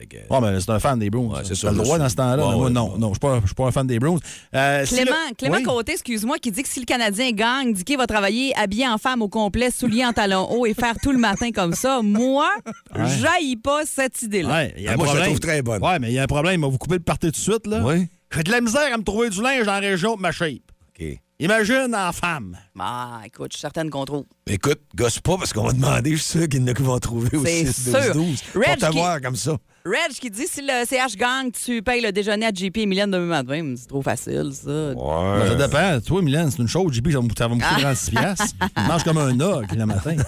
que- 0.07 0.17
Ouais, 0.33 0.41
mais 0.41 0.59
c'est 0.59 0.69
un 0.71 0.79
fan 0.79 0.97
des 0.99 1.09
Bruins. 1.09 1.29
c'est 1.43 1.49
c'est 1.55 1.55
ça, 1.55 1.71
le 1.71 1.77
droit 1.77 1.97
dans 1.97 2.09
ce 2.09 2.15
temps-là. 2.15 2.47
Ouais, 2.47 2.55
ouais, 2.65 2.69
non, 2.69 2.97
non, 2.97 3.09
je 3.09 3.13
suis 3.13 3.19
pas, 3.19 3.39
je 3.41 3.45
suis 3.47 3.55
pas 3.55 3.65
un 3.67 3.71
fan 3.71 3.85
des 3.87 3.99
Bruins. 3.99 4.19
Euh, 4.55 4.85
si 4.85 4.95
Clément, 4.95 5.11
le- 5.29 5.35
Clément 5.35 5.55
Oui. 5.57 5.63
Côté, 5.63 5.91
excuse-moi, 5.93 6.37
qui 6.39 6.51
dit 6.51 6.63
que 6.63 6.69
si 6.69 6.79
le 6.79 6.85
Canadien 6.85 7.31
gagne, 7.31 7.73
Dicky 7.73 7.95
va 7.95 8.07
travailler 8.07 8.55
habillé 8.57 8.87
en 8.87 8.97
femme 8.97 9.21
au 9.21 9.27
complet, 9.29 9.71
souliers 9.71 10.05
en 10.05 10.13
talons 10.13 10.47
hauts 10.49 10.65
et 10.65 10.73
faire 10.73 10.95
tout 11.01 11.11
le 11.11 11.17
matin 11.19 11.51
comme 11.51 11.73
ça. 11.73 12.01
Moi, 12.03 12.47
Ouais. 12.95 13.01
j'aille 13.19 13.55
pas 13.57 13.85
cette 13.85 14.21
idée-là. 14.21 14.49
Ouais, 14.49 14.73
il 14.77 14.83
y 14.83 14.87
a 14.87 14.91
Ah, 14.93 14.97
moi, 14.97 15.07
je 15.11 15.17
la 15.17 15.25
trouve 15.25 15.39
très 15.39 15.61
bonne. 15.61 15.83
Ouais, 15.83 15.99
mais 15.99 16.09
il 16.11 16.13
y 16.13 16.19
a 16.19 16.23
un 16.23 16.27
problème. 16.27 16.59
Il 16.59 16.61
va 16.61 16.67
vous 16.69 16.77
couper 16.77 16.95
le 16.95 16.99
party 17.01 17.27
tout 17.27 17.31
de 17.31 17.35
suite, 17.37 17.67
là. 17.67 17.81
Oui. 17.83 18.07
J'ai 18.35 18.43
de 18.43 18.51
la 18.51 18.61
misère 18.61 18.93
à 18.93 18.97
me 18.97 19.03
trouver 19.03 19.29
du 19.29 19.41
linge 19.41 19.65
dans 19.65 19.73
la 19.73 19.79
région 19.79 20.15
de 20.15 20.21
ma 20.21 20.31
shape. 20.31 20.61
OK. 20.99 21.19
Imagine 21.41 21.95
en 21.95 22.11
femme. 22.11 22.57
Ah, 22.77 23.21
écoute, 23.25 23.53
je 23.53 23.57
suis 23.57 23.61
certaine 23.61 23.89
qu'on 23.89 24.03
trouve. 24.03 24.25
Écoute, 24.45 24.81
gosse 24.93 25.19
pas 25.19 25.37
parce 25.37 25.53
qu'on 25.53 25.63
va 25.63 25.71
demander, 25.71 26.11
je 26.11 26.21
suis 26.21 26.39
sûr 26.39 26.49
qu'il 26.49 26.59
y 26.59 26.63
en 26.63 26.67
a 26.67 26.73
qui 26.73 26.83
vont 26.83 26.99
trouver 26.99 27.37
au 27.37 27.45
C'est 27.45 27.65
6 27.65 27.91
sûr. 27.91 28.13
12 28.13 28.43
Reg 28.55 28.63
Pour 28.65 28.75
te 28.75 28.85
qui- 28.91 28.97
voir 28.97 29.21
comme 29.21 29.37
ça. 29.37 29.55
Reg 29.89 30.11
qui 30.19 30.29
dit 30.29 30.45
si 30.47 30.61
le 30.61 30.85
CH 30.85 31.15
gagne, 31.17 31.51
tu 31.51 31.81
payes 31.81 32.01
le 32.01 32.11
déjeuner 32.11 32.45
à 32.45 32.51
JP 32.53 32.77
et 32.77 32.85
Mylène 32.85 33.11
demain 33.11 33.41
matin. 33.43 33.73
C'est 33.75 33.87
trop 33.87 34.01
facile, 34.01 34.51
ça. 34.53 34.93
Ben, 34.93 35.47
ça 35.47 35.55
dépend. 35.67 35.99
Toi, 36.05 36.21
Milan, 36.21 36.47
c'est 36.51 36.61
une 36.61 36.67
chose. 36.67 36.93
JP, 36.93 37.11
ça 37.11 37.17
va 37.19 37.23
me 37.23 37.61
Ah. 37.63 37.69
coûter 37.69 37.81
36 37.81 38.11
piastres. 38.11 38.45
Il 38.77 38.83
mange 38.87 39.03
comme 39.03 39.17
un 39.17 39.39
og 39.39 39.65
le 39.75 39.85
matin. 39.85 40.15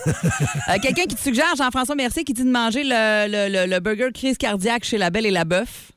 Euh, 0.70 0.78
Quelqu'un 0.82 1.04
qui 1.04 1.16
te 1.16 1.22
suggère, 1.22 1.54
Jean-François 1.58 1.96
Mercier, 1.96 2.24
qui 2.24 2.34
dit 2.34 2.44
de 2.44 2.50
manger 2.50 2.84
le, 2.84 3.28
le- 3.28 3.52
le- 3.66 3.70
le 3.74 3.80
burger 3.80 4.10
crise 4.14 4.38
cardiaque 4.38 4.84
chez 4.84 4.98
La 4.98 5.10
Belle 5.10 5.26
et 5.26 5.32
la 5.32 5.44
Bœuf. 5.46 5.92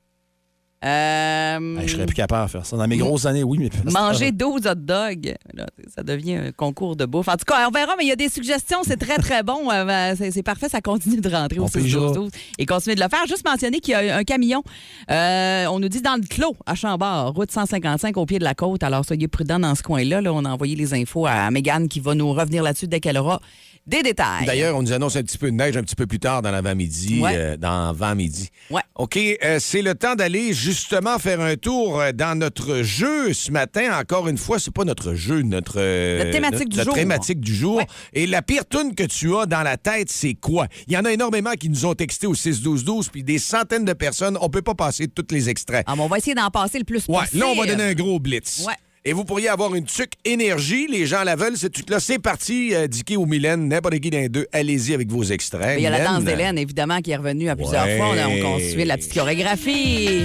Euh, 0.85 1.79
Hey, 1.79 1.89
je 1.89 1.95
serais 1.95 2.07
plus 2.07 2.15
capable 2.15 2.47
de 2.47 2.51
faire 2.51 2.67
ça. 2.67 2.77
Dans 2.77 2.87
mes 2.87 2.97
grosses 2.97 3.27
années, 3.27 3.43
oui, 3.43 3.59
mais 3.59 3.71
Manger 3.91 4.33
12 4.33 4.67
hot 4.67 4.75
dogs. 4.75 5.35
Là, 5.55 5.67
ça 5.95 6.03
devient 6.03 6.35
un 6.35 6.53
concours 6.53 6.97
de 6.97 7.07
bouffe. 7.07 7.29
En 7.29 7.37
tout 7.37 7.45
cas, 7.47 7.67
on 7.67 7.71
verra, 7.71 7.95
mais 7.97 8.05
il 8.05 8.09
y 8.09 8.13
a 8.13 8.17
des 8.17 8.29
suggestions. 8.29 8.79
C'est 8.83 8.97
très, 8.99 9.17
très 9.17 9.43
bon. 9.43 9.71
Euh, 9.71 9.85
ben, 9.85 10.17
c'est 10.17 10.43
parfait. 10.43 10.69
Ça 10.69 10.81
continue 10.81 11.21
de 11.21 11.29
rentrer 11.29 11.59
au 11.59 11.65
On 11.65 11.69
6 11.69 11.79
pigera. 11.83 12.07
12 12.09 12.15
12 12.15 12.31
et 12.59 12.67
continuer 12.67 12.97
de 12.97 13.01
le 13.01 13.09
faire. 13.09 13.27
Juste 13.27 13.47
mentionner 13.49 13.81
qu'il 13.81 13.93
y 13.93 13.95
a 13.95 14.17
un 14.17 14.25
camion. 14.25 14.63
euh, 15.11 15.67
on 15.67 15.79
nous 15.81 15.89
dit 15.89 16.03
dans 16.03 16.21
le 16.21 16.27
clos, 16.27 16.57
à 16.67 16.75
Chambord, 16.75 17.33
route 17.35 17.51
155 17.51 18.17
au 18.17 18.27
pied 18.27 18.39
de 18.39 18.45
la 18.45 18.55
côte. 18.55 18.83
Alors, 18.83 19.05
soyez 19.05 19.29
prudents 19.29 19.59
dans 19.61 19.75
ce 19.75 19.83
coin-là. 19.83 20.21
Là, 20.21 20.33
on 20.33 20.45
a 20.45 20.51
envoyé 20.51 20.77
les 20.77 20.93
infos 20.95 21.27
à 21.27 21.51
Mégane 21.51 21.89
qui 21.89 22.01
va 22.01 22.15
nous 22.15 22.33
revenir 22.33 22.63
là-dessus 22.63 22.89
dès 22.89 23.01
qu'elle 23.01 23.19
aura 23.19 23.41
des 23.87 24.03
détails. 24.03 24.47
D'ailleurs, 24.47 24.77
on 24.77 24.83
nous 24.83 24.93
annonce 24.93 25.17
un 25.17 25.23
petit 25.23 25.37
peu 25.39 25.51
de 25.51 25.57
neige 25.57 25.77
un 25.77 25.83
petit 25.83 25.95
peu 25.97 26.07
plus 26.07 26.19
tard 26.19 26.41
dans 26.43 26.51
l'avant-midi, 26.51 27.21
Ouais. 27.21 27.33
euh, 27.37 27.57
dans 27.57 27.91
avant-midi. 27.91 28.49
Ouais. 28.71 28.81
OK, 28.95 29.19
euh, 29.19 29.59
c'est 29.61 29.83
le 29.83 29.95
temps 29.95 30.15
d'aller 30.15 30.53
justement 30.55 31.19
faire 31.19 31.41
un 31.41 31.57
tour 31.57 32.01
euh, 32.01 32.13
dans 32.13 32.39
notre 32.39 32.83
jeu 32.83 33.33
ce 33.35 33.51
matin. 33.51 33.99
Encore 34.01 34.27
une 34.29 34.39
fois, 34.39 34.59
c'est 34.59 34.73
pas 34.73 34.85
notre 34.85 35.15
jeu, 35.15 35.43
notre 35.43 35.75
euh, 35.79 36.33
thématique 36.33 36.61
notre- 36.61 36.71
du 36.71 36.77
notre 36.79 36.85
jour. 36.91 36.95
thématique 36.95 37.41
du 37.41 37.55
jour. 37.55 37.83
Et 38.15 38.27
la 38.27 38.41
pire 38.43 38.67
tune 38.67 38.95
que 38.95 39.05
tu 39.05 39.37
as 39.37 39.47
dans 39.47 39.63
la 39.63 39.77
tête, 39.77 40.09
c'est 40.11 40.35
quoi? 40.35 40.67
Il 40.87 40.95
y 40.95 40.97
en 40.97 41.05
a 41.05 41.13
énormément 41.13 41.53
qui 41.53 41.69
nous 41.69 41.85
ont 41.85 41.95
texté 41.95 42.27
au 42.27 42.35
6 42.35 42.63
12 42.63 42.85
12 42.85 43.09
puis 43.11 43.23
des 43.23 43.39
centaines 43.39 43.85
de 43.85 43.93
personnes, 43.93 44.39
on 44.41 44.49
peut 44.49 44.63
pas 44.63 44.75
passer 44.75 45.09
tous 45.09 45.27
les 45.31 45.49
extraits. 45.51 45.85
Ah, 45.87 45.95
mais 45.97 46.03
on 46.03 46.09
va 46.09 46.19
essayer 46.19 46.35
d'en 46.35 46.51
passer 46.51 46.79
le 46.79 46.85
plus 46.85 47.07
Ouais, 47.09 47.19
possible. 47.21 47.41
là 47.41 47.47
on 47.49 47.55
va 47.61 47.67
donner 47.67 47.85
un 47.85 47.95
gros 47.95 48.19
blitz. 48.19 48.65
Et 49.07 49.13
vous 49.13 49.25
pourriez 49.25 49.49
avoir 49.51 49.75
une 49.75 49.85
tuque 49.85 50.15
énergie. 50.25 50.87
Les 50.91 51.05
gens 51.05 51.25
la 51.25 51.37
veulent, 51.37 51.59
cette 51.59 51.73
tuque-là. 51.75 52.01
C'est 52.01 52.19
parti, 52.19 52.75
euh, 52.75 52.87
Dicky 52.87 53.19
ou 53.19 53.27
Mylène, 53.27 53.69
n'importe 53.69 53.99
qui 54.01 54.09
d'un 54.09 54.29
deux. 54.29 54.47
Allez-y 54.51 54.95
avec 54.95 55.11
vos 55.11 55.23
extraits. 55.25 55.75
Il 55.79 55.83
y 55.83 55.87
a 55.87 55.91
la 55.91 56.03
danse 56.03 56.25
d'Hélène, 56.25 56.57
évidemment, 56.57 57.01
qui 57.03 57.11
est 57.11 57.17
revenue 57.17 57.51
à 57.51 57.57
plusieurs 57.57 57.85
Ouais. 57.85 57.99
fois. 57.99 58.09
On, 58.15 58.19
a, 58.19 58.27
on 58.29 58.41
construit 58.55 58.85
la 58.87 58.97
petite 58.97 59.13
chorégraphie. 59.13 60.21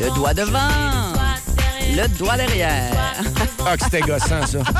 Le 0.00 0.14
doigt 0.14 0.34
devant. 0.34 0.58
Le 1.96 2.06
doigt 2.16 2.36
derrière. 2.36 2.92
Ah, 3.66 3.76
que 3.76 3.82
c'était 3.84 4.00
gossant, 4.02 4.46
ça. 4.46 4.60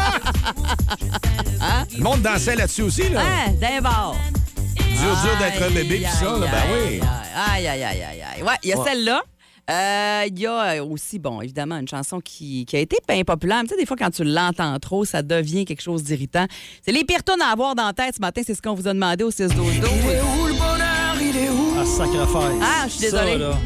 Hein? 1.62 1.84
Le 1.94 2.02
monde 2.02 2.22
dansait 2.22 2.56
là-dessus 2.56 2.82
aussi, 2.82 3.08
là. 3.10 3.20
Hein, 3.20 3.52
d'un 3.60 3.82
bord. 3.82 4.16
Dur, 4.76 5.16
dur 5.22 5.36
d'être 5.38 5.62
un 5.62 5.70
bébé, 5.70 6.06
ça, 6.18 6.24
là, 6.24 6.38
ben 6.46 6.62
oui. 6.72 7.00
Aïe, 7.36 7.66
aïe, 7.68 7.82
aïe, 7.82 8.02
aïe, 8.02 8.22
aïe. 8.36 8.42
Ouais, 8.42 8.54
il 8.62 8.70
y 8.70 8.72
a 8.72 8.78
Ouais. 8.78 8.84
celle-là. 8.88 9.22
Euh, 9.70 10.24
Il 10.26 10.38
y 10.38 10.46
a 10.46 10.84
aussi, 10.84 11.18
bon, 11.18 11.40
évidemment, 11.40 11.76
une 11.78 11.88
chanson 11.88 12.20
qui, 12.20 12.64
qui 12.66 12.76
a 12.76 12.80
été 12.80 12.96
bien 13.08 13.22
populaire. 13.24 13.58
Mais 13.62 13.68
Tu 13.68 13.74
sais, 13.74 13.80
des 13.80 13.86
fois, 13.86 13.96
quand 13.96 14.10
tu 14.10 14.24
l'entends 14.24 14.78
trop, 14.78 15.04
ça 15.04 15.22
devient 15.22 15.64
quelque 15.64 15.82
chose 15.82 16.02
d'irritant. 16.02 16.46
C'est 16.84 16.92
les 16.92 17.04
pires 17.04 17.22
tunes 17.24 17.40
à 17.42 17.52
avoir 17.52 17.74
dans 17.74 17.86
la 17.86 17.92
tête 17.92 18.14
ce 18.16 18.20
matin. 18.20 18.42
C'est 18.44 18.54
ce 18.54 18.62
qu'on 18.62 18.74
vous 18.74 18.88
a 18.88 18.92
demandé 18.92 19.24
au 19.24 19.30
6 19.30 19.48
12 19.48 19.54
12 19.54 19.64
où 19.90 20.46
le 20.46 20.52
bonheur, 20.52 21.16
il 21.20 21.36
est 21.36 21.48
où? 21.50 21.74
Ah, 21.80 21.84
sacrifice. 21.84 22.62
Ah, 22.62 22.84
je 22.86 22.90
suis 22.90 23.00
désolée. 23.00 23.32
Ça, 23.32 23.38
là. 23.38 23.58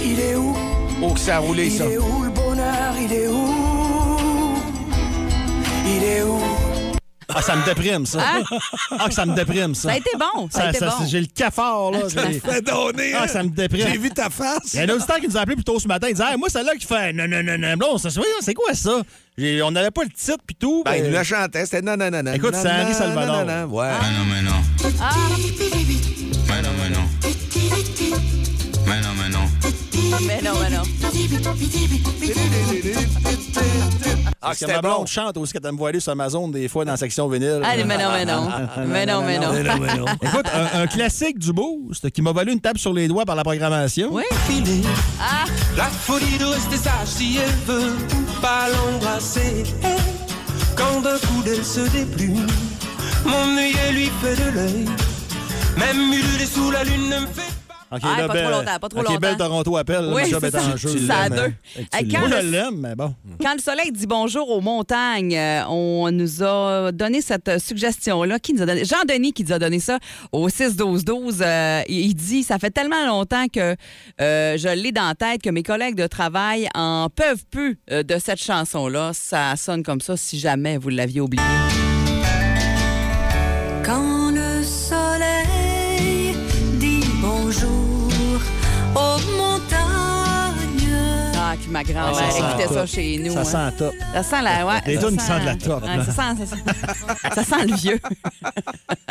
Il 0.00 0.20
est 0.20 0.34
où? 0.36 0.54
Oh, 1.02 1.12
que 1.12 1.20
ça 1.20 1.36
a 1.36 1.38
roulé, 1.40 1.66
Il 1.66 1.72
ça. 1.72 1.84
est 1.86 1.98
où 1.98 2.22
le 2.22 2.30
bonheur, 2.30 2.94
il 3.00 3.12
est 3.12 3.28
où? 3.28 4.54
Il 5.86 6.02
est 6.04 6.22
où? 6.22 6.38
Ah, 7.28 7.42
ça 7.42 7.56
me 7.56 7.64
déprime, 7.64 8.04
ça. 8.06 8.18
Hein? 8.20 8.42
Ah, 8.98 9.08
que 9.08 9.14
ça 9.14 9.24
me 9.26 9.34
déprime, 9.34 9.74
ça. 9.74 9.88
Ça 9.88 9.94
a 9.94 9.98
été 9.98 10.10
bon, 10.18 10.48
ça 10.50 10.62
a 10.64 10.70
été 10.70 10.80
bon. 10.84 11.06
J'ai 11.06 11.20
le 11.20 11.26
cafard, 11.26 11.90
là. 11.92 12.08
Ça 12.08 12.22
fait 12.22 12.62
donner. 12.62 13.14
Ah, 13.14 13.26
ça 13.28 13.42
me 13.42 13.48
déprime. 13.48 13.86
J'ai 13.90 13.98
vu 13.98 14.10
ta 14.10 14.28
face. 14.30 14.74
Il 14.74 14.78
y 14.78 14.80
a 14.80 14.84
un 14.84 14.88
auditeur 14.94 15.16
qui 15.16 15.28
nous 15.28 15.36
a 15.36 15.40
appelé 15.40 15.56
plus 15.56 15.64
tôt 15.64 15.78
ce 15.78 15.88
matin. 15.88 16.08
Il 16.08 16.14
disait, 16.14 16.30
Hey, 16.30 16.36
moi, 16.38 16.48
celle-là 16.48 16.74
qui 16.78 16.86
fait 16.86 17.12
non, 17.12 17.26
non, 17.28 17.42
non, 17.42 17.56
non, 17.58 17.76
non, 17.76 17.98
ça, 17.98 18.08
c'est 18.40 18.54
quoi 18.54 18.74
ça? 18.74 19.02
On 19.38 19.70
n'avait 19.70 19.90
pas 19.90 20.02
le 20.04 20.10
titre 20.10 20.38
puis 20.46 20.54
tout. 20.56 20.82
Ben, 20.84 20.94
il 20.96 21.02
mais- 21.02 21.08
nous 21.08 21.14
la 21.14 21.24
chantait. 21.24 21.64
C'était 21.64 21.82
non, 21.82 21.96
non, 21.96 22.10
non, 22.10 22.22
non. 22.22 22.32
Écoute, 22.34 22.52
non, 22.52 22.58
c'est 22.62 22.70
Henri 22.70 22.92
non, 22.92 22.98
Salvador. 22.98 23.36
non, 23.36 23.44
non, 23.46 23.66
non, 23.66 23.74
Ouais. 23.74 23.88
Mais 23.88 24.10
non, 24.18 24.24
mais 24.30 24.42
non. 24.42 24.62
Ah, 25.00 25.10
Mais 26.48 26.62
non, 26.62 26.68
mais 26.78 26.90
non. 26.90 27.04
Mais 28.86 29.00
non, 29.00 29.08
mais 29.16 29.28
non. 29.30 29.48
mais 30.26 30.42
non, 30.42 30.52
mais 30.60 30.70
non. 30.76 30.82
Ah, 34.44 34.48
Parce 34.48 34.58
que 34.58 34.66
c'était 34.66 34.72
ma 34.74 34.80
blonde 34.82 34.96
bon. 34.98 35.06
chante 35.06 35.36
aussi 35.36 35.52
quand 35.52 35.60
elle 35.64 35.72
me 35.72 35.78
voit 35.78 35.90
aller 35.90 36.00
sur 36.00 36.10
Amazon 36.12 36.48
des 36.48 36.66
fois 36.68 36.84
dans 36.84 36.90
la 36.90 36.96
section 36.96 37.28
vinyle. 37.28 37.60
Allez, 37.64 37.84
mais 37.86 37.96
non, 37.96 38.10
mais 38.12 38.24
non. 38.24 38.48
Mais 38.88 39.06
non, 39.06 39.22
mais 39.22 39.38
non. 39.38 39.52
Écoute, 40.22 40.46
un, 40.52 40.80
un 40.82 40.86
classique 40.88 41.38
du 41.38 41.52
Boost 41.52 42.10
qui 42.10 42.22
m'a 42.22 42.32
valu 42.32 42.52
une 42.52 42.60
tape 42.60 42.78
sur 42.78 42.92
les 42.92 43.06
doigts 43.06 43.24
par 43.24 43.36
la 43.36 43.44
programmation. 43.44 44.08
Oui. 44.10 44.24
Ah, 45.20 45.44
La 45.76 45.84
folie 45.84 46.38
de 46.38 46.44
rester 46.44 46.76
sage 46.76 47.06
si 47.06 47.38
elle 47.38 47.50
veut 47.74 47.94
pas 48.40 48.66
l'embrasser. 48.68 49.62
Quand 50.76 51.00
d'un 51.02 51.18
coup 51.18 51.42
d'elle 51.44 51.64
se 51.64 51.80
déplume, 51.90 52.46
mon 53.24 53.56
œil 53.56 53.74
lui 53.92 54.10
fait 54.22 54.36
de 54.36 54.50
l'œil. 54.56 54.84
Même 55.78 56.12
ululer 56.12 56.46
sous 56.46 56.70
la 56.70 56.84
lune 56.84 57.08
ne 57.08 57.20
me 57.20 57.26
fait 57.26 57.41
OK, 57.92 58.00
Ah, 58.04 58.20
là, 58.20 58.26
pas 58.28 58.32
Belle- 58.34 58.42
trop 58.44 58.52
longtemps, 58.58 58.78
pas 58.80 58.88
trop 58.88 59.00
OK, 59.00 59.06
longtemps. 59.06 59.18
Belle 59.20 59.36
Toronto 59.36 59.76
appelle. 59.76 60.10
Oui, 60.12 60.22
le 60.24 60.28
job 60.30 60.38
c'est 60.40 60.48
est 60.54 60.58
en 60.58 60.62
ça. 60.70 60.76
jeu. 60.76 60.88
Je 60.98 61.06
ça 61.06 61.16
à 61.18 61.28
deux. 61.28 61.36
hein. 61.40 61.52
Fait 61.62 61.84
que 61.84 61.96
Hey, 61.96 62.08
tu 62.08 62.14
quand. 62.14 62.20
Moi, 62.20 62.28
le- 62.28 62.36
je 62.46 62.46
l'aime, 62.52 62.76
mais 62.78 62.94
bon. 62.94 63.14
Quand 63.42 63.52
le 63.54 63.60
soleil 63.60 63.92
dit 63.92 64.06
bonjour 64.06 64.48
aux 64.50 64.60
montagnes, 64.60 65.36
euh, 65.36 65.62
on 65.68 66.10
nous 66.10 66.42
a 66.42 66.90
donné 66.92 67.20
cette 67.20 67.48
euh, 67.48 67.58
suggestion-là. 67.58 68.38
Qui 68.38 68.54
nous 68.54 68.62
a 68.62 68.66
donné? 68.66 68.84
Jean-Denis 68.84 69.32
qui 69.32 69.44
nous 69.44 69.52
a 69.52 69.58
donné 69.58 69.78
ça 69.78 69.98
au 70.32 70.48
6-12-12. 70.48 71.38
Euh, 71.42 71.82
il 71.88 72.00
il 72.06 72.14
dit 72.14 72.42
Ça 72.42 72.58
fait 72.58 72.70
tellement 72.70 73.06
longtemps 73.06 73.46
que 73.52 73.76
euh, 74.20 74.56
je 74.56 74.68
l'ai 74.74 74.92
dans 74.92 75.06
la 75.08 75.14
tête 75.14 75.42
que 75.42 75.50
mes 75.50 75.62
collègues 75.62 75.94
de 75.96 76.06
travail 76.06 76.68
en 76.74 77.08
peuvent 77.14 77.44
plus 77.50 77.78
euh, 77.90 78.02
de 78.02 78.18
cette 78.18 78.42
chanson-là. 78.42 79.10
Ça 79.14 79.54
sonne 79.56 79.82
comme 79.82 80.00
ça 80.00 80.16
si 80.16 80.38
jamais 80.38 80.78
vous 80.78 80.88
l'aviez 80.88 81.20
oublié. 81.20 81.42
Quand 83.84 84.21
ma 91.72 91.82
grand-mère 91.82 92.12
Ah, 92.12 92.14
ça 92.14 92.30
sent 92.30 92.38
écoutait 92.38 92.68
ça 92.68 92.74
top. 92.74 92.86
chez 92.86 93.18
nous. 93.18 93.32
Ça 93.32 93.40
hein. 93.40 93.44
sent 93.70 93.76
top. 93.78 93.94
Ça 94.14 94.22
sent 94.22 94.42
la. 94.42 94.66
Ouais, 94.66 94.80
Des 94.86 94.94
ça 95.00 95.08
tunes 95.08 95.44
la 95.44 95.56
top, 95.56 95.82
Ouais, 95.82 96.04
ça, 96.04 96.12
sent, 96.12 96.46
ça, 96.46 96.56
sent, 96.56 96.62
ça 97.34 97.44
sent 97.44 97.66
le 97.66 97.74
vieux. 97.76 98.00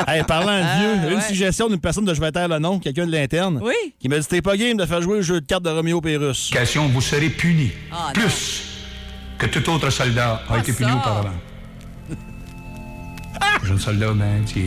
Hey, 0.08 0.24
parlant 0.24 0.58
de 0.58 0.80
vieux, 0.80 0.96
Ah, 1.04 1.08
une 1.10 1.16
ouais. 1.16 1.22
suggestion 1.22 1.68
d'une 1.70 1.80
personne 1.80 2.06
de 2.06 2.14
je 2.14 2.20
vais 2.22 2.32
taire 2.32 2.48
le 2.48 2.58
nom, 2.60 2.80
quelqu'un 2.80 3.06
de 3.06 3.12
l'interne, 3.12 3.60
Oui. 3.62 3.74
qui 4.00 4.10
m'a 4.10 4.18
dit 4.20 4.26
T'es 4.28 4.42
pas 4.42 4.58
game 4.58 4.76
de 4.78 4.86
faire 4.86 5.02
jouer 5.02 5.18
le 5.18 5.22
jeu 5.22 5.40
de 5.42 5.46
cartes 5.46 5.64
de 5.64 5.70
Roméo 5.70 6.02
Pérus. 6.02 6.50
Question, 6.52 6.88
vous 6.88 7.02
serez 7.02 7.30
puni 7.30 7.72
Ah, 7.92 8.08
non. 8.08 8.14
plus 8.14 8.64
que 9.38 9.46
tout 9.48 9.70
autre 9.70 9.90
soldat 9.90 10.42
a 10.50 10.58
été 10.58 10.74
puni 10.74 10.90
ça. 10.90 10.98
auparavant. 10.98 11.30
Jeune 13.64 13.80
soldat 13.80 14.12
m'a 14.14 14.40
dit 14.46 14.66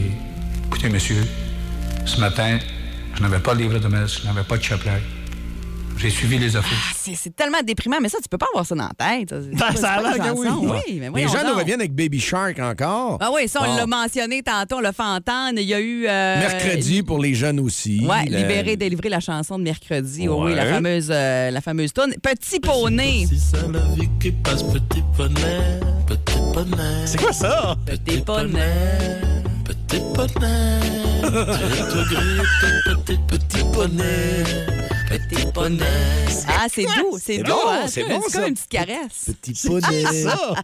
Écoutez, 0.66 0.88
monsieur, 0.88 1.22
ce 2.04 2.20
matin, 2.20 2.58
je 3.14 3.22
n'avais 3.22 3.38
pas 3.40 3.54
de 3.54 3.60
livre 3.60 3.78
de 3.78 3.88
messe, 3.88 4.20
je 4.22 4.26
n'avais 4.26 4.44
pas 4.44 4.56
de 4.56 4.62
chapelet. 4.62 5.02
J'ai 5.98 6.10
suivi 6.10 6.38
les 6.38 6.54
offices. 6.56 6.78
C'est 6.96 7.14
c'est 7.14 7.34
tellement 7.34 7.62
déprimant, 7.64 7.96
mais 8.00 8.08
ça, 8.08 8.18
tu 8.22 8.28
peux 8.28 8.36
pas 8.38 8.46
avoir 8.52 8.66
ça 8.66 8.74
dans 8.74 8.88
la 8.98 9.18
tête. 9.18 9.30
Ça 9.30 9.66
pas- 9.66 9.72
c'est 9.74 9.84
a 9.84 10.02
l'air 10.02 10.16
que 10.18 10.38
oui. 10.38 10.48
Oui, 10.88 11.00
mais 11.00 11.22
Les 11.22 11.28
gens 11.28 11.42
nous 11.42 11.50
donc. 11.50 11.60
reviennent 11.60 11.80
avec 11.80 11.94
Baby 11.94 12.20
Shark 12.20 12.58
encore. 12.58 13.18
Ah 13.20 13.30
oui, 13.32 13.48
ça, 13.48 13.60
on 13.62 13.66
Bon. 13.66 13.76
l'a 13.76 13.86
mentionné 13.86 14.42
tantôt, 14.42 14.76
on 14.76 14.80
l'a 14.80 14.92
fait 14.92 15.02
entendre. 15.02 15.58
Il 15.58 15.62
y 15.66 15.72
a 15.74 15.80
eu. 15.80 16.06
euh, 16.06 16.38
Mercredi 16.38 17.02
pour 17.02 17.18
les 17.22 17.34
jeunes 17.34 17.60
aussi. 17.60 18.04
Ouais, 18.06 18.24
Le- 18.26 18.36
libérer, 18.38 18.76
délivrer 18.76 19.08
la 19.08 19.20
chanson 19.20 19.58
de 19.58 19.64
mercredi. 19.64 20.28
Oh 20.28 20.44
oui, 20.44 20.54
la 20.54 20.66
fameuse, 20.66 21.08
euh, 21.10 21.50
la 21.50 21.60
fameuse 21.60 21.92
tune. 21.92 22.14
Petit 22.22 22.60
poney. 22.60 23.26
C'est 23.30 23.56
la 23.72 23.80
vie 23.94 24.08
qui 24.20 24.30
passe, 24.32 24.62
petit 24.62 25.02
poney, 25.16 25.80
petit 26.06 26.34
poney. 26.52 27.06
C'est 27.06 27.20
quoi 27.20 27.32
ça? 27.32 27.76
Petit 27.86 28.20
poney. 28.20 28.60
Petit 29.64 30.02
poney, 30.14 30.80
tout 31.22 32.04
gris, 32.10 32.42
petit, 32.84 33.18
petit 33.28 33.64
poney, 33.72 34.44
petit 35.18 35.46
poney. 35.52 35.78
Ah, 36.48 36.66
c'est 36.72 36.84
doux, 36.84 37.18
c'est 37.22 37.38
doux. 37.38 37.52
bon, 37.52 37.58
hein? 37.68 37.82
c'est 37.86 38.02
comme- 38.02 38.12
bon, 38.12 38.20
comme 38.20 38.30
ça. 38.30 38.46
une 38.48 38.54
petite 38.54 38.68
caresse. 38.68 39.30
Petit 39.42 39.66
poney. 39.68 40.02
ça? 40.22 40.54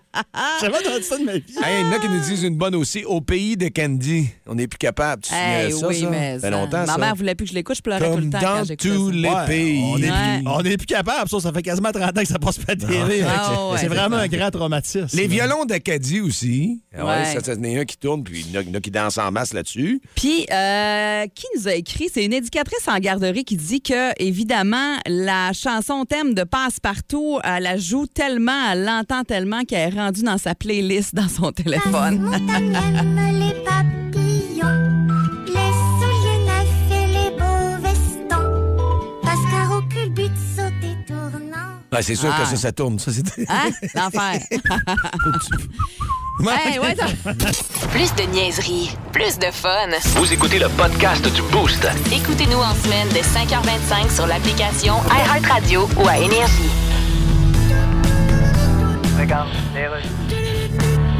J'avais 0.61 0.77
entendu 0.79 1.03
ça 1.03 1.19
de 1.19 1.25
ma 1.25 1.33
vie. 1.35 1.43
Hey, 1.63 1.81
il 1.83 1.87
y 1.87 1.89
en 1.89 1.93
a 1.93 1.99
qui 1.99 2.09
nous 2.09 2.21
disent 2.21 2.43
une 2.43 2.57
bonne 2.57 2.75
aussi. 2.75 3.05
Au 3.05 3.21
pays 3.21 3.57
de 3.57 3.69
Candy. 3.69 4.29
On 4.47 4.55
n'est 4.55 4.67
plus 4.69 4.79
capable. 4.79 5.23
Tu 5.23 5.33
Hey, 5.35 5.73
ça, 5.73 5.87
oui, 5.89 6.01
ça? 6.01 6.11
mais. 6.11 6.35
Ça 6.39 6.41
fait 6.49 6.51
longtemps, 6.51 6.85
Ma 6.87 6.99
mère 6.99 7.15
voulait 7.15 7.35
plus 7.35 7.45
que 7.47 7.51
je 7.51 7.55
l'écoute, 7.55 7.77
je 7.77 7.83
pleurais 7.83 8.01
tout 8.01 8.15
Comme 8.15 8.25
le 8.25 8.31
temps 8.31 8.63
dans 8.65 8.77
tous 8.77 9.11
les 9.11 9.29
Ouais, 9.29 9.47
pays. 9.47 9.83
On 9.85 9.99
est, 9.99 10.11
Ouais. 10.71 10.77
plus, 10.77 10.87
capable, 10.87 11.29
ça, 11.29 11.41
ça 11.41 11.53
fait 11.53 11.63
quasiment 11.63 11.93
30 11.93 12.17
ans 12.19 12.21
que 12.23 12.29
ça 12.29 12.39
passe 12.39 12.59
pas 12.59 12.75
télé. 12.77 13.23
Ah, 13.27 13.71
ouais, 13.71 13.77
c'est 13.77 13.83
c'est 13.83 13.89
vraiment 13.89 14.17
un 14.17 14.29
grand 14.29 14.51
traumatisme. 14.51 15.07
Les 15.15 15.27
violons 15.27 15.65
d'Acadie 15.65 16.21
aussi. 16.21 16.81
Ah 16.97 17.25
ça, 17.25 17.53
il 17.55 17.67
y 17.67 17.75
en 17.75 17.79
a 17.79 17.81
un 17.81 17.85
qui 17.85 17.97
tourne, 17.97 18.23
puis 18.25 18.41
il 18.47 18.51
y 18.53 18.57
en 18.57 18.61
a- 18.61 18.63
il 18.63 18.69
y 18.69 18.71
en 18.73 18.75
a 18.75 18.81
qui 18.81 18.91
dansent 18.91 19.19
en 19.19 19.31
masse 19.31 19.53
là-dessus. 19.53 20.01
Puis, 20.15 20.47
euh, 20.53 21.27
qui 21.35 21.47
nous 21.57 21.69
a 21.69 21.75
écrit? 21.75 22.09
C'est 22.13 22.25
une 22.25 22.33
éducatrice 22.33 22.87
en 22.89 22.99
garderie 22.99 23.45
qui 23.45 23.57
dit 23.57 23.81
que, 23.81 24.13
évidemment, 24.21 24.40
la 25.07 25.53
chanson 25.53 26.05
thème 26.05 26.35
de 26.35 26.45
Passe-Partout, 26.45 27.39
elle 27.45 27.65
la 27.65 27.77
joue 27.77 28.07
tellement, 28.07 28.71
elle 28.73 28.85
l'entend 28.85 29.25
tellement 29.25 29.65
qu'elle 29.65 29.93
est 29.95 29.97
rendue 29.99 30.23
dans 30.23 30.39
sa 30.39 30.55
playlist 30.55 31.15
dans 31.15 31.29
son 31.29 31.53
téléphone. 31.53 32.31
Ouais, 41.93 42.03
c'est 42.03 42.15
sûr 42.15 42.31
Ah. 42.33 42.43
que 42.43 42.49
ça, 42.51 42.57
ça 42.57 42.73
tourne. 42.73 42.99
Ça, 42.99 43.11
c'est... 43.13 43.25
Hein? 43.49 43.71
L'enfer. 43.95 44.41
Hey, 46.65 46.79
ouais, 46.79 46.95
ça- 46.97 47.33
Plus 47.93 48.15
de 48.15 48.23
niaiserie, 48.33 48.91
plus 49.13 49.39
de 49.39 49.47
fun. 49.53 49.89
Vous 50.17 50.33
écoutez 50.33 50.59
le 50.59 50.69
podcast 50.71 51.27
du 51.33 51.43
Boost. 51.43 51.87
Écoutez-nous 52.13 52.59
en 52.59 52.75
semaine 52.75 53.09
de 53.09 53.19
5h25 53.19 54.15
sur 54.15 54.27
l'application 54.27 54.95
iHeartRadio 55.11 55.89
ou 55.99 56.09
à 56.09 56.17
Énergie. 56.19 56.71
Eh 59.77 60.30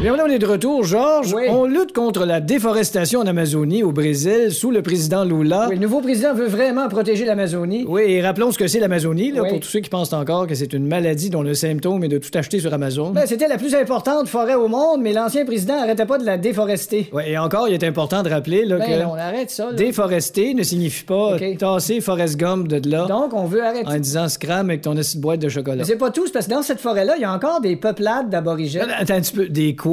Bien, 0.01 0.15
on 0.15 0.25
est 0.29 0.39
de 0.39 0.47
retour, 0.47 0.83
Georges. 0.83 1.35
On 1.49 1.65
lutte 1.65 1.93
contre 1.93 2.25
la 2.25 2.39
déforestation 2.41 3.19
en 3.19 3.27
Amazonie, 3.27 3.83
au 3.83 3.91
Brésil, 3.91 4.51
sous 4.51 4.71
le 4.71 4.81
président 4.81 5.23
Lula. 5.23 5.67
Oui, 5.69 5.75
le 5.75 5.81
nouveau 5.81 6.01
président 6.01 6.33
veut 6.33 6.47
vraiment 6.47 6.89
protéger 6.89 7.23
l'Amazonie. 7.23 7.85
Oui, 7.87 8.01
et 8.07 8.19
rappelons 8.21 8.49
ce 8.51 8.57
que 8.57 8.65
c'est 8.65 8.79
l'Amazonie, 8.79 9.31
Oui. 9.39 9.47
pour 9.49 9.59
tous 9.59 9.67
ceux 9.67 9.79
qui 9.79 9.91
pensent 9.91 10.11
encore 10.13 10.47
que 10.47 10.55
c'est 10.55 10.73
une 10.73 10.87
maladie 10.87 11.29
dont 11.29 11.43
le 11.43 11.53
symptôme 11.53 12.03
est 12.03 12.07
de 12.07 12.17
tout 12.17 12.31
acheter 12.33 12.59
sur 12.59 12.73
Amazon. 12.73 13.11
Ben, 13.11 13.25
c'était 13.27 13.47
la 13.47 13.59
plus 13.59 13.75
importante 13.75 14.27
forêt 14.27 14.55
au 14.55 14.67
monde, 14.67 15.01
mais 15.03 15.13
l'ancien 15.13 15.45
président 15.45 15.79
arrêtait 15.79 16.07
pas 16.07 16.17
de 16.17 16.25
la 16.25 16.39
déforester. 16.39 17.07
Ouais, 17.13 17.29
et 17.29 17.37
encore, 17.37 17.67
il 17.69 17.75
est 17.75 17.83
important 17.83 18.23
de 18.23 18.29
rappeler 18.29 18.65
là, 18.65 18.79
Ben 18.79 18.85
que 18.87 19.03
non, 19.03 19.11
on 19.11 19.15
arrête 19.19 19.51
ça. 19.51 19.65
là. 19.67 19.73
déforester 19.73 20.55
ne 20.55 20.63
signifie 20.63 21.03
pas 21.03 21.37
tasser 21.59 22.01
Forrest 22.01 22.37
Gump 22.37 22.67
de 22.67 22.89
là 22.89 23.05
Donc, 23.05 23.33
on 23.35 23.45
veut 23.45 23.63
arrêter. 23.63 23.87
en 23.87 23.99
disant 23.99 24.27
scram 24.29 24.67
avec 24.71 24.81
ton 24.81 24.97
acide 24.97 25.21
boîte 25.21 25.41
de 25.41 25.49
chocolat. 25.49 25.75
Mais 25.77 25.83
c'est 25.83 25.95
pas 25.95 26.09
tout, 26.09 26.25
parce 26.33 26.47
que 26.47 26.51
dans 26.51 26.63
cette 26.63 26.79
forêt-là, 26.79 27.13
il 27.17 27.21
y 27.21 27.25
a 27.25 27.31
encore 27.31 27.61
des 27.61 27.75
peuplades 27.75 28.31
d'aborigènes. 28.31 28.87
Attends 28.97 29.13
un 29.13 29.21
petit 29.21 29.33
peu. 29.33 29.45
Des 29.47 29.75
quoi? 29.75 29.90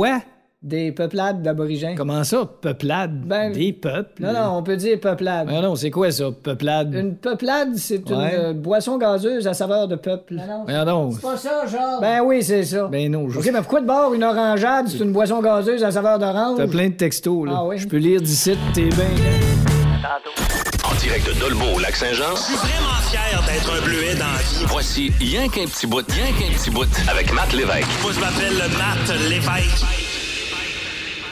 Des 0.60 0.90
peuplades 0.90 1.40
d'aborigènes. 1.40 1.94
Comment 1.96 2.24
ça, 2.24 2.44
peuplade? 2.60 3.20
Ben, 3.24 3.52
Des 3.52 3.72
peuples? 3.72 4.20
Non, 4.20 4.32
non, 4.32 4.56
on 4.58 4.62
peut 4.64 4.76
dire 4.76 4.98
peuplade. 4.98 5.48
Non, 5.48 5.62
non, 5.62 5.76
c'est 5.76 5.90
quoi 5.92 6.10
ça, 6.10 6.24
peuplade? 6.42 6.92
Une 6.94 7.14
peuplade, 7.14 7.76
c'est 7.76 7.98
Ouais. 8.10 8.34
une 8.34 8.40
euh, 8.46 8.52
boisson 8.54 8.98
gazeuse 8.98 9.46
à 9.46 9.54
saveur 9.54 9.86
de 9.86 9.94
peuple. 9.94 10.34
Non, 10.34 10.64
Voyons 10.64 10.84
donc. 10.84 11.12
C'est 11.14 11.22
pas 11.22 11.36
ça, 11.36 11.64
genre. 11.66 12.00
Ben 12.00 12.22
oui, 12.24 12.42
c'est 12.42 12.64
ça. 12.64 12.88
Ben 12.88 13.08
non, 13.08 13.28
je... 13.28 13.38
OK, 13.38 13.44
mais 13.52 13.60
pourquoi 13.60 13.82
de 13.82 13.86
bord 13.86 14.12
une 14.14 14.24
orangeade, 14.24 14.88
c'est 14.88 14.98
une 14.98 15.12
boisson 15.12 15.40
gazeuse 15.40 15.84
à 15.84 15.92
saveur 15.92 16.18
d'orange? 16.18 16.56
T'as 16.56 16.66
plein 16.66 16.88
de 16.88 16.94
textos, 16.94 17.46
là. 17.46 17.52
Ah 17.58 17.64
oui? 17.64 17.78
Je 17.78 17.86
peux 17.86 17.98
lire 17.98 18.20
d'ici, 18.20 18.56
t'es 18.74 18.88
bien. 18.88 19.06
Direct 20.98 21.26
de 21.26 21.32
Dolbeau 21.34 21.74
au 21.76 21.78
Lac-Saint-Jean. 21.78 22.34
Je 22.36 22.42
suis 22.42 22.54
vraiment 22.56 23.00
fier 23.10 23.42
d'être 23.46 23.72
un 23.72 23.80
bleuet 23.84 24.14
dans 24.14 24.26
la 24.32 24.38
vie. 24.38 24.64
Voici 24.68 25.12
Rien 25.20 25.48
qu'un 25.48 25.64
petit 25.66 25.86
bout, 25.86 26.04
rien 26.10 26.26
qu'un 26.32 26.52
petit 26.56 26.70
bout 26.70 26.86
avec 27.08 27.32
Matt 27.32 27.52
Lévesque. 27.52 27.86
Moi, 28.02 28.12
je 28.12 28.20
m'appelle 28.20 28.56
Matt 28.76 29.20
Lévesque. 29.28 29.84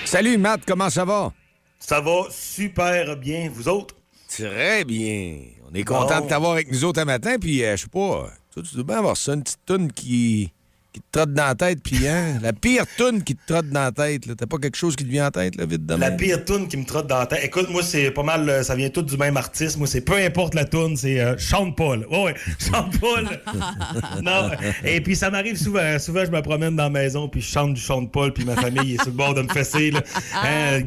Salut, 0.05 0.39
Matt, 0.39 0.61
comment 0.67 0.89
ça 0.91 1.05
va? 1.05 1.33
Ça 1.79 2.01
va 2.01 2.23
super 2.31 3.17
bien, 3.17 3.51
vous 3.53 3.69
autres? 3.69 3.95
Très 4.29 4.85
bien. 4.85 5.39
On 5.71 5.75
est 5.75 5.85
content 5.85 6.19
Bon. 6.19 6.25
de 6.25 6.29
t'avoir 6.31 6.53
avec 6.53 6.71
nous 6.71 6.85
autres 6.85 7.01
un 7.01 7.05
matin, 7.05 7.37
puis 7.41 7.65
euh, 7.65 7.77
je 7.77 7.83
sais 7.83 7.89
pas, 7.89 8.29
toi, 8.53 8.63
tu 8.69 8.75
dois 8.77 8.85
bien 8.85 8.99
avoir 8.99 9.17
ça, 9.17 9.35
une 9.35 9.43
petite 9.43 9.65
toune 9.67 9.93
qui, 9.93 10.53
qui 10.97 11.03
te 11.03 11.19
trotte 11.19 11.35
dans 11.35 11.45
la 11.45 11.55
tête, 11.55 11.81
puis 11.83 12.09
hein, 12.09 12.39
la 12.41 12.55
pire 12.55 12.87
toune 12.97 13.23
qui 13.23 13.35
te 13.35 13.53
trotte 13.53 13.69
dans 13.69 13.83
la 13.83 13.93
tête, 13.93 14.25
là. 14.25 14.35
T'as 14.35 14.47
pas 14.47 14.57
quelque 14.57 14.79
chose 14.79 14.97
qui 14.97 15.05
te 15.05 15.11
vient 15.11 15.27
en 15.27 15.31
tête, 15.31 15.55
là, 15.57 15.67
vite 15.67 15.85
de 15.85 15.95
La 15.95 16.11
pire 16.11 16.43
toune 16.43 16.69
qui 16.69 16.79
me 16.79 16.87
trotte 16.87 17.07
dans 17.07 17.19
la 17.19 17.27
tête. 17.27 17.41
Écoute, 17.45 17.69
moi, 17.69 17.83
c'est 17.83 18.11
pas 18.11 18.23
mal, 18.23 18.49
euh, 18.49 18.63
ça 18.63 18.75
vient 18.75 18.89
tout 18.89 19.03
du 19.03 19.19
même 19.19 19.37
artiste. 19.37 19.77
Moi, 19.77 19.87
c'est 19.87 20.01
peu 20.01 20.17
importe 20.17 20.55
la 20.55 20.65
toune, 20.65 20.97
c'est 20.97 21.21
euh, 21.21 21.37
Chante 21.37 21.77
Paul. 21.77 22.07
Ouais, 22.11 22.25
ouais, 22.25 22.35
Chante 22.59 22.99
Paul. 22.99 23.29
non. 24.23 24.51
Et 24.85 25.03
puis, 25.03 25.17
ça 25.17 25.29
m'arrive 25.29 25.59
souvent. 25.59 25.99
Souvent, 25.99 26.25
je 26.25 26.31
me 26.31 26.41
promène 26.41 26.77
dans 26.77 26.85
la 26.85 26.91
maison, 26.91 27.29
puis 27.29 27.43
je 27.43 27.49
chante 27.49 27.75
du 27.75 27.81
Chante 27.81 28.11
Paul, 28.11 28.33
puis 28.33 28.47
ma 28.47 28.57
famille 28.57 28.95
est 28.95 29.03
sur 29.03 29.11
le 29.11 29.17
bord 29.19 29.35
de 29.35 29.43
me 29.43 29.49
fesser. 29.49 29.91
Là. 29.91 30.01
Hein, 30.43 30.81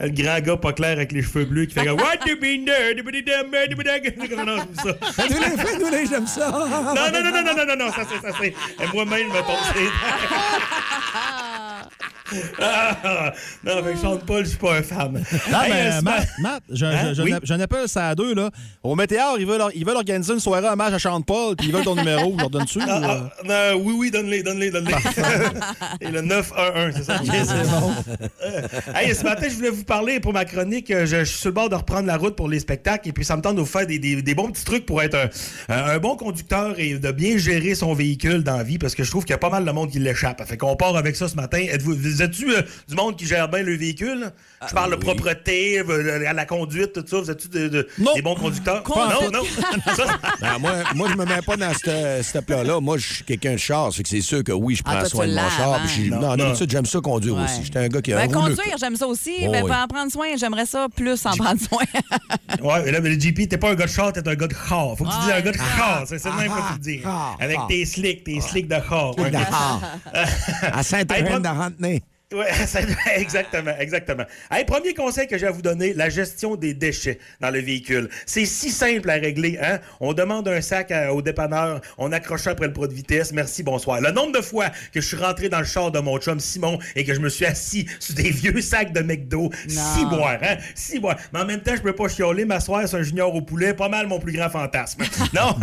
le, 0.00 0.08
grand 0.10 0.40
gars 0.40 0.56
pas 0.56 0.72
clair 0.72 0.92
avec 0.92 1.12
les 1.12 1.22
cheveux 1.22 1.44
bleus 1.44 1.66
qui 1.66 1.74
fait 1.74 1.86
comme, 1.86 2.00
What 2.00 2.16
do 2.26 2.32
you 2.32 2.36
mean 2.40 2.64
there? 2.64 2.94
Non, 4.44 5.90
j'aime 6.10 6.26
ça. 6.26 6.50
Non, 6.50 6.94
non, 7.12 7.22
non, 7.22 7.44
non, 7.44 7.54
non, 7.54 7.66
non, 7.66 7.76
non, 7.76 7.92
ça 7.92 8.02
c'est, 8.08 8.20
ça 8.26 8.34
c'est. 8.40 8.48
Et 8.48 8.86
moi-même, 8.92 9.28
je 9.32 9.38
me 9.52 9.58
tombe 9.58 9.64
sur 9.64 9.74
les 9.74 11.41
Ah, 12.60 13.32
Non, 13.64 13.82
que 13.82 13.96
Chante 14.00 14.24
Paul, 14.24 14.44
je 14.44 14.50
suis 14.50 14.58
pas 14.58 14.76
un 14.78 14.82
fan. 14.82 15.12
Non, 15.12 15.62
Hey, 15.62 15.70
mais 15.72 15.90
euh, 15.92 16.00
Matt, 16.02 16.28
Matt, 16.40 16.62
je- 16.70 16.84
Hein? 16.86 17.08
je- 17.10 17.14
je 17.14 17.22
Oui? 17.22 17.88
ça 17.88 18.08
à 18.08 18.14
deux. 18.14 18.34
Là. 18.34 18.50
Au 18.82 18.94
Météor, 18.94 19.36
ils 19.38 19.46
veulent, 19.46 19.62
ils 19.74 19.84
veulent 19.84 19.96
organiser 19.96 20.32
une 20.32 20.40
soirée 20.40 20.66
hommage 20.68 20.92
à 20.94 20.98
Chante 20.98 21.26
Paul, 21.26 21.56
puis 21.56 21.68
ils 21.68 21.72
veulent 21.72 21.84
ton 21.84 21.94
numéro. 21.96 22.34
Leur 22.38 22.50
donnes-tu? 22.50 22.78
Ah, 22.82 23.00
ou, 23.00 23.04
euh? 23.04 23.08
ah, 23.08 23.72
non, 23.74 23.80
oui, 23.84 23.94
oui, 23.98 24.10
donne-les, 24.10 24.42
donne-les, 24.42 24.70
donne-les. 24.70 24.92
Et 26.00 26.10
le 26.10 26.20
911, 26.22 26.92
c'est 26.96 27.04
ça? 27.04 27.16
Ok, 27.22 27.30
c'est 27.32 27.70
bon. 27.70 27.92
Euh, 28.44 28.60
hey, 28.94 29.14
ce 29.14 29.22
matin, 29.24 29.46
je 29.48 29.54
voulais 29.54 29.70
vous 29.70 29.84
parler 29.84 30.20
pour 30.20 30.32
ma 30.32 30.44
chronique. 30.44 30.90
euh, 30.90 31.06
Je, 31.06 31.18
je 31.20 31.24
suis 31.24 31.38
sur 31.38 31.48
le 31.50 31.54
bord 31.54 31.68
de 31.68 31.74
reprendre 31.74 32.06
la 32.06 32.16
route 32.16 32.36
pour 32.36 32.48
les 32.48 32.60
spectacles 32.60 33.08
et 33.08 33.12
puis 33.12 33.24
ça 33.24 33.36
me 33.36 33.42
tente 33.42 33.56
de 33.56 33.60
vous 33.60 33.66
faire 33.66 33.86
des, 33.86 33.98
des- 33.98 34.22
des 34.22 34.34
bons 34.34 34.50
petits 34.50 34.64
trucs 34.64 34.86
pour 34.86 35.02
être 35.02 35.16
un, 35.68 35.74
un 35.94 35.98
bon 35.98 36.16
conducteur 36.16 36.74
et 36.78 36.94
de 36.98 37.10
bien 37.12 37.36
gérer 37.38 37.74
son 37.74 37.92
véhicule 37.94 38.42
dans 38.42 38.56
la 38.56 38.62
vie 38.64 38.78
parce 38.78 38.94
que 38.94 39.04
je 39.04 39.10
trouve 39.10 39.24
qu'il 39.24 39.32
y 39.32 39.34
a 39.34 39.38
pas 39.38 39.50
mal 39.50 39.64
de 39.64 39.70
monde 39.70 39.90
qui 39.90 39.98
l'échappe. 39.98 40.42
Fait 40.46 40.56
qu'on 40.56 40.76
part 40.76 40.96
avec 40.96 41.16
ça 41.16 41.28
ce 41.28 41.36
matin. 41.36 41.58
Êtes-vous, 41.70 41.94
vous 42.22 42.26
êtes-tu 42.26 42.54
euh, 42.54 42.62
du 42.88 42.94
monde 42.94 43.16
qui 43.16 43.26
gère 43.26 43.48
bien 43.48 43.62
le 43.62 43.76
véhicule? 43.76 44.30
Je 44.68 44.72
parle 44.74 44.92
de 44.92 44.96
propreté, 44.96 45.80
euh, 45.80 46.24
à 46.28 46.32
la 46.32 46.46
conduite, 46.46 46.92
tout 46.92 47.04
ça. 47.06 47.18
Vous 47.20 47.30
êtes-tu 47.30 47.48
de- 47.48 47.68
de- 47.68 47.88
des 48.14 48.22
bons 48.22 48.36
conducteurs? 48.36 48.82
Non, 48.88 49.26
tout. 49.26 49.32
non. 49.32 49.42
Ça, 49.96 50.04
Ben, 50.40 50.58
moi, 50.60 50.72
moi, 50.94 51.08
je 51.10 51.16
me 51.16 51.24
mets 51.24 51.42
pas 51.42 51.56
dans 51.56 51.72
ce 51.74 52.20
ce 52.22 52.38
plat-là. 52.38 52.80
Moi, 52.80 52.98
je 52.98 53.14
suis 53.14 53.24
quelqu'un 53.24 53.52
de 53.54 53.56
char. 53.58 53.90
C'est 53.92 54.20
sûr 54.20 54.44
que 54.44 54.52
oui, 54.52 54.76
je 54.76 54.82
prends 54.82 54.92
Ah, 54.96 55.00
toi, 55.00 55.08
soin 55.08 55.24
tu 55.24 55.30
de 55.30 55.34
mon 55.36 55.50
char. 55.50 55.74
hein? 55.74 55.80
Non, 56.10 56.36
Non, 56.36 56.36
non. 56.36 56.54
j'aime 56.68 56.86
ça 56.86 57.00
conduire 57.00 57.34
Ouais. 57.36 57.44
aussi. 57.44 57.64
J'étais 57.64 57.80
un 57.80 57.88
gars 57.88 58.00
qui 58.00 58.12
a 58.12 58.16
Ben, 58.16 58.30
un 58.30 58.32
conduire, 58.40 58.76
j'aime 58.78 58.94
ça 58.96 59.06
aussi, 59.08 59.34
Oh, 59.42 59.48
mais 59.50 59.62
oui. 59.62 59.70
en 59.72 59.86
prendre 59.88 60.12
soin, 60.12 60.26
j'aimerais 60.38 60.66
ça 60.66 60.86
plus 60.94 61.26
en 61.26 61.36
prendre 61.36 61.60
soin. 61.60 61.82
Ouais, 62.62 62.82
mais 62.84 62.92
là, 62.92 63.00
mais 63.00 63.08
le 63.08 63.16
GP, 63.18 63.48
t'es 63.48 63.56
pas 63.56 63.70
un 63.70 63.74
gars 63.74 63.86
de 63.86 63.90
char, 63.90 64.12
t'es 64.12 64.26
un 64.28 64.34
gars 64.34 64.46
de 64.46 64.54
char. 64.54 64.94
Faut 64.96 65.04
que 65.04 65.10
tu 65.10 65.18
dises 65.20 65.30
un 65.32 65.40
gars 65.40 65.52
de 65.52 65.56
char. 65.56 66.04
C'est 66.06 66.18
c'est 66.18 66.28
le 66.30 66.36
même 66.36 66.52
Ah, 66.54 66.60
que 66.78 66.82
tu 66.84 66.90
le 66.90 66.96
dis. 66.98 67.02
Avec 67.40 67.58
tes 67.68 67.84
slicks, 67.84 68.24
tes 68.24 68.40
slicks 68.40 68.68
de 68.68 68.76
char. 68.88 69.12
À 70.72 70.82
Saint-Hélène 70.82 71.42
de 71.42 72.11
Ça- 72.66 72.80
exactement, 73.16 73.72
exactement. 73.78 74.24
Hey, 74.50 74.64
premier 74.64 74.94
conseil 74.94 75.26
que 75.26 75.38
j'ai 75.38 75.46
à 75.46 75.50
vous 75.50 75.62
donner, 75.62 75.92
la 75.94 76.08
gestion 76.08 76.56
des 76.56 76.74
déchets 76.74 77.18
dans 77.40 77.50
le 77.50 77.60
véhicule. 77.60 78.08
C'est 78.26 78.44
si 78.46 78.70
simple 78.70 79.10
à 79.10 79.14
régler. 79.14 79.58
Hein? 79.62 79.78
On 80.00 80.12
demande 80.12 80.48
un 80.48 80.60
sac 80.60 80.90
à- 80.90 81.12
au 81.12 81.22
dépanneur, 81.22 81.80
on 81.98 82.12
accroche 82.12 82.46
après 82.46 82.66
le 82.66 82.72
pro 82.72 82.86
de 82.86 82.94
vitesse, 82.94 83.32
merci, 83.32 83.62
bonsoir. 83.62 84.00
Le 84.00 84.10
nombre 84.10 84.32
de 84.32 84.42
fois 84.42 84.68
que 84.92 85.00
je 85.00 85.06
suis 85.06 85.16
rentré 85.16 85.48
dans 85.48 85.60
le 85.60 85.64
char 85.66 85.90
de 85.90 85.98
mon 85.98 86.18
chum 86.18 86.40
Simon 86.40 86.78
et 86.96 87.04
que 87.04 87.14
je 87.14 87.20
me 87.20 87.28
suis 87.28 87.44
assis 87.46 87.86
sur 88.00 88.14
des 88.14 88.30
vieux 88.30 88.60
sacs 88.60 88.92
de 88.92 89.00
McDo, 89.00 89.50
si 89.68 90.04
boire, 90.06 90.38
hein? 90.42 90.56
Si 90.74 90.98
boire. 90.98 91.16
Mais 91.32 91.40
en 91.40 91.44
même 91.46 91.60
temps, 91.60 91.74
je 91.76 91.82
peux 91.82 91.92
pas 91.94 92.08
chialer, 92.08 92.44
m'asseoir 92.44 92.86
sur 92.88 92.98
un 92.98 93.02
junior 93.02 93.34
au 93.34 93.42
poulet, 93.42 93.74
pas 93.74 93.88
mal 93.88 94.06
mon 94.06 94.18
plus 94.18 94.32
grand 94.32 94.50
fantasme. 94.50 95.02
non? 95.34 95.56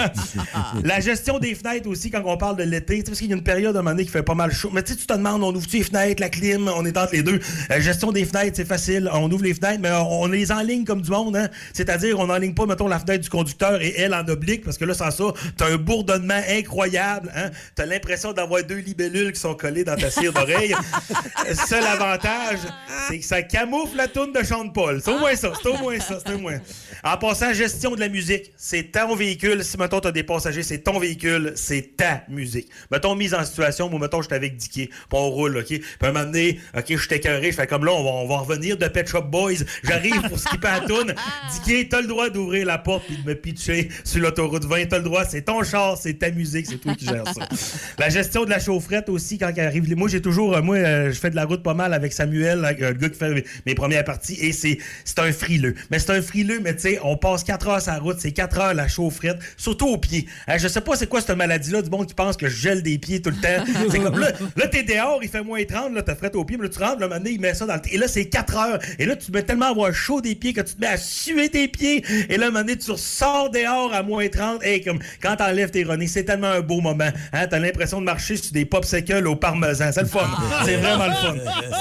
la 0.83 0.99
gestion 0.99 1.39
des 1.39 1.55
fenêtres 1.55 1.87
aussi, 1.87 2.09
quand 2.11 2.21
on 2.25 2.37
parle 2.37 2.57
de 2.57 2.63
l'été, 2.63 3.01
parce 3.03 3.17
qu'il 3.19 3.29
y 3.29 3.33
a 3.33 3.35
une 3.35 3.43
période 3.43 3.75
à 3.75 3.79
un 3.79 3.81
moment 3.81 3.91
donné 3.91 4.05
qui 4.05 4.11
fait 4.11 4.23
pas 4.23 4.35
mal 4.35 4.51
chaud. 4.51 4.69
Mais 4.73 4.83
tu 4.83 4.93
sais, 4.93 4.97
tu 4.99 5.05
te 5.05 5.13
demandes, 5.13 5.43
on 5.43 5.53
ouvre-tu 5.53 5.77
les 5.77 5.83
fenêtres, 5.83 6.21
la 6.21 6.29
clim, 6.29 6.58
on 6.67 6.85
est 6.85 6.97
entre 6.97 7.13
les 7.13 7.23
deux. 7.23 7.39
La 7.69 7.79
gestion 7.79 8.11
des 8.11 8.25
fenêtres, 8.25 8.55
c'est 8.55 8.67
facile. 8.67 9.09
On 9.13 9.31
ouvre 9.31 9.43
les 9.43 9.53
fenêtres, 9.53 9.79
mais 9.81 9.91
on, 9.91 10.23
on 10.23 10.27
les 10.27 10.51
enligne 10.51 10.85
comme 10.85 11.01
du 11.01 11.11
monde, 11.11 11.35
hein. 11.35 11.49
C'est-à-dire, 11.73 12.19
on 12.19 12.27
n'enligne 12.27 12.53
pas, 12.53 12.65
mettons, 12.65 12.87
la 12.87 12.99
fenêtre 12.99 13.23
du 13.23 13.29
conducteur 13.29 13.81
et 13.81 13.93
elle 13.97 14.13
en 14.13 14.27
oblique, 14.27 14.63
parce 14.63 14.77
que 14.77 14.85
là, 14.85 14.93
sans 14.93 15.11
ça, 15.11 15.23
t'as 15.57 15.71
un 15.71 15.77
bourdonnement 15.77 16.41
incroyable, 16.49 17.31
hein. 17.35 17.49
T'as 17.75 17.85
l'impression 17.85 18.33
d'avoir 18.33 18.63
deux 18.63 18.77
libellules 18.77 19.31
qui 19.31 19.39
sont 19.39 19.55
collées 19.55 19.83
dans 19.83 19.95
ta 19.95 20.09
cire 20.09 20.33
d'oreille. 20.33 20.75
Seul 21.67 21.83
avantage, 21.83 22.59
c'est 23.07 23.19
que 23.19 23.25
ça 23.25 23.41
camoufle 23.41 23.97
la 23.97 24.07
toune 24.07 24.33
de 24.33 24.43
Sean 24.43 24.69
Paul. 24.69 25.01
C'est 25.03 25.11
au 25.11 25.19
moins 25.19 25.35
ça, 25.35 25.51
c'est 25.61 25.69
au 25.69 25.77
moins 25.77 25.99
ça, 25.99 26.19
c'est 26.25 26.33
au 26.33 26.39
moins. 26.39 26.57
En 27.03 27.17
passant, 27.17 27.53
gestion 27.53 27.95
de 27.95 27.99
la 27.99 28.09
musique, 28.09 28.51
c'est 28.57 28.91
ton 28.91 29.15
véhicule. 29.15 29.63
Si, 29.63 29.77
mettons, 29.77 29.99
t'as 29.99 30.11
des 30.11 30.23
passagers, 30.23 30.63
c'est 30.63 30.79
ton 30.79 30.99
véhicule, 30.99 31.53
c'est 31.55 31.95
ta 31.95 32.23
musique. 32.29 32.69
Mettons, 32.91 33.15
mise 33.15 33.33
en 33.33 33.43
situation, 33.43 33.89
moi, 33.89 33.99
mettons, 33.99 34.21
je 34.21 34.27
suis 34.27 34.35
avec 34.35 34.57
Dicky, 34.57 34.89
on 35.11 35.29
roule, 35.29 35.57
OK? 35.57 35.65
Puis 35.67 35.83
un 36.01 36.11
moment 36.11 36.25
donné, 36.25 36.48
OK, 36.77 36.85
je 36.89 36.97
suis 36.97 37.15
écœuré, 37.15 37.51
je 37.51 37.55
fais 37.55 37.67
comme 37.67 37.85
là, 37.85 37.91
on 37.93 38.03
va, 38.03 38.09
on 38.09 38.27
va 38.27 38.37
revenir 38.37 38.77
de 38.77 38.87
Pet 38.87 39.07
Shop 39.07 39.23
Boys. 39.23 39.63
J'arrive 39.83 40.21
pour 40.27 40.39
skipper 40.39 40.67
la 40.67 40.79
toune. 40.81 41.13
Dicky, 41.53 41.89
t'as 41.89 42.01
le 42.01 42.07
droit 42.07 42.29
d'ouvrir 42.29 42.65
la 42.65 42.77
porte 42.77 43.05
puis 43.07 43.17
de 43.17 43.27
me 43.27 43.35
pitcher 43.35 43.89
sur 44.03 44.21
l'autoroute 44.21 44.65
20. 44.65 44.85
T'as 44.89 44.97
le 44.97 45.03
droit, 45.03 45.25
c'est 45.25 45.41
ton 45.43 45.63
char, 45.63 45.97
c'est 45.97 46.13
ta 46.13 46.31
musique, 46.31 46.65
c'est 46.67 46.77
toi 46.77 46.95
qui 46.95 47.05
gères 47.05 47.27
ça. 47.27 47.47
La 47.97 48.09
gestion 48.09 48.45
de 48.45 48.49
la 48.49 48.59
chaufferette 48.59 49.09
aussi, 49.09 49.37
quand 49.37 49.51
elle 49.55 49.65
arrive. 49.65 49.95
Moi, 49.95 50.07
j'ai 50.09 50.21
toujours, 50.21 50.55
euh, 50.55 50.61
moi, 50.61 50.77
euh, 50.77 51.11
je 51.11 51.19
fais 51.19 51.29
de 51.29 51.35
la 51.35 51.45
route 51.45 51.63
pas 51.63 51.73
mal 51.73 51.93
avec 51.93 52.13
Samuel, 52.13 52.63
euh, 52.63 52.91
le 52.91 52.93
gars 52.93 53.09
qui 53.09 53.17
fait 53.17 53.45
mes- 53.65 53.75
premières 53.75 54.03
parties, 54.03 54.37
et 54.41 54.51
c'est 54.51 54.77
un 55.17 55.31
frileux. 55.31 55.75
Mais 55.91 55.99
c'est 55.99 56.11
un 56.11 56.21
frileux, 56.21 56.59
mais 56.61 56.75
tu 56.75 56.81
sais, 56.81 56.99
on 57.03 57.17
passe 57.17 57.43
4 57.43 57.67
heures 57.67 57.81
sur 57.81 57.91
la 57.91 57.99
route, 57.99 58.17
c'est 58.19 58.31
4 58.31 58.59
heures 58.59 58.73
la 58.73 58.87
chaufferette, 58.87 59.39
surtout 59.57 59.87
aux 59.87 59.97
pieds. 59.97 60.25
Hein, 60.47 60.57
je 60.57 60.67
sais 60.67 60.81
pas 60.81 60.95
c'est 60.95 61.07
quoi 61.07 61.21
cette 61.21 61.35
maladie-là 61.35 61.81
du 61.81 61.89
monde 61.89 62.07
qui 62.07 62.13
pense 62.13 62.35
que 62.37 62.47
je 62.47 62.55
gèle 62.55 62.83
des 62.83 62.97
pieds 62.97 63.21
tout 63.21 63.29
le 63.29 63.35
temps. 63.37 63.63
C'est 63.89 63.99
comme 63.99 64.19
là, 64.19 64.31
là 64.55 64.67
t'es 64.67 64.83
dehors, 64.83 65.19
il 65.21 65.29
fait 65.29 65.43
moins 65.43 65.63
30, 65.63 65.93
là, 65.93 66.01
t'as 66.03 66.15
fret 66.15 66.31
aux 66.39 66.45
pieds, 66.45 66.57
mais 66.57 66.63
là, 66.63 66.69
tu 66.69 66.79
rentres, 66.79 66.99
là, 66.99 67.07
maintenant, 67.07 67.29
il 67.31 67.39
met 67.39 67.53
ça 67.53 67.65
dans 67.65 67.75
le. 67.75 67.81
Et 67.91 67.97
là, 67.97 68.07
c'est 68.07 68.25
4 68.25 68.57
heures. 68.57 68.79
Et 68.97 69.05
là, 69.05 69.15
tu 69.15 69.27
te 69.27 69.31
mets 69.31 69.43
tellement 69.43 69.67
à 69.67 69.69
avoir 69.69 69.93
chaud 69.93 70.21
des 70.21 70.35
pieds 70.35 70.53
que 70.53 70.61
tu 70.61 70.75
te 70.75 70.81
mets 70.81 70.87
à 70.87 70.97
suer 70.97 71.49
tes 71.49 71.67
pieds. 71.67 72.03
Et 72.29 72.37
là, 72.37 72.47
un 72.47 72.49
moment 72.49 72.59
donné, 72.61 72.77
tu 72.77 72.91
ressors 72.91 73.49
dehors 73.51 73.93
à 73.93 74.03
moins 74.03 74.27
30. 74.27 74.63
Et 74.65 74.81
comme 74.81 74.99
quand 75.21 75.35
t'enlèves 75.35 75.71
tes 75.71 75.83
renés, 75.83 76.07
c'est 76.07 76.23
tellement 76.23 76.47
un 76.47 76.61
beau 76.61 76.81
moment. 76.81 77.09
Hein? 77.33 77.47
T'as 77.47 77.59
l'impression 77.59 77.99
de 77.99 78.05
marcher 78.05 78.35
sur 78.37 78.51
des 78.53 78.65
popsicles 78.65 79.27
au 79.27 79.35
parmesan. 79.35 79.91
C'est 79.93 80.01
le 80.01 80.07
fun. 80.07 80.27
C'est 80.65 80.75
vraiment 80.77 81.05
le 81.07 81.13
fun. 81.13 81.35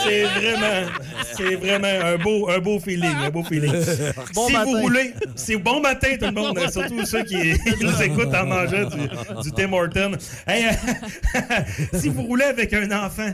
C'est 0.04 0.22
vraiment, 0.24 0.90
c'est 1.36 1.54
vraiment 1.56 2.06
un 2.06 2.16
beau, 2.16 2.48
un 2.50 2.58
beau 2.58 2.78
feeling. 2.80 3.14
Un 3.24 3.30
beau 3.30 3.42
feeling. 3.44 3.72
Bon 4.34 4.46
si 4.46 4.52
matin. 4.52 4.64
vous 4.64 4.78
roulez, 4.80 5.14
c'est 5.34 5.56
bon 5.56 5.80
matin 5.80 6.08
tout 6.18 6.26
le 6.26 6.32
monde, 6.32 6.58
hein, 6.58 6.70
surtout 6.70 7.04
ceux 7.04 7.22
qui, 7.24 7.52
qui 7.58 7.84
nous 7.84 8.02
écoutent 8.02 8.34
en 8.34 8.46
mangeant 8.46 8.88
du, 8.88 9.42
du 9.42 9.52
Tim 9.52 9.72
Horton. 9.72 10.12
Hey, 10.46 10.64
euh, 10.66 11.40
si 11.98 12.08
vous 12.08 12.22
roulez 12.22 12.44
avec 12.44 12.72
un 12.72 12.90
enfant 12.92 13.28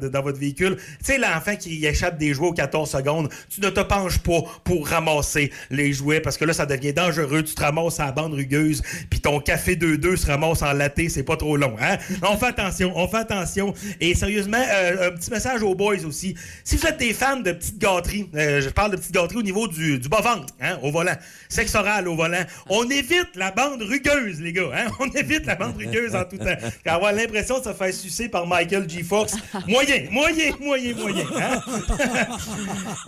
de- 0.00 0.08
dans 0.14 0.22
votre 0.22 0.38
véhicule. 0.38 0.76
Tu 0.76 1.12
sais, 1.12 1.18
l'enfant 1.18 1.56
qui 1.56 1.84
échappe 1.84 2.16
des 2.18 2.32
jouets 2.32 2.48
aux 2.48 2.52
14 2.54 2.90
secondes, 2.90 3.28
tu 3.50 3.60
ne 3.60 3.68
te 3.68 3.80
penches 3.80 4.18
pas 4.18 4.40
pour 4.64 4.88
ramasser 4.88 5.52
les 5.70 5.92
jouets 5.92 6.20
parce 6.20 6.38
que 6.38 6.44
là, 6.44 6.52
ça 6.52 6.64
devient 6.64 6.92
dangereux. 6.92 7.42
Tu 7.42 7.54
te 7.54 7.62
ramasses 7.62 8.00
à 8.00 8.06
la 8.06 8.12
bande 8.12 8.34
rugueuse, 8.34 8.82
puis 9.10 9.20
ton 9.20 9.40
café 9.40 9.76
2-2 9.76 10.16
se 10.16 10.26
ramasse 10.26 10.62
en 10.62 10.72
latte, 10.72 11.00
c'est 11.08 11.22
pas 11.22 11.36
trop 11.36 11.56
long. 11.56 11.76
Hein? 11.80 11.98
On 12.22 12.36
fait 12.36 12.46
attention, 12.46 12.92
on 12.94 13.08
fait 13.08 13.18
attention. 13.18 13.74
Et 14.00 14.14
sérieusement, 14.14 14.62
euh, 14.72 15.08
un 15.08 15.10
petit 15.12 15.30
message 15.30 15.62
aux 15.62 15.74
boys 15.74 16.04
aussi. 16.06 16.34
Si 16.62 16.76
vous 16.76 16.86
êtes 16.86 16.98
des 16.98 17.12
fans 17.12 17.40
de 17.40 17.52
petites 17.52 17.78
gâteries, 17.78 18.28
euh, 18.34 18.60
je 18.60 18.68
parle 18.68 18.92
de 18.92 18.96
petites 18.96 19.12
gâteries 19.12 19.38
au 19.38 19.42
niveau 19.42 19.68
du, 19.68 19.98
du 19.98 20.08
bas-ventre, 20.08 20.54
hein, 20.60 20.78
au 20.82 20.90
volant, 20.90 21.16
sexe 21.48 21.74
oral 21.74 22.08
au 22.08 22.16
volant, 22.16 22.44
on 22.68 22.88
évite 22.88 23.34
la 23.34 23.50
bande 23.50 23.82
rugueuse, 23.82 24.40
les 24.40 24.52
gars. 24.52 24.70
Hein? 24.74 24.86
On 25.00 25.06
évite 25.10 25.46
la 25.46 25.56
bande 25.56 25.76
rugueuse 25.76 26.14
en 26.14 26.24
tout 26.24 26.38
temps. 26.38 26.56
Avoir 26.86 27.12
l'impression 27.12 27.58
de 27.58 27.64
se 27.64 27.72
faire 27.72 27.92
sucer 27.92 28.28
par 28.28 28.46
Michael 28.46 28.88
G. 28.88 29.02
Fox, 29.02 29.34
moyen, 29.66 29.93
moyen, 30.10 30.52
moyen, 30.60 30.94
moyen. 30.96 31.26
Hein? 31.36 31.60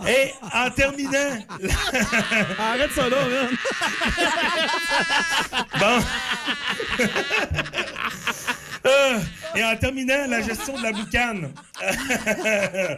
Et 0.07 0.33
en 0.53 0.69
terminant... 0.71 1.45
Arrête 2.59 2.91
ça 2.93 3.09
là, 3.09 3.17
man. 3.27 3.49
Bon. 5.79 6.03
Ah, 8.83 9.19
et 9.55 9.63
en 9.63 9.75
terminant, 9.77 10.27
la 10.27 10.41
gestion 10.41 10.77
de 10.77 10.83
la 10.83 10.91
boucane. 10.91 11.51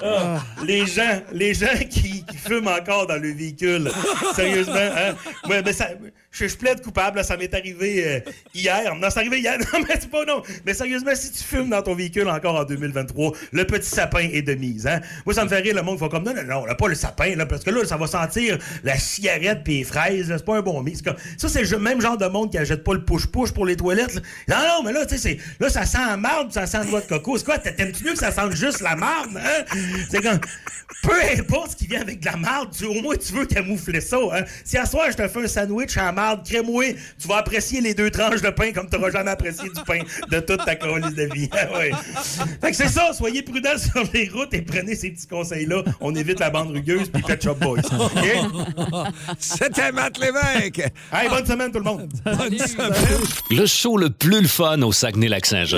Ah, 0.00 0.40
les 0.64 0.86
gens, 0.86 1.20
les 1.32 1.54
gens 1.54 1.76
qui, 1.90 2.24
fument 2.46 2.68
encore 2.68 3.08
dans 3.08 3.16
le 3.20 3.32
véhicule. 3.32 3.90
Sérieusement, 4.36 4.74
hein? 4.76 5.16
Ouais, 5.48 5.60
mais 5.64 5.72
ça, 5.72 5.88
je, 6.30 6.46
je 6.46 6.56
plaide 6.56 6.80
coupable, 6.82 7.24
ça 7.24 7.36
m'est 7.36 7.52
arrivé 7.52 8.06
euh, 8.06 8.20
hier. 8.54 8.94
Non, 8.94 9.08
c'est 9.10 9.18
arrivé 9.18 9.40
hier. 9.40 9.58
Non, 9.72 9.80
mais 9.80 9.96
c'est 9.98 10.10
pas 10.10 10.24
non. 10.24 10.42
Mais 10.64 10.72
sérieusement, 10.72 11.10
si 11.14 11.32
tu 11.32 11.42
fumes 11.42 11.70
dans 11.70 11.82
ton 11.82 11.94
véhicule 11.96 12.28
encore 12.28 12.54
en 12.54 12.64
2023, 12.64 13.32
le 13.52 13.64
petit 13.64 13.88
sapin 13.88 14.28
est 14.32 14.42
de 14.42 14.54
mise. 14.54 14.86
Hein? 14.86 15.00
Moi, 15.26 15.34
ça 15.34 15.42
me 15.44 15.48
fait 15.48 15.58
rire, 15.58 15.74
le 15.74 15.82
monde 15.82 15.98
va 15.98 16.08
comme 16.08 16.22
non, 16.22 16.32
non, 16.32 16.44
non, 16.44 16.64
là, 16.64 16.76
pas 16.76 16.86
le 16.86 16.94
sapin, 16.94 17.34
là, 17.34 17.44
parce 17.46 17.64
que 17.64 17.70
là, 17.70 17.84
ça 17.84 17.96
va 17.96 18.06
sentir 18.06 18.56
la 18.84 18.96
cigarette 18.98 19.62
puis 19.64 19.78
les 19.78 19.84
fraises. 19.84 20.28
C'est 20.28 20.44
pas 20.44 20.58
un 20.58 20.62
bon 20.62 20.80
mix. 20.82 21.02
Comme- 21.02 21.16
Ça, 21.38 21.48
c'est 21.48 21.64
le 21.64 21.78
même 21.78 22.00
genre 22.00 22.16
de 22.16 22.26
monde 22.26 22.52
qui 22.52 22.58
achète 22.58 22.84
pas 22.84 22.94
le 22.94 23.04
push-push 23.04 23.50
pour 23.52 23.66
les 23.66 23.76
toilettes. 23.76 24.22
Non, 24.46 24.56
non, 24.58 24.82
mais 24.84 24.92
là, 24.92 25.04
tu 25.06 25.18
sais, 25.18 25.38
là, 25.58 25.68
ça 25.68 25.84
sent 25.88 25.98
la 26.06 26.16
marde, 26.16 26.52
ça 26.52 26.66
sent 26.66 26.78
le 26.84 26.90
noix 26.90 27.00
de 27.00 27.06
coco. 27.06 27.36
C'est 27.38 27.44
quoi? 27.44 27.58
T'aimes-tu 27.58 28.04
mieux 28.04 28.12
que 28.12 28.18
ça 28.18 28.30
sente 28.30 28.52
juste 28.54 28.80
la 28.80 28.94
marde? 28.94 29.30
Hein? 29.36 29.64
C'est 30.10 30.22
comme, 30.22 30.38
peu 31.02 31.12
importe 31.38 31.72
ce 31.72 31.76
qui 31.76 31.86
vient 31.88 32.00
avec 32.02 32.20
de 32.20 32.26
la 32.26 32.36
marde, 32.36 32.70
tu- 32.76 32.84
au 32.84 32.94
moins 33.02 33.16
tu 33.16 33.32
veux 33.32 33.46
camoufler 33.46 34.00
ça. 34.00 34.18
Hein? 34.32 34.42
Si 34.64 34.76
à 34.78 34.86
soir, 34.86 35.06
je 35.10 35.16
te 35.16 35.26
fais 35.26 35.42
un 35.44 35.48
sandwich 35.48 35.96
en 35.96 36.12
marde 36.12 36.46
crémoué, 36.46 36.96
tu 37.20 37.26
vas 37.26 37.38
apprécier 37.38 37.80
les 37.80 37.94
deux 37.94 38.10
tranches 38.10 38.42
de 38.42 38.50
pain 38.50 38.72
comme 38.72 38.88
tu 38.88 38.96
n'auras 38.96 39.10
jamais 39.10 39.30
apprécié 39.32 39.68
du 39.68 39.80
pain 39.86 40.00
de 40.30 40.40
toute 40.40 40.64
ta 40.64 40.76
colise 40.76 41.14
de 41.14 41.28
vie. 41.34 41.48
Ah 41.60 41.78
ouais. 41.78 41.90
Fait 42.60 42.70
que 42.70 42.76
c'est 42.76 42.88
ça, 42.88 43.12
soyez 43.12 43.42
prudents 43.42 43.78
sur 43.78 44.04
les 44.12 44.28
routes 44.28 44.52
et 44.54 44.62
prenez 44.62 44.94
ces 44.94 45.10
petits 45.10 45.26
conseils-là. 45.26 45.82
On 46.00 46.14
évite 46.14 46.38
la 46.40 46.50
bande 46.50 46.70
rugueuse 46.70 47.08
puis 47.12 47.22
Pet 47.22 47.42
Shop 47.42 47.54
Boys. 47.54 47.80
OK? 47.98 49.08
C'était 49.38 49.92
Matt 49.92 50.18
Lévesque. 50.18 50.82
Hey, 51.12 51.28
bonne 51.28 51.46
semaine 51.46 51.70
tout 51.72 51.78
le 51.78 51.84
monde. 51.84 52.08
Bonne 52.24 52.58
semaine. 52.58 52.92
Le 53.50 53.66
show 53.66 53.96
le 53.96 54.10
plus 54.10 54.40
le 54.42 54.48
fun 54.48 54.80
au 54.82 54.92
Saguenay-Lac-Saint-Jean. 54.92 55.77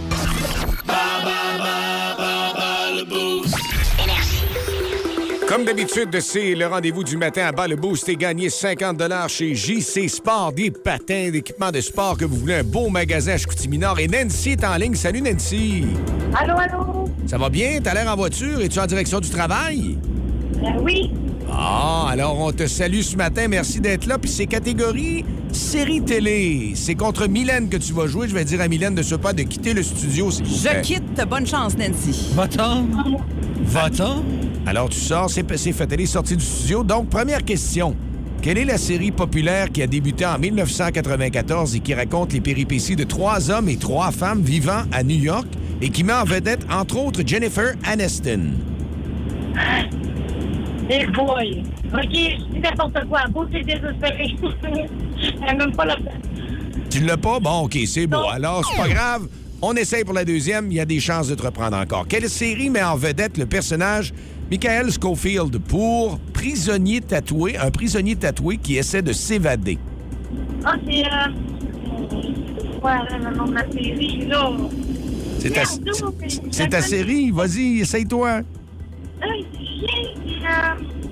Comme 5.51 5.65
d'habitude, 5.65 6.17
c'est 6.21 6.55
le 6.55 6.65
rendez-vous 6.65 7.03
du 7.03 7.17
matin 7.17 7.47
à 7.47 7.51
bas 7.51 7.67
le 7.67 7.75
boost 7.75 8.07
et 8.07 8.15
gagner 8.15 8.49
50 8.49 9.01
chez 9.27 9.53
JC 9.53 10.07
Sport, 10.07 10.53
des 10.53 10.71
patins, 10.71 11.29
d'équipements 11.29 11.73
de 11.73 11.81
sport 11.81 12.15
que 12.17 12.23
vous 12.23 12.37
voulez, 12.37 12.53
un 12.53 12.63
beau 12.63 12.87
magasin 12.87 13.33
à 13.33 13.37
Chicoutimi-Nord. 13.37 13.99
Et 13.99 14.07
Nancy 14.07 14.51
est 14.51 14.63
en 14.63 14.77
ligne. 14.77 14.95
Salut 14.95 15.21
Nancy. 15.21 15.87
Allô, 16.33 16.53
allô? 16.57 17.09
Ça 17.27 17.37
va 17.37 17.49
bien? 17.49 17.81
T'as 17.83 17.93
l'air 17.93 18.07
en 18.07 18.15
voiture? 18.15 18.61
Es-tu 18.61 18.79
en 18.79 18.85
direction 18.85 19.19
du 19.19 19.29
travail? 19.29 19.97
Euh, 20.63 20.67
oui. 20.83 21.11
Ah, 21.51 22.07
alors 22.09 22.39
on 22.39 22.51
te 22.51 22.65
salue 22.67 23.01
ce 23.01 23.15
matin. 23.15 23.47
Merci 23.47 23.79
d'être 23.81 24.05
là. 24.07 24.17
Puis 24.17 24.29
c'est 24.29 24.47
catégorie 24.47 25.25
série 25.51 26.01
télé. 26.01 26.71
C'est 26.75 26.95
contre 26.95 27.27
Mylène 27.27 27.69
que 27.69 27.77
tu 27.77 27.93
vas 27.93 28.07
jouer. 28.07 28.27
Je 28.27 28.33
vais 28.33 28.45
dire 28.45 28.61
à 28.61 28.67
Mylène 28.67 28.95
de 28.95 29.03
se 29.03 29.15
pas 29.15 29.33
de 29.33 29.43
quitter 29.43 29.73
le 29.73 29.83
studio, 29.83 30.31
s'il 30.31 30.45
vous 30.45 30.55
Je 30.55 30.81
quitte. 30.81 31.21
Bonne 31.29 31.45
chance, 31.45 31.77
Nancy. 31.77 32.29
Va-t'en. 32.33 32.85
Va-t'en. 33.65 34.23
Alors 34.65 34.89
tu 34.89 34.99
sors, 34.99 35.29
c'est 35.29 35.45
c'est 35.57 35.73
fait. 35.73 35.91
Elle 35.91 36.01
est 36.01 36.05
sortie 36.05 36.37
du 36.37 36.45
studio. 36.45 36.83
Donc, 36.83 37.09
première 37.09 37.43
question. 37.43 37.95
Quelle 38.41 38.57
est 38.57 38.65
la 38.65 38.79
série 38.79 39.11
populaire 39.11 39.69
qui 39.71 39.83
a 39.83 39.87
débuté 39.87 40.25
en 40.25 40.39
1994 40.39 41.75
et 41.75 41.79
qui 41.79 41.93
raconte 41.93 42.33
les 42.33 42.41
péripéties 42.41 42.95
de 42.95 43.03
trois 43.03 43.51
hommes 43.51 43.69
et 43.69 43.77
trois 43.77 44.11
femmes 44.11 44.41
vivant 44.41 44.81
à 44.91 45.03
New 45.03 45.19
York 45.19 45.47
et 45.79 45.89
qui 45.89 46.03
met 46.03 46.13
en 46.13 46.23
vedette, 46.23 46.65
entre 46.71 46.97
autres, 46.97 47.21
Jennifer 47.25 47.75
Aniston? 47.83 48.53
Big 50.91 51.09
boy. 51.13 51.63
OK, 51.93 52.03
je 52.03 52.53
dis 52.53 52.59
n'importe 52.59 53.07
quoi. 53.07 53.21
Beau, 53.29 53.45
c'est 53.49 53.63
désespéré. 53.63 54.35
Elle 55.47 55.57
même 55.57 55.71
pas 55.73 55.85
la 55.85 55.95
Tu 56.89 56.99
l'as 57.05 57.15
pas? 57.15 57.39
Bon, 57.39 57.61
OK, 57.61 57.77
c'est 57.85 58.07
beau. 58.07 58.27
Alors, 58.29 58.69
c'est 58.69 58.75
pas 58.75 58.89
grave. 58.89 59.27
On 59.61 59.73
essaye 59.75 60.03
pour 60.03 60.13
la 60.13 60.25
deuxième. 60.25 60.69
Il 60.69 60.73
y 60.73 60.79
a 60.81 60.85
des 60.85 60.99
chances 60.99 61.29
de 61.29 61.35
te 61.35 61.43
reprendre 61.43 61.77
encore. 61.77 62.07
Quelle 62.09 62.29
série 62.29 62.69
met 62.69 62.83
en 62.83 62.97
vedette 62.97 63.37
le 63.37 63.45
personnage 63.45 64.13
Michael 64.49 64.91
Schofield 64.91 65.59
pour 65.59 66.19
prisonnier 66.33 66.99
tatoué, 66.99 67.55
un 67.55 67.71
prisonnier 67.71 68.17
tatoué 68.17 68.57
qui 68.57 68.75
essaie 68.75 69.01
de 69.01 69.13
s'évader? 69.13 69.77
Ah, 70.65 70.75
c'est. 70.85 71.05
Euh... 71.05 71.29
Ouais, 72.83 72.91
le 73.17 73.37
nom 73.37 73.45
de 73.45 73.53
la 73.53 73.71
série, 73.71 74.25
là. 74.27 74.51
C'est 75.39 75.51
ta, 75.51 76.67
ta 76.67 76.81
série? 76.81 77.31
Vas-y, 77.31 77.79
essaye-toi. 77.79 78.29
Euh... 78.29 78.41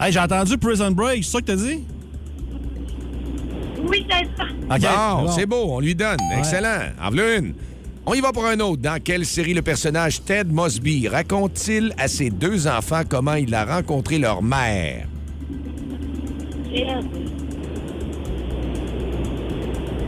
Hey, 0.01 0.11
j'ai 0.13 0.19
entendu 0.19 0.57
Prison 0.57 0.91
Break, 0.91 1.23
c'est 1.23 1.31
ça 1.31 1.39
que 1.41 1.45
t'as 1.45 1.55
dit? 1.55 1.83
Oui, 3.87 4.05
c'est 4.09 4.27
ça. 4.37 4.43
OK, 4.75 4.81
Bon, 4.81 5.25
bon. 5.25 5.31
c'est 5.31 5.45
beau, 5.45 5.65
on 5.69 5.79
lui 5.79 5.95
donne. 5.95 6.17
Ouais. 6.31 6.39
Excellent. 6.39 6.89
En 7.01 7.09
voilà 7.09 7.37
une. 7.37 7.53
On 8.05 8.13
y 8.13 8.21
va 8.21 8.31
pour 8.31 8.45
un 8.45 8.59
autre. 8.59 8.81
Dans 8.81 8.99
quelle 9.03 9.25
série 9.25 9.53
le 9.53 9.61
personnage 9.61 10.23
Ted 10.23 10.51
Mosby 10.51 11.07
raconte-t-il 11.07 11.93
à 11.97 12.07
ses 12.07 12.29
deux 12.29 12.67
enfants 12.67 13.01
comment 13.07 13.35
il 13.35 13.53
a 13.53 13.65
rencontré 13.65 14.17
leur 14.17 14.41
mère? 14.41 15.05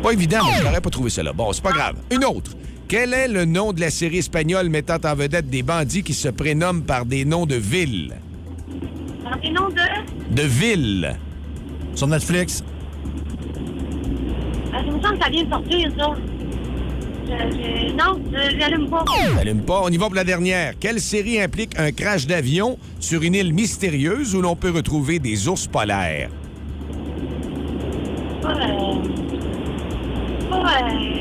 Pas 0.01 0.11
évident, 0.13 0.39
mais 0.45 0.57
je 0.59 0.63
n'aurais 0.63 0.81
pas 0.81 0.89
trouvé 0.89 1.09
cela. 1.09 1.31
Bon, 1.33 1.51
c'est 1.53 1.61
pas 1.63 1.71
grave. 1.73 1.95
Une 2.11 2.25
autre. 2.25 2.51
Quel 2.87 3.13
est 3.13 3.27
le 3.27 3.45
nom 3.45 3.71
de 3.71 3.79
la 3.81 3.89
série 3.89 4.17
espagnole 4.17 4.69
mettant 4.69 4.97
en 5.03 5.15
vedette 5.15 5.49
des 5.49 5.63
bandits 5.63 6.03
qui 6.03 6.13
se 6.13 6.27
prénomment 6.27 6.81
par 6.81 7.05
des 7.05 7.23
noms 7.23 7.45
de 7.45 7.55
villes? 7.55 8.15
De? 9.39 10.35
De 10.35 10.41
villes. 10.43 11.15
Sur 11.95 12.07
Netflix. 12.07 12.63
Ah, 14.73 14.77
ça 14.77 14.91
me 14.91 15.01
semble 15.01 15.17
que 15.17 15.23
ça 15.23 15.29
vient 15.29 15.43
de 15.43 15.49
sortir, 15.49 15.91
ça. 15.97 16.13
Je, 17.25 17.31
je- 17.55 17.93
Non, 17.95 18.19
je 18.31 18.59
j'allume 18.59 18.89
pas. 18.89 19.05
Allume 19.39 19.61
pas. 19.61 19.81
On 19.83 19.89
y 19.89 19.97
va 19.97 20.07
pour 20.07 20.15
la 20.15 20.23
dernière. 20.25 20.73
Quelle 20.79 20.99
série 20.99 21.41
implique 21.41 21.79
un 21.79 21.91
crash 21.91 22.27
d'avion 22.27 22.77
sur 22.99 23.21
une 23.23 23.35
île 23.35 23.53
mystérieuse 23.53 24.35
où 24.35 24.41
l'on 24.41 24.55
peut 24.57 24.71
retrouver 24.71 25.19
des 25.19 25.47
ours 25.47 25.65
polaires? 25.67 26.29
Pas, 28.41 28.49
euh... 28.49 28.93
Pas, 30.49 30.81
euh... 30.83 31.11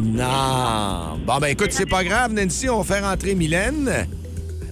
Non. 0.00 1.18
Bon, 1.26 1.38
ben 1.40 1.48
écoute, 1.48 1.72
c'est 1.72 1.86
pas 1.88 2.04
grave, 2.04 2.32
Nancy, 2.32 2.68
on 2.68 2.80
va 2.82 2.94
faire 2.96 3.04
entrer 3.04 3.34
Mylène. 3.34 4.06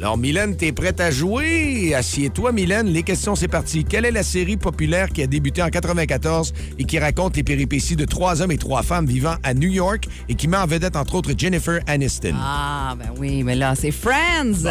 Alors, 0.02 0.18
Mylène, 0.18 0.56
t'es 0.56 0.72
prête 0.72 1.00
à 1.00 1.12
jouer? 1.12 1.94
Assieds-toi, 1.94 2.50
Mylène. 2.50 2.88
Les 2.88 3.04
questions, 3.04 3.36
c'est 3.36 3.46
parti. 3.46 3.84
Quelle 3.84 4.04
est 4.04 4.10
la 4.10 4.24
série 4.24 4.56
populaire 4.56 5.10
qui 5.10 5.22
a 5.22 5.28
débuté 5.28 5.62
en 5.62 5.68
94 5.68 6.52
et 6.76 6.82
qui 6.82 6.98
raconte 6.98 7.36
les 7.36 7.44
péripéties 7.44 7.94
de 7.94 8.04
trois 8.04 8.42
hommes 8.42 8.50
et 8.50 8.58
trois 8.58 8.82
femmes 8.82 9.06
vivant 9.06 9.36
à 9.44 9.54
New 9.54 9.70
York 9.70 10.08
et 10.28 10.34
qui 10.34 10.48
met 10.48 10.56
en 10.56 10.66
vedette, 10.66 10.96
entre 10.96 11.14
autres, 11.14 11.30
Jennifer 11.38 11.78
Aniston? 11.86 12.34
Ah, 12.36 12.96
ben 12.98 13.10
oui, 13.20 13.44
mais 13.44 13.54
là, 13.54 13.76
c'est 13.76 13.92
Friends. 13.92 14.64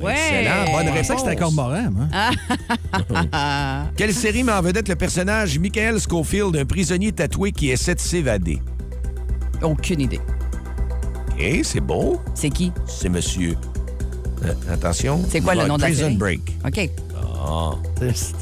ouais. 0.00 0.12
excellent. 0.12 0.72
Bonne 0.76 0.88
réponse. 0.90 1.08
que 1.08 1.18
c'était 1.18 1.36
Cormoran, 1.36 1.90
hein? 2.12 2.30
Ah. 3.32 3.86
Quelle 3.96 4.14
série 4.14 4.44
met 4.44 4.52
en 4.52 4.62
vedette 4.62 4.88
le 4.88 4.94
personnage 4.94 5.58
Michael 5.58 5.98
Schofield, 5.98 6.54
un 6.54 6.64
prisonnier 6.66 7.10
tatoué 7.10 7.50
qui 7.50 7.70
essaie 7.70 7.96
de 7.96 8.00
s'évader? 8.00 8.60
Aucune 9.60 10.02
idée. 10.02 10.20
OK, 11.32 11.60
c'est 11.64 11.80
beau. 11.80 12.20
C'est 12.36 12.50
qui? 12.50 12.70
C'est 12.86 13.08
monsieur. 13.08 13.56
Euh, 14.44 14.54
attention. 14.72 15.20
C'est 15.28 15.40
quoi 15.40 15.54
le 15.54 15.60
Ah, 15.62 15.66
nom 15.68 15.76
de 15.76 15.82
la 15.82 15.86
Prison 15.88 16.02
série? 16.04 16.16
Break. 16.16 16.40
OK. 16.66 16.90
Ah. 17.44 17.70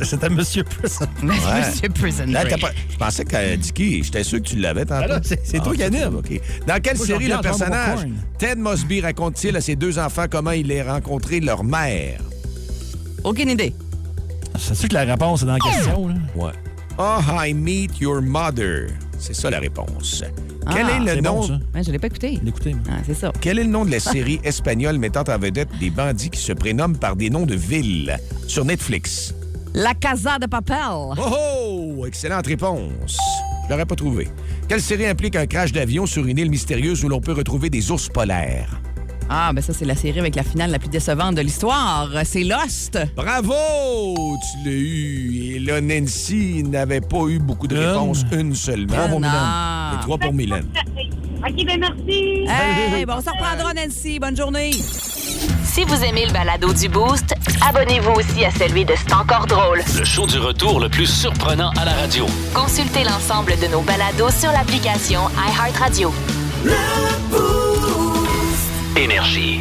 C'était 0.03 0.29
Monsieur 0.29 0.63
Prison 0.65 1.07
Ouais. 1.23 1.29
Monsieur 1.69 1.89
Prison 1.89 2.25
Là, 2.29 2.45
Break. 2.45 2.61
pas- 2.61 2.71
Je 2.91 2.97
pensais 2.97 3.25
que 3.25 3.31
t'avais 3.31 3.57
dit 3.57 3.73
qui. 3.73 4.03
J'étais 4.03 4.23
sûr 4.25 4.39
que 4.39 4.45
tu 4.49 4.57
l'avais 4.57 4.85
tantôt. 4.85 5.09
Là, 5.09 5.21
c'est- 5.23 5.41
c'est 5.45 5.61
toi 5.63 5.75
qui 5.75 5.83
anime. 5.83 6.17
OK. 6.17 6.41
Dans 6.67 6.81
quelle 6.83 6.97
Moi, 6.97 7.07
série 7.07 7.29
le 7.29 7.41
personnage. 7.41 8.01
Ted 8.39 8.61
Mosby 8.61 9.01
raconte-t-il 9.01 9.57
à 9.57 9.61
ses 9.61 9.77
deux 9.77 9.99
enfants 9.99 10.27
comment 10.31 10.51
il 10.53 10.71
a 10.79 10.93
rencontré 10.95 11.41
leur 11.41 11.65
mère? 11.65 12.21
Aucune 13.25 13.51
idée. 13.51 13.75
C'est-tu 14.59 14.89
que 14.89 14.95
la 14.95 15.05
réponse 15.05 15.43
est 15.43 15.47
dans 15.47 15.53
la 15.55 15.59
question? 15.59 16.09
Là? 16.09 16.15
Ouais. 16.35 16.53
Oh, 16.99 17.19
I 17.45 17.55
meet 17.55 17.99
your 18.01 18.21
mother. 18.21 18.89
C'est 19.21 19.35
ça 19.35 19.51
la 19.51 19.59
réponse. 19.61 20.25
Ah, 20.67 20.71
Quel 20.75 20.89
est 20.89 21.15
le 21.15 21.21
nom 21.21 21.35
bon, 21.41 21.43
ça. 21.43 21.59
Ouais, 21.75 21.83
je 21.85 21.93
l'ai 21.93 21.99
pas 21.99 22.07
écouté. 22.07 22.41
Ah, 22.89 22.95
c'est 23.07 23.15
ça. 23.15 23.33
Quel 23.41 23.59
est 23.59 23.65
le 23.65 23.71
nom 23.71 23.85
de 23.85 23.91
la 23.91 24.01
série 24.01 24.41
espagnole 24.45 24.99
mettant 24.99 25.25
en 25.29 25.39
vedette 25.39 25.69
des 25.79 25.91
bandits 25.91 26.31
qui 26.31 26.41
se 26.41 26.53
prénomment 26.53 26.97
par 26.97 27.17
des 27.17 27.31
noms 27.31 27.47
de 27.47 27.55
villes 27.55 28.17
sur 28.47 28.65
Netflix? 28.65 29.35
La 29.75 29.95
Casa 29.95 30.39
de 30.39 30.47
Papel. 30.47 30.77
Oh, 30.91 31.15
oh! 32.01 32.07
Excellente 32.07 32.47
réponse. 32.47 33.19
Je 33.67 33.71
l'aurais 33.71 33.87
pas 33.87 33.95
trouvé. 33.95 34.29
Quelle 34.69 34.81
série 34.81 35.07
implique 35.07 35.37
un 35.37 35.47
crash 35.47 35.71
d'avion 35.71 36.07
sur 36.07 36.27
une 36.27 36.39
île 36.39 36.51
mystérieuse 36.51 37.05
où 37.05 37.09
l'on 37.09 37.21
peut 37.21 37.33
retrouver 37.33 37.71
des 37.71 37.91
ours 37.91 38.09
polaires? 38.09 38.81
Ah, 39.33 39.53
ben 39.55 39.63
ça, 39.63 39.73
c'est 39.73 39.85
la 39.85 39.95
série 39.95 40.19
avec 40.19 40.35
la 40.35 40.43
finale 40.43 40.73
la 40.73 40.81
plus 40.81 40.89
décevante 40.89 41.37
de 41.37 41.41
l'histoire. 41.41 42.11
C'est 42.25 42.43
Lost. 42.43 42.99
Bravo! 43.15 43.55
Tu 43.55 44.69
l'as 44.69 44.77
eu. 44.77 45.55
Et 45.55 45.59
là, 45.61 45.81
Nancy 45.81 46.65
n'avait 46.65 47.01
pas 47.01 47.27
eu 47.29 47.39
beaucoup 47.39 47.69
de 47.69 47.79
réponses, 47.79 48.25
une 48.33 48.57
seulement. 48.57 49.09
Pour 49.09 49.21
non. 49.21 49.29
Mylène. 49.29 49.95
Et 49.95 50.01
trois 50.03 50.19
pour 50.19 50.33
Mylène. 50.33 50.67
OK, 51.47 51.65
ben 51.65 51.79
merci. 51.79 52.45
Hey, 52.49 53.07
bon, 53.07 53.15
on 53.19 53.21
s'en 53.23 53.31
reprendra, 53.31 53.73
Nancy. 53.73 54.19
Bonne 54.19 54.37
journée. 54.37 54.73
Si 54.73 55.85
vous 55.85 56.03
aimez 56.03 56.27
le 56.27 56.33
balado 56.33 56.73
du 56.73 56.89
Boost, 56.89 57.33
abonnez-vous 57.65 58.11
aussi 58.11 58.45
à 58.45 58.51
celui 58.51 58.85
de 58.85 58.95
C'est 58.97 59.15
encore 59.15 59.47
drôle. 59.47 59.81
Le 59.97 60.05
show 60.05 60.27
du 60.27 60.39
retour 60.39 60.81
le 60.81 60.89
plus 60.89 61.07
surprenant 61.07 61.71
à 61.81 61.85
la 61.85 61.93
radio. 61.93 62.27
Consultez 62.53 63.05
l'ensemble 63.05 63.55
de 63.63 63.69
nos 63.69 63.83
balados 63.83 64.31
sur 64.31 64.51
l'application 64.51 65.21
iHeartRadio. 65.39 66.13
Énergie. 68.97 69.61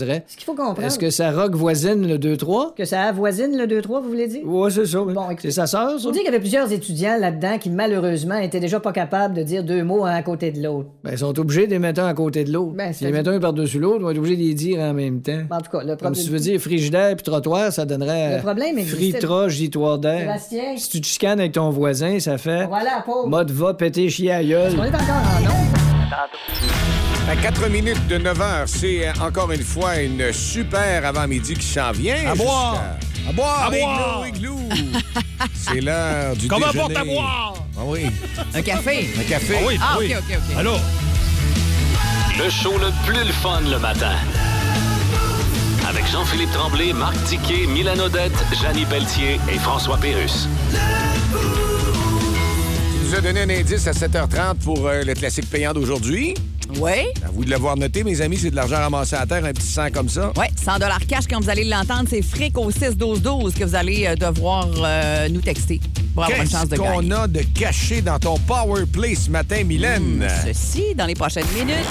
ferait? 0.05 0.23
Ce 0.27 0.35
qu'il 0.35 0.45
faut 0.45 0.53
comprendre... 0.53 0.83
Est-ce 0.83 0.99
que 0.99 1.09
ça 1.09 1.31
rock 1.31 1.55
voisine 1.55 2.07
le 2.07 2.17
2-3? 2.17 2.75
Que 2.75 2.85
ça 2.85 3.03
avoisine 3.03 3.57
le 3.57 3.65
2-3, 3.65 4.01
vous 4.01 4.09
voulez 4.09 4.27
dire? 4.27 4.45
Ouais, 4.45 4.69
c'est 4.69 4.85
ça. 4.85 5.01
oui. 5.01 5.13
Bon, 5.13 5.27
c'est 5.39 5.51
sa 5.51 5.67
sœur, 5.67 5.99
ça? 5.99 6.07
On 6.07 6.11
dit 6.11 6.19
qu'il 6.19 6.25
y 6.25 6.29
avait 6.29 6.39
plusieurs 6.39 6.71
étudiants 6.71 7.17
là-dedans 7.19 7.57
qui, 7.59 7.69
malheureusement, 7.69 8.37
étaient 8.37 8.59
déjà 8.59 8.79
pas 8.79 8.91
capables 8.91 9.33
de 9.33 9.43
dire 9.43 9.63
deux 9.63 9.83
mots 9.83 10.05
un 10.05 10.13
à 10.13 10.21
côté 10.23 10.51
de 10.51 10.61
l'autre. 10.61 10.89
Ben, 11.03 11.11
ils 11.13 11.17
sont 11.17 11.37
obligés 11.39 11.65
de 11.65 11.71
les 11.71 11.79
mettre 11.79 12.01
un 12.01 12.07
à 12.07 12.13
côté 12.13 12.43
de 12.43 12.51
l'autre. 12.51 12.73
Ben, 12.75 12.93
si 12.93 13.03
les 13.03 13.11
mettent 13.11 13.27
un 13.27 13.39
par-dessus 13.39 13.79
l'autre, 13.79 13.99
on 14.01 14.05
va 14.05 14.11
être 14.11 14.17
obligé 14.17 14.35
de 14.35 14.41
les 14.41 14.53
dire 14.53 14.79
en 14.79 14.93
même 14.93 15.21
temps. 15.21 15.41
En 15.49 15.59
tout 15.59 15.71
cas, 15.71 15.79
le 15.81 15.87
Comme 15.87 15.97
problème... 15.97 16.15
si 16.15 16.25
tu 16.25 16.31
veux 16.31 16.39
dire 16.39 16.59
frigidaire 16.59 17.15
puis 17.15 17.23
trottoir, 17.23 17.71
ça 17.71 17.85
donnerait. 17.85 18.37
Le 18.37 18.41
problème 18.41 18.79
Fritra, 18.79 19.49
gitoire 19.49 19.99
d'air. 19.99 20.35
Si 20.77 20.89
tu 20.89 21.01
te 21.01 21.07
chicanes 21.07 21.39
avec 21.39 21.53
ton 21.53 21.69
voisin, 21.69 22.19
ça 22.19 22.37
fait. 22.37 22.65
Voilà, 22.67 23.03
pauvre. 23.05 23.27
Mode 23.27 23.51
va 23.51 23.73
péter 23.73 24.09
chier 24.09 24.31
à 24.31 24.43
gueule. 24.43 24.73
On 24.77 24.83
est 24.83 24.87
encore 24.89 24.99
en 25.37 25.41
nombre. 25.41 26.70
À 27.31 27.35
4 27.37 27.69
minutes 27.69 28.07
de 28.07 28.17
9 28.17 28.41
heures, 28.41 28.63
c'est 28.67 29.07
euh, 29.07 29.13
encore 29.21 29.53
une 29.53 29.63
fois 29.63 30.01
une 30.01 30.33
super 30.33 31.05
avant-midi 31.05 31.53
qui 31.53 31.65
s'en 31.65 31.93
vient. 31.93 32.29
À 32.29 32.35
boire. 32.35 32.77
À 33.29 33.31
boire! 33.31 33.63
À 33.67 33.69
boire. 33.69 34.27
Igloo, 34.27 34.57
igloo. 34.65 34.99
c'est 35.53 35.79
l'heure 35.79 36.35
du 36.35 36.49
Comme 36.49 36.61
un 36.63 36.67
déjeuner. 36.71 36.93
porte 36.93 36.97
à 36.97 37.05
boire. 37.05 37.53
Ah 37.77 37.81
oui, 37.85 38.07
Un 38.53 38.61
café. 38.61 39.09
un 39.17 39.23
café. 39.23 39.55
Ah 39.59 39.63
oui, 39.65 39.77
Ah, 39.81 39.95
oui. 39.97 40.13
OK, 40.13 40.23
OK, 40.29 40.37
OK. 40.51 40.57
Allô? 40.59 40.73
Le 42.37 42.49
show 42.49 42.73
le 42.77 42.91
plus 43.05 43.23
le 43.25 43.31
fun 43.31 43.61
le 43.61 43.79
matin. 43.79 44.11
Avec 45.87 46.05
Jean-Philippe 46.11 46.51
Tremblay, 46.51 46.91
Marc 46.91 47.15
Tiquet, 47.25 47.65
Milan 47.67 47.97
Odette, 47.99 48.33
Janine 48.61 48.87
Pelletier 48.87 49.39
et 49.49 49.57
François 49.59 49.97
Pérus. 49.97 50.49
Tu 50.71 50.77
nous 53.07 53.15
as 53.15 53.21
donné 53.21 53.41
un 53.41 53.49
indice 53.49 53.87
à 53.87 53.91
7h30 53.91 54.55
pour 54.63 54.85
euh, 54.87 55.03
le 55.03 55.13
classique 55.13 55.49
payant 55.49 55.73
d'aujourd'hui. 55.73 56.33
Oui. 56.79 56.91
À 57.25 57.29
vous 57.31 57.43
de 57.45 57.49
l'avoir 57.49 57.75
noté, 57.77 58.03
mes 58.03 58.21
amis, 58.21 58.37
c'est 58.37 58.51
de 58.51 58.55
l'argent 58.55 58.77
ramassé 58.77 59.15
à 59.15 59.25
terre, 59.25 59.43
un 59.45 59.53
petit 59.53 59.67
sang 59.67 59.87
comme 59.93 60.09
ça. 60.09 60.31
Oui, 60.37 60.45
100 60.63 60.71
cash 61.07 61.25
quand 61.29 61.39
vous 61.41 61.49
allez 61.49 61.63
l'entendre. 61.65 62.07
C'est 62.09 62.21
fric 62.21 62.57
au 62.57 62.71
6-12-12 62.71 63.53
que 63.53 63.63
vous 63.65 63.75
allez 63.75 64.05
euh, 64.07 64.15
devoir 64.15 64.67
euh, 64.77 65.29
nous 65.29 65.41
texter 65.41 65.79
pour 66.13 66.23
avoir 66.25 66.41
une 66.41 66.49
chance 66.49 66.61
Qu'est-ce 66.69 66.71
de 66.71 66.77
qu'on 66.77 67.01
gagner. 67.01 67.13
a 67.13 67.27
de 67.27 67.41
caché 67.57 68.01
dans 68.01 68.19
ton 68.19 68.37
power 68.39 68.85
play 68.85 69.15
ce 69.15 69.29
matin, 69.29 69.63
Mylène? 69.63 70.25
Hmm, 70.25 70.45
ceci 70.53 70.95
dans 70.95 71.05
les 71.05 71.15
prochaines 71.15 71.47
minutes. 71.55 71.85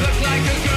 look 0.00 0.20
like 0.22 0.40
a 0.40 0.68
girl. 0.68 0.73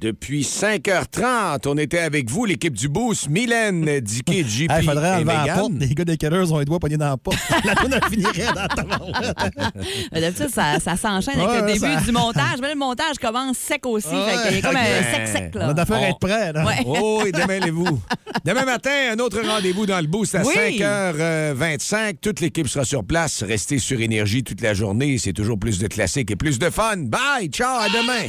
Depuis 0.00 0.42
5h30, 0.42 1.66
on 1.66 1.76
était 1.76 1.98
avec 1.98 2.30
vous, 2.30 2.44
l'équipe 2.44 2.72
du 2.72 2.88
Boost, 2.88 3.28
Mylène, 3.28 3.98
Dicky, 4.00 4.44
JP 4.48 4.70
Il 4.78 4.84
faudrait 4.86 5.08
et 5.08 5.14
enlever 5.24 5.32
la 5.46 5.54
porte. 5.56 5.72
Les 5.80 5.88
gars 5.94 6.04
des 6.04 6.16
Kellers 6.16 6.52
ont 6.52 6.58
les 6.60 6.64
doigts 6.64 6.78
pognés 6.78 6.96
dans 6.96 7.08
la 7.10 7.16
porte. 7.16 7.36
la 7.64 7.74
tonne 7.74 7.98
finirait 8.08 8.46
dans 8.54 8.66
ta 8.68 8.82
Euh, 8.82 9.32
D'habitude, 10.20 10.50
ça, 10.54 10.78
ça 10.78 10.96
s'enchaîne 10.96 11.40
avec 11.40 11.48
Ouais, 11.50 11.60
le 11.62 11.66
début 11.66 11.78
ça- 11.94 12.00
du 12.00 12.12
montage. 12.12 12.58
Mais 12.62 12.68
le 12.70 12.76
montage 12.78 13.16
commence 13.20 13.56
sec 13.58 13.84
aussi. 13.86 14.06
Ouais, 14.08 14.36
fait 14.36 14.48
qu'il 14.48 14.56
y 14.56 14.58
a 14.60 14.68
comme 14.68 14.76
un 14.76 14.84
sec-sec. 15.26 15.50
On 15.56 15.58
là. 15.58 15.68
a 15.70 15.74
d'affaires 15.74 15.96
à 15.96 16.00
On- 16.00 16.04
être 16.04 16.18
prêts. 16.20 16.52
Là. 16.52 16.64
Ouais. 16.64 16.76
Oh, 16.86 17.22
et 17.26 17.32
démêlez-vous. 17.32 17.98
Demain 18.44 18.64
matin, 18.66 18.90
un 19.14 19.18
autre 19.18 19.40
rendez-vous 19.44 19.84
dans 19.86 20.00
le 20.00 20.06
Boost 20.06 20.36
à 20.36 20.42
Oui. 20.42 20.54
5h25. 20.54 22.18
Toute 22.22 22.38
l'équipe 22.40 22.68
sera 22.68 22.84
sur 22.84 23.02
place. 23.04 23.42
Restez 23.42 23.78
sur 23.80 24.00
Énergie 24.00 24.44
toute 24.44 24.60
la 24.60 24.74
journée. 24.74 25.18
C'est 25.18 25.32
toujours 25.32 25.58
plus 25.58 25.80
de 25.80 25.88
classiques 25.88 26.30
et 26.30 26.36
plus 26.36 26.60
de 26.60 26.70
fun. 26.70 26.98
Bye! 26.98 27.48
Ciao! 27.50 27.80
À 27.80 27.88
demain! 27.88 28.28